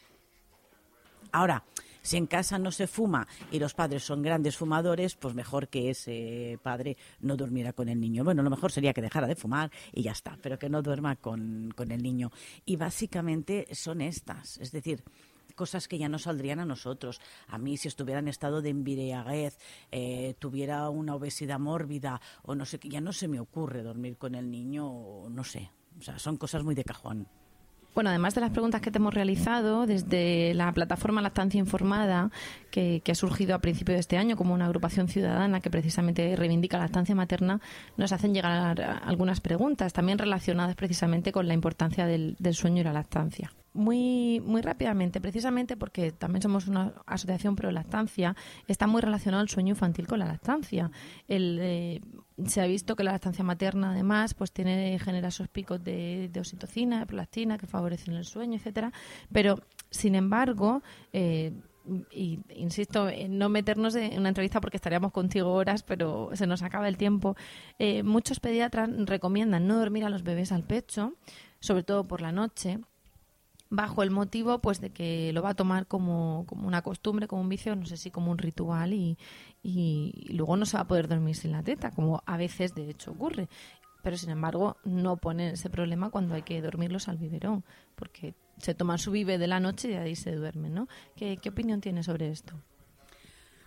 Ahora, 1.32 1.64
si 2.04 2.18
en 2.18 2.26
casa 2.26 2.58
no 2.58 2.70
se 2.70 2.86
fuma 2.86 3.26
y 3.50 3.58
los 3.58 3.72
padres 3.72 4.04
son 4.04 4.22
grandes 4.22 4.58
fumadores, 4.58 5.16
pues 5.16 5.34
mejor 5.34 5.68
que 5.68 5.90
ese 5.90 6.58
padre 6.62 6.98
no 7.20 7.34
durmiera 7.34 7.72
con 7.72 7.88
el 7.88 7.98
niño. 7.98 8.22
Bueno, 8.24 8.42
lo 8.42 8.50
mejor 8.50 8.70
sería 8.70 8.92
que 8.92 9.00
dejara 9.00 9.26
de 9.26 9.34
fumar 9.34 9.72
y 9.90 10.02
ya 10.02 10.12
está, 10.12 10.38
pero 10.42 10.58
que 10.58 10.68
no 10.68 10.82
duerma 10.82 11.16
con, 11.16 11.72
con 11.74 11.90
el 11.90 12.02
niño. 12.02 12.30
Y 12.66 12.76
básicamente 12.76 13.66
son 13.74 14.02
estas, 14.02 14.58
es 14.58 14.70
decir, 14.70 15.02
cosas 15.54 15.88
que 15.88 15.96
ya 15.96 16.08
no 16.08 16.18
saldrían 16.18 16.60
a 16.60 16.66
nosotros. 16.66 17.20
A 17.48 17.56
mí, 17.56 17.78
si 17.78 17.88
estuviera 17.88 18.20
en 18.20 18.28
estado 18.28 18.60
de 18.60 18.68
embriaguez, 18.68 19.58
eh, 19.90 20.34
tuviera 20.38 20.90
una 20.90 21.14
obesidad 21.14 21.58
mórbida 21.58 22.20
o 22.42 22.54
no 22.54 22.66
sé, 22.66 22.78
ya 22.82 23.00
no 23.00 23.14
se 23.14 23.28
me 23.28 23.40
ocurre 23.40 23.82
dormir 23.82 24.18
con 24.18 24.34
el 24.34 24.50
niño, 24.50 24.86
o 24.86 25.30
no 25.30 25.42
sé. 25.42 25.70
O 25.98 26.02
sea, 26.02 26.18
son 26.18 26.36
cosas 26.36 26.64
muy 26.64 26.74
de 26.74 26.84
cajón. 26.84 27.28
Bueno, 27.94 28.10
además 28.10 28.34
de 28.34 28.40
las 28.40 28.50
preguntas 28.50 28.80
que 28.80 28.90
te 28.90 28.98
hemos 28.98 29.14
realizado 29.14 29.86
desde 29.86 30.52
la 30.54 30.72
plataforma 30.72 31.22
Lactancia 31.22 31.60
Informada, 31.60 32.32
que, 32.72 33.00
ha 33.08 33.14
surgido 33.14 33.54
a 33.54 33.60
principio 33.60 33.94
de 33.94 34.00
este 34.00 34.16
año 34.16 34.36
como 34.36 34.52
una 34.52 34.66
agrupación 34.66 35.06
ciudadana 35.06 35.60
que 35.60 35.70
precisamente 35.70 36.34
reivindica 36.34 36.76
la 36.76 36.84
lactancia 36.84 37.14
materna, 37.14 37.60
nos 37.96 38.10
hacen 38.10 38.34
llegar 38.34 38.80
algunas 38.80 39.40
preguntas, 39.40 39.92
también 39.92 40.18
relacionadas 40.18 40.74
precisamente 40.74 41.30
con 41.30 41.46
la 41.46 41.54
importancia 41.54 42.04
del, 42.04 42.34
del 42.40 42.54
sueño 42.54 42.80
y 42.80 42.84
la 42.84 42.92
lactancia 42.92 43.52
muy, 43.74 44.40
muy 44.40 44.62
rápidamente, 44.62 45.20
precisamente 45.20 45.76
porque 45.76 46.12
también 46.12 46.40
somos 46.40 46.68
una 46.68 46.94
asociación 47.06 47.56
pro 47.56 47.70
lactancia, 47.72 48.36
está 48.68 48.86
muy 48.86 49.02
relacionado 49.02 49.42
el 49.42 49.48
sueño 49.48 49.70
infantil 49.70 50.06
con 50.06 50.20
la 50.20 50.26
lactancia. 50.26 50.90
El, 51.26 51.58
eh, 51.60 52.00
se 52.46 52.60
ha 52.60 52.66
visto 52.66 52.96
que 52.96 53.04
la 53.04 53.12
lactancia 53.12 53.44
materna, 53.44 53.92
además, 53.92 54.34
pues 54.34 54.52
tiene 54.52 54.98
genera 54.98 55.28
esos 55.28 55.48
picos 55.48 55.82
de, 55.82 56.28
de 56.32 56.40
oxitocina, 56.40 57.00
de 57.00 57.06
prolactina, 57.06 57.58
que 57.58 57.66
favorecen 57.66 58.14
el 58.14 58.24
sueño, 58.24 58.56
etcétera. 58.56 58.92
Pero, 59.32 59.60
sin 59.90 60.14
embargo, 60.14 60.82
eh, 61.12 61.52
y 62.10 62.40
insisto 62.54 63.08
en 63.08 63.38
no 63.38 63.48
meternos 63.48 63.94
en 63.94 64.18
una 64.18 64.30
entrevista 64.30 64.60
porque 64.60 64.78
estaríamos 64.78 65.12
contigo 65.12 65.52
horas, 65.52 65.82
pero 65.82 66.30
se 66.34 66.46
nos 66.46 66.62
acaba 66.62 66.88
el 66.88 66.96
tiempo. 66.96 67.36
Eh, 67.78 68.02
muchos 68.02 68.40
pediatras 68.40 68.90
recomiendan 69.06 69.66
no 69.66 69.78
dormir 69.78 70.04
a 70.04 70.08
los 70.08 70.22
bebés 70.22 70.52
al 70.52 70.62
pecho, 70.64 71.14
sobre 71.60 71.82
todo 71.82 72.04
por 72.04 72.20
la 72.20 72.32
noche, 72.32 72.78
bajo 73.76 74.02
el 74.02 74.10
motivo 74.10 74.60
pues 74.60 74.80
de 74.80 74.90
que 74.90 75.32
lo 75.32 75.42
va 75.42 75.50
a 75.50 75.54
tomar 75.54 75.86
como, 75.86 76.44
como 76.46 76.66
una 76.66 76.82
costumbre, 76.82 77.26
como 77.28 77.42
un 77.42 77.48
vicio, 77.48 77.74
no 77.76 77.86
sé 77.86 77.96
si 77.96 78.10
como 78.10 78.30
un 78.30 78.38
ritual 78.38 78.92
y, 78.92 79.18
y, 79.62 80.26
luego 80.30 80.56
no 80.56 80.66
se 80.66 80.76
va 80.76 80.82
a 80.82 80.88
poder 80.88 81.08
dormir 81.08 81.36
sin 81.36 81.52
la 81.52 81.62
teta, 81.62 81.90
como 81.90 82.22
a 82.26 82.36
veces 82.36 82.74
de 82.74 82.90
hecho 82.90 83.12
ocurre. 83.12 83.48
Pero 84.02 84.16
sin 84.16 84.30
embargo 84.30 84.76
no 84.84 85.16
ponen 85.16 85.54
ese 85.54 85.70
problema 85.70 86.10
cuando 86.10 86.34
hay 86.34 86.42
que 86.42 86.60
dormirlos 86.60 87.08
al 87.08 87.16
biberón, 87.16 87.64
porque 87.94 88.34
se 88.58 88.74
toman 88.74 88.98
su 88.98 89.10
vive 89.10 89.38
de 89.38 89.46
la 89.46 89.60
noche 89.60 89.92
y 89.92 89.94
ahí 89.94 90.14
se 90.14 90.34
duermen, 90.34 90.74
¿no? 90.74 90.88
¿Qué, 91.16 91.38
qué 91.38 91.48
opinión 91.48 91.80
tienes 91.80 92.06
sobre 92.06 92.28
esto? 92.30 92.54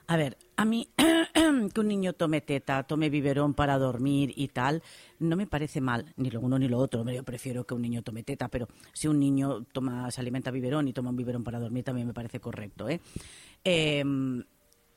A 0.10 0.16
ver, 0.16 0.38
a 0.56 0.64
mí 0.64 0.88
que 1.74 1.80
un 1.82 1.88
niño 1.88 2.14
tome 2.14 2.40
teta, 2.40 2.84
tome 2.84 3.10
biberón 3.10 3.54
para 3.54 3.78
dormir 3.78 4.32
y 4.38 4.48
tal, 4.48 4.82
no 5.20 5.36
me 5.36 5.48
parece 5.48 5.82
mal, 5.82 6.14
ni 6.16 6.30
lo 6.30 6.40
uno 6.40 6.58
ni 6.58 6.70
lo 6.70 6.78
otro. 6.78 7.04
Yo 7.12 7.24
prefiero 7.24 7.66
que 7.66 7.74
un 7.74 7.82
niño 7.82 8.02
tome 8.04 8.24
teta, 8.24 8.48
pero 8.48 8.70
si 8.94 9.10
un 9.10 9.20
niño 9.20 9.66
toma, 9.74 10.10
se 10.10 10.22
alimenta 10.22 10.50
biberón 10.50 10.88
y 10.88 10.94
toma 10.94 11.10
un 11.10 11.18
biberón 11.18 11.44
para 11.44 11.60
dormir, 11.60 11.84
también 11.84 12.08
me 12.08 12.14
parece 12.14 12.40
correcto. 12.40 12.88
¿eh? 12.88 13.02
eh 13.66 14.04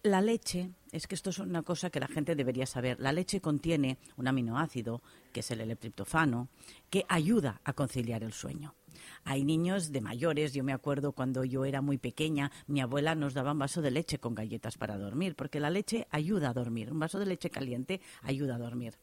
la 0.03 0.21
leche, 0.21 0.73
es 0.93 1.07
que 1.07 1.15
esto 1.15 1.31
es 1.31 1.39
una 1.39 1.63
cosa 1.63 1.91
que 1.91 2.01
la 2.01 2.09
gente 2.09 2.35
debería 2.35 2.67
saber. 2.67 2.99
La 3.01 3.13
leche 3.13 3.41
contiene 3.41 3.99
un 4.17 4.29
aminoácido, 4.29 5.03
que 5.33 5.41
es 5.41 5.51
el 5.51 5.61
L-triptofano, 5.61 6.49
que 6.89 7.05
ayuda 7.09 7.61
a 7.65 7.75
conciliar 7.75 8.23
el 8.23 8.33
sueño. 8.33 8.75
Hay 9.25 9.45
niños 9.45 9.93
de 9.93 10.01
mayores, 10.01 10.53
yo 10.53 10.65
me 10.65 10.73
acuerdo 10.73 11.13
cuando 11.13 11.45
yo 11.45 11.65
era 11.65 11.81
muy 11.81 11.99
pequeña, 11.99 12.51
mi 12.67 12.81
abuela 12.81 13.15
nos 13.15 13.35
daba 13.35 13.53
un 13.53 13.59
vaso 13.59 13.83
de 13.83 13.91
leche 13.91 14.19
con 14.19 14.35
galletas 14.35 14.79
para 14.79 14.99
dormir, 14.99 15.37
porque 15.37 15.61
la 15.61 15.71
leche 15.71 16.07
ayuda 16.11 16.51
a 16.51 16.55
dormir. 16.55 16.91
Un 16.93 16.99
vaso 16.99 17.19
de 17.19 17.27
leche 17.27 17.51
caliente 17.51 18.01
ayuda 18.23 18.57
a 18.57 18.59
dormir. 18.59 18.99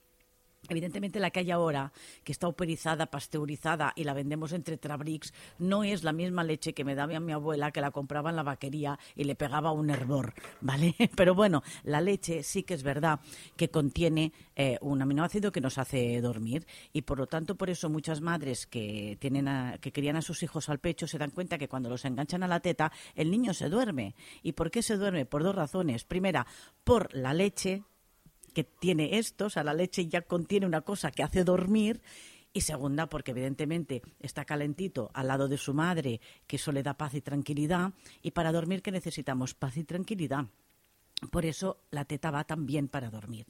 Evidentemente 0.69 1.19
la 1.19 1.31
que 1.31 1.39
hay 1.39 1.51
ahora, 1.51 1.91
que 2.23 2.31
está 2.31 2.47
operizada, 2.47 3.07
pasteurizada 3.07 3.93
y 3.95 4.03
la 4.03 4.13
vendemos 4.13 4.53
entre 4.53 4.77
Trabrix, 4.77 5.33
no 5.59 5.83
es 5.83 6.03
la 6.03 6.13
misma 6.13 6.43
leche 6.43 6.73
que 6.73 6.83
me 6.83 6.95
daba 6.95 7.19
mi 7.19 7.31
abuela, 7.31 7.71
que 7.71 7.81
la 7.81 7.91
compraba 7.91 8.29
en 8.29 8.35
la 8.35 8.43
vaquería 8.43 8.99
y 9.15 9.23
le 9.23 9.35
pegaba 9.35 9.71
un 9.71 9.89
hervor, 9.89 10.33
¿vale? 10.61 10.95
Pero 11.15 11.35
bueno, 11.35 11.63
la 11.83 12.01
leche 12.01 12.43
sí 12.43 12.63
que 12.63 12.73
es 12.73 12.83
verdad 12.83 13.19
que 13.55 13.69
contiene 13.69 14.33
eh, 14.55 14.77
un 14.81 15.01
aminoácido 15.01 15.51
que 15.51 15.61
nos 15.61 15.77
hace 15.77 16.19
dormir 16.21 16.65
y 16.93 17.03
por 17.03 17.17
lo 17.17 17.27
tanto 17.27 17.55
por 17.55 17.69
eso 17.69 17.89
muchas 17.89 18.21
madres 18.21 18.67
que, 18.67 19.17
tienen 19.19 19.47
que 19.79 19.91
crían 19.91 20.15
a 20.15 20.21
sus 20.21 20.43
hijos 20.43 20.69
al 20.69 20.79
pecho 20.79 21.07
se 21.07 21.17
dan 21.17 21.31
cuenta 21.31 21.57
que 21.57 21.67
cuando 21.67 21.89
los 21.89 22.05
enganchan 22.05 22.43
a 22.43 22.47
la 22.47 22.59
teta 22.59 22.91
el 23.15 23.31
niño 23.31 23.53
se 23.53 23.69
duerme. 23.69 24.15
¿Y 24.43 24.53
por 24.53 24.71
qué 24.71 24.81
se 24.81 24.97
duerme? 24.97 25.25
Por 25.25 25.43
dos 25.43 25.55
razones. 25.55 26.03
Primera, 26.03 26.45
por 26.83 27.13
la 27.13 27.33
leche 27.33 27.83
que 28.57 28.63
tiene 28.63 29.19
esto, 29.19 29.45
o 29.45 29.49
sea, 29.51 29.63
la 29.63 29.75
leche 29.75 30.07
ya 30.07 30.23
contiene 30.23 30.65
una 30.65 30.81
cosa 30.81 31.11
que 31.11 31.21
hace 31.21 31.43
dormir 31.43 32.01
y 32.53 32.61
segunda, 32.61 33.07
porque 33.07 33.29
evidentemente 33.29 34.01
está 34.19 34.45
calentito 34.45 35.11
al 35.13 35.27
lado 35.27 35.47
de 35.47 35.59
su 35.59 35.75
madre, 35.75 36.21
que 36.47 36.55
eso 36.55 36.71
le 36.71 36.81
da 36.81 36.97
paz 36.97 37.13
y 37.13 37.21
tranquilidad, 37.21 37.93
y 38.23 38.31
para 38.31 38.51
dormir 38.51 38.81
que 38.81 38.91
necesitamos 38.91 39.53
paz 39.53 39.77
y 39.77 39.83
tranquilidad. 39.83 40.47
Por 41.29 41.45
eso 41.45 41.83
la 41.91 42.05
teta 42.05 42.31
va 42.31 42.45
también 42.45 42.87
para 42.87 43.11
dormir, 43.11 43.45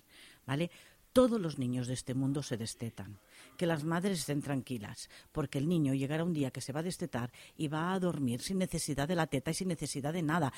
¿vale? 0.45 0.71
Todos 1.13 1.39
los 1.39 1.57
niños 1.57 1.87
de 1.87 1.93
este 1.93 2.13
mundo 2.13 2.43
se 2.43 2.57
destetan. 2.57 3.17
Que 3.57 3.65
las 3.65 3.85
madres 3.85 4.19
estén 4.19 4.41
tranquilas, 4.41 5.09
porque 5.31 5.57
el 5.57 5.69
niño 5.69 5.93
llegará 5.93 6.25
un 6.25 6.33
día 6.33 6.51
que 6.51 6.59
se 6.59 6.73
va 6.73 6.81
a 6.81 6.83
destetar 6.83 7.31
y 7.55 7.69
va 7.69 7.93
a 7.93 7.99
dormir 7.99 8.41
sin 8.41 8.57
necesidad 8.57 9.07
de 9.07 9.15
la 9.15 9.27
teta 9.27 9.51
y 9.51 9.53
sin 9.53 9.69
necesidad 9.69 10.11
de 10.11 10.21
nada 10.21 10.51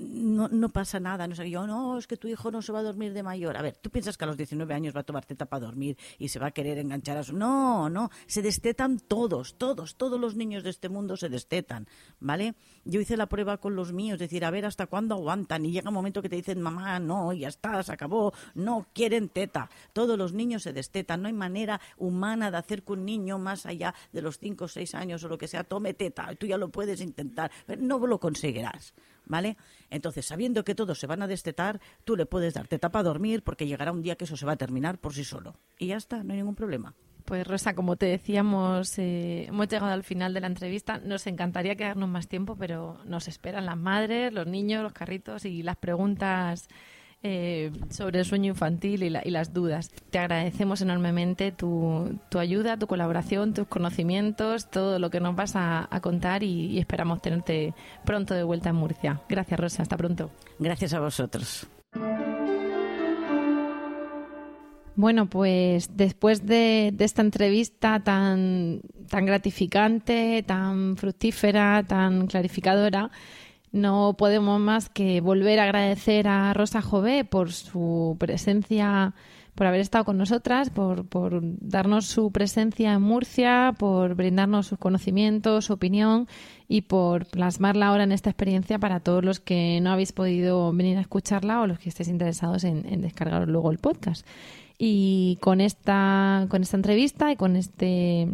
no, 0.00 0.68
pasa 0.70 0.98
nada, 0.98 1.28
no 1.28 1.34
sé, 1.34 1.50
yo, 1.50 1.66
no, 1.66 1.98
es 1.98 2.06
que 2.06 2.16
tu 2.16 2.26
hijo 2.26 2.50
no 2.50 2.62
se 2.62 2.72
va 2.72 2.78
a 2.78 2.82
dormir 2.82 3.12
de 3.12 3.22
mayor. 3.22 3.56
A 3.56 3.62
ver, 3.62 3.76
¿tú 3.76 3.90
piensas 3.90 4.16
que 4.16 4.24
a 4.24 4.26
los 4.26 4.36
19 4.36 4.72
años 4.72 4.96
va 4.96 5.00
a 5.00 5.04
tomar 5.04 5.26
teta 5.26 5.46
para 5.46 5.66
dormir 5.66 5.98
y 6.18 6.28
se 6.28 6.38
va 6.38 6.46
a 6.46 6.50
querer 6.52 6.78
enganchar 6.78 7.18
a 7.18 7.22
su... 7.22 7.36
No, 7.36 7.90
no, 7.90 8.10
se 8.26 8.40
destetan 8.40 8.98
todos, 8.98 9.56
todos, 9.58 9.96
todos 9.96 10.18
los 10.18 10.36
niños 10.36 10.62
de 10.62 10.70
este 10.70 10.88
mundo 10.88 11.16
se 11.16 11.28
destetan, 11.28 11.86
¿vale? 12.18 12.54
Yo 12.84 13.00
hice 13.00 13.16
la 13.16 13.26
prueba 13.26 13.58
con 13.58 13.76
los 13.76 13.92
míos, 13.92 14.14
es 14.14 14.20
decir, 14.20 14.44
a 14.44 14.50
ver 14.50 14.64
hasta 14.64 14.86
cuándo 14.86 15.14
aguantan 15.14 15.66
y 15.66 15.72
llega 15.72 15.90
un 15.90 15.94
momento 15.94 16.22
que 16.22 16.30
te 16.30 16.36
dicen, 16.36 16.62
mamá, 16.62 16.98
no, 16.98 17.32
ya 17.32 17.48
está, 17.48 17.82
se 17.82 17.92
acabó, 17.92 18.32
no, 18.54 18.86
quieren 18.94 19.28
teta. 19.28 19.68
Todos 19.92 20.16
los 20.16 20.32
niños 20.32 20.62
se 20.62 20.72
destetan, 20.72 21.20
no 21.20 21.28
hay 21.28 21.34
manera 21.34 21.80
humana 21.98 22.50
de 22.50 22.56
hacer 22.56 22.82
que 22.82 22.92
un 22.92 23.04
niño 23.04 23.38
más 23.38 23.66
allá 23.66 23.94
de 24.12 24.22
los 24.22 24.38
5 24.38 24.64
o 24.64 24.68
6 24.68 24.94
años 24.94 25.24
o 25.24 25.28
lo 25.28 25.36
que 25.36 25.48
sea 25.48 25.64
tome 25.64 25.92
teta. 25.92 26.34
Tú 26.36 26.46
ya 26.46 26.56
lo 26.56 26.70
puedes 26.70 27.00
intentar, 27.00 27.50
pero 27.66 27.82
no 27.82 27.98
lo 28.06 28.18
conseguirás. 28.18 28.94
¿Vale? 29.24 29.56
Entonces, 29.90 30.26
sabiendo 30.26 30.64
que 30.64 30.74
todos 30.74 30.98
se 30.98 31.06
van 31.06 31.22
a 31.22 31.26
destetar, 31.26 31.80
tú 32.04 32.16
le 32.16 32.26
puedes 32.26 32.54
dar 32.54 32.68
teta 32.68 32.90
para 32.90 33.04
dormir 33.04 33.42
porque 33.42 33.66
llegará 33.66 33.92
un 33.92 34.02
día 34.02 34.16
que 34.16 34.24
eso 34.24 34.36
se 34.36 34.46
va 34.46 34.52
a 34.52 34.56
terminar 34.56 34.98
por 34.98 35.14
sí 35.14 35.24
solo. 35.24 35.56
Y 35.78 35.88
ya 35.88 35.96
está, 35.96 36.22
no 36.22 36.32
hay 36.32 36.38
ningún 36.38 36.54
problema. 36.54 36.94
Pues 37.24 37.46
Rosa, 37.46 37.74
como 37.74 37.96
te 37.96 38.06
decíamos, 38.06 38.98
eh, 38.98 39.46
hemos 39.46 39.68
llegado 39.68 39.92
al 39.92 40.02
final 40.02 40.34
de 40.34 40.40
la 40.40 40.46
entrevista. 40.46 40.98
Nos 40.98 41.26
encantaría 41.26 41.76
quedarnos 41.76 42.08
más 42.08 42.28
tiempo, 42.28 42.56
pero 42.56 42.98
nos 43.04 43.28
esperan 43.28 43.66
las 43.66 43.76
madres, 43.76 44.32
los 44.32 44.46
niños, 44.46 44.82
los 44.82 44.92
carritos 44.92 45.44
y 45.44 45.62
las 45.62 45.76
preguntas 45.76 46.68
eh, 47.22 47.70
sobre 47.90 48.20
el 48.20 48.24
sueño 48.24 48.48
infantil 48.48 49.02
y, 49.02 49.10
las 49.10 49.52
dudas. 49.52 49.90
Te 50.10 50.18
agradecemos 50.18 50.80
enormemente 50.80 51.52
tu, 51.52 52.18
ayuda, 52.38 52.78
tu 52.78 52.86
colaboración, 52.86 53.52
tus 53.52 53.66
conocimientos, 53.66 54.70
todo 54.70 54.98
lo 54.98 55.10
que 55.10 55.20
nos 55.20 55.36
vas 55.36 55.52
a, 55.54 55.88
contar 56.00 56.42
y, 56.42 56.78
esperamos 56.78 57.20
tenerte 57.20 57.74
pronto 58.06 58.32
de 58.32 58.42
vuelta 58.42 58.70
en 58.70 58.76
Murcia. 58.76 59.20
Gracias, 59.28 59.60
Rosa. 59.60 59.82
Hasta 59.82 59.98
pronto. 59.98 60.30
Gracias 60.58 60.94
a 60.94 61.00
vosotros. 61.00 61.66
Bueno, 64.96 65.26
pues 65.26 65.96
después 65.96 66.46
de, 66.46 66.90
de, 66.94 67.04
esta 67.04 67.22
entrevista 67.22 68.00
tan, 68.00 68.80
tan 69.08 69.26
gratificante, 69.26 70.42
tan 70.46 70.96
fructífera, 70.96 71.84
tan 71.86 72.26
clarificadora, 72.26 73.10
no 73.72 74.14
podemos 74.18 74.60
más 74.60 74.88
que 74.88 75.20
volver 75.20 75.60
a 75.60 75.64
agradecer 75.64 76.26
a 76.26 76.52
Rosa 76.54 76.82
Jové 76.82 77.24
por 77.24 77.52
su 77.52 78.16
presencia, 78.18 79.14
por 79.54 79.66
haber 79.66 79.80
estado 79.80 80.04
con 80.04 80.18
nosotras, 80.18 80.70
por, 80.70 81.06
por 81.06 81.40
darnos 81.42 82.06
su 82.06 82.32
presencia 82.32 82.94
en 82.94 83.02
Murcia, 83.02 83.74
por 83.78 84.14
brindarnos 84.14 84.66
sus 84.66 84.78
conocimientos, 84.78 85.66
su 85.66 85.74
opinión 85.74 86.26
y 86.66 86.82
por 86.82 87.26
plasmarla 87.26 87.88
ahora 87.88 88.04
en 88.04 88.12
esta 88.12 88.30
experiencia 88.30 88.78
para 88.78 89.00
todos 89.00 89.24
los 89.24 89.38
que 89.38 89.80
no 89.80 89.90
habéis 89.90 90.12
podido 90.12 90.72
venir 90.72 90.98
a 90.98 91.02
escucharla 91.02 91.60
o 91.60 91.66
los 91.66 91.78
que 91.78 91.90
estéis 91.90 92.08
interesados 92.08 92.64
en, 92.64 92.86
en 92.92 93.02
descargar 93.02 93.46
luego 93.48 93.70
el 93.70 93.78
podcast. 93.78 94.26
Y 94.78 95.36
con 95.42 95.60
esta, 95.60 96.46
con 96.48 96.62
esta 96.62 96.76
entrevista 96.76 97.30
y 97.30 97.36
con 97.36 97.54
este, 97.54 98.28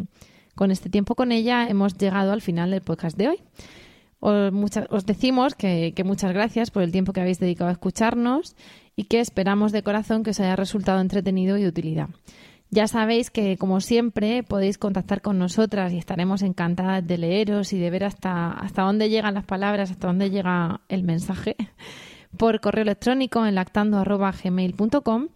con 0.55 0.71
este 0.71 0.89
tiempo 0.89 1.13
con 1.13 1.31
ella 1.33 1.67
hemos 1.67 1.97
llegado 1.97 2.31
al 2.31 2.41
final 2.41 2.71
del 2.71 2.81
podcast 2.81 3.17
de 3.17 3.27
hoy. 3.27 3.39
Os, 4.19 4.51
os 4.89 5.05
decimos 5.05 5.53
que, 5.55 5.93
muchas 6.03 6.33
gracias 6.33 6.71
por 6.71 6.83
el 6.83 6.91
tiempo 6.91 7.13
que 7.13 7.21
habéis 7.21 7.39
dedicado 7.39 7.69
a 7.69 7.73
escucharnos 7.73 8.55
y 8.95 9.03
que 9.05 9.19
esperamos 9.19 9.71
de 9.71 9.83
corazón 9.83 10.23
que 10.23 10.31
os 10.31 10.39
haya 10.39 10.55
resultado 10.55 10.99
entretenido 11.01 11.57
y 11.57 11.63
de 11.63 11.67
utilidad. 11.67 12.09
Ya 12.69 12.87
sabéis 12.87 13.29
que, 13.29 13.57
como 13.57 13.79
siempre, 13.79 14.43
podéis 14.43 14.77
contactar 14.77 15.21
con 15.21 15.39
nosotras 15.39 15.93
y 15.93 15.97
estaremos 15.97 16.41
encantadas 16.41 17.05
de 17.05 17.17
leeros 17.17 17.71
y 17.71 17.79
de 17.79 17.89
ver 17.89 18.03
hasta, 18.03 18.51
hasta 18.51 18.81
dónde 18.81 19.09
llegan 19.09 19.35
las 19.35 19.45
palabras, 19.45 19.91
hasta 19.91 20.07
dónde 20.07 20.29
llega 20.29 20.81
el 20.89 21.03
mensaje, 21.03 21.55
por 22.37 22.59
correo 22.59 22.81
electrónico 22.81 23.45
en 23.45 23.55
lactando.gmail.com, 23.55 25.27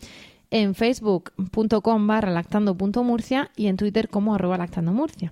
en 0.49 0.75
facebook.com 0.75 2.07
barra 2.07 2.31
lactando.murcia 2.31 3.49
y 3.55 3.67
en 3.67 3.77
Twitter 3.77 4.09
como 4.09 4.35
arroba 4.35 4.57
lactandomurcia. 4.57 5.31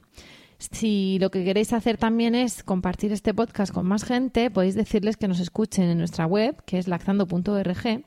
Si 0.60 1.18
lo 1.20 1.32
que 1.32 1.45
queréis 1.45 1.72
hacer 1.72 1.97
también 1.97 2.36
es 2.36 2.64
compartir 2.64 3.14
este 3.14 3.34
podcast 3.34 3.74
con 3.74 3.88
más 3.88 4.03
gente, 4.03 4.51
podéis 4.51 4.76
decirles 4.76 5.16
que 5.16 5.30
nos 5.30 5.39
escuchen 5.39 5.86
en 5.86 5.97
nuestra 5.97 6.26
web, 6.26 6.62
que 6.66 6.78
es 6.78 6.89
lactando.org, 6.89 8.03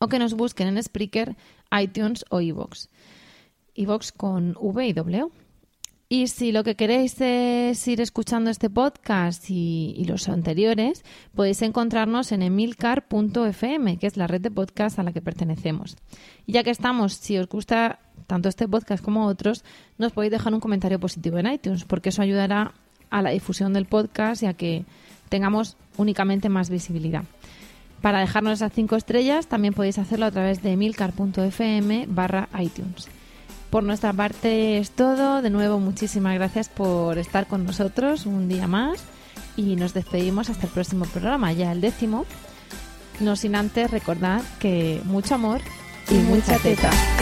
o 0.00 0.08
que 0.08 0.18
nos 0.18 0.34
busquen 0.34 0.66
en 0.66 0.82
Spreaker, 0.82 1.36
iTunes 1.80 2.24
o 2.30 2.40
iVoox. 2.40 2.88
iVoox 3.74 4.12
con 4.12 4.56
V 4.58 4.86
y 4.88 4.92
W. 4.92 5.28
Y 6.08 6.26
si 6.26 6.50
lo 6.50 6.64
que 6.64 6.74
queréis 6.74 7.18
es 7.20 7.88
ir 7.88 8.00
escuchando 8.00 8.50
este 8.50 8.68
podcast 8.68 9.48
y, 9.48 9.94
y 9.96 10.04
los 10.04 10.28
anteriores, 10.28 11.04
podéis 11.34 11.62
encontrarnos 11.62 12.32
en 12.32 12.42
emilcar.fm, 12.42 13.98
que 13.98 14.06
es 14.08 14.16
la 14.16 14.26
red 14.26 14.40
de 14.40 14.50
podcast 14.50 14.98
a 14.98 15.04
la 15.04 15.12
que 15.12 15.22
pertenecemos. 15.22 15.96
Y 16.44 16.52
ya 16.52 16.64
que 16.64 16.70
estamos, 16.70 17.14
si 17.14 17.38
os 17.38 17.48
gusta 17.48 18.00
tanto 18.32 18.48
este 18.48 18.66
podcast 18.66 19.04
como 19.04 19.26
otros, 19.26 19.62
nos 19.98 20.12
podéis 20.12 20.32
dejar 20.32 20.54
un 20.54 20.60
comentario 20.60 20.98
positivo 20.98 21.36
en 21.36 21.52
iTunes, 21.52 21.84
porque 21.84 22.08
eso 22.08 22.22
ayudará 22.22 22.72
a 23.10 23.20
la 23.20 23.28
difusión 23.28 23.74
del 23.74 23.84
podcast 23.84 24.42
y 24.42 24.46
a 24.46 24.54
que 24.54 24.86
tengamos 25.28 25.76
únicamente 25.98 26.48
más 26.48 26.70
visibilidad. 26.70 27.24
Para 28.00 28.20
dejarnos 28.20 28.54
esas 28.54 28.72
cinco 28.72 28.96
estrellas 28.96 29.48
también 29.48 29.74
podéis 29.74 29.98
hacerlo 29.98 30.24
a 30.24 30.30
través 30.30 30.62
de 30.62 30.72
emilcar.fm 30.72 32.06
barra 32.08 32.48
iTunes. 32.58 33.06
Por 33.68 33.84
nuestra 33.84 34.14
parte 34.14 34.78
es 34.78 34.92
todo. 34.92 35.42
De 35.42 35.50
nuevo, 35.50 35.78
muchísimas 35.78 36.34
gracias 36.34 36.70
por 36.70 37.18
estar 37.18 37.46
con 37.46 37.66
nosotros 37.66 38.24
un 38.24 38.48
día 38.48 38.66
más 38.66 39.04
y 39.58 39.76
nos 39.76 39.92
despedimos 39.92 40.48
hasta 40.48 40.68
el 40.68 40.72
próximo 40.72 41.04
programa, 41.04 41.52
ya 41.52 41.70
el 41.70 41.82
décimo. 41.82 42.24
No 43.20 43.36
sin 43.36 43.56
antes 43.56 43.90
recordar 43.90 44.40
que 44.58 45.02
mucho 45.04 45.34
amor 45.34 45.60
y, 46.10 46.14
mucha 46.14 46.56
teta. 46.56 46.90
With 46.90 47.21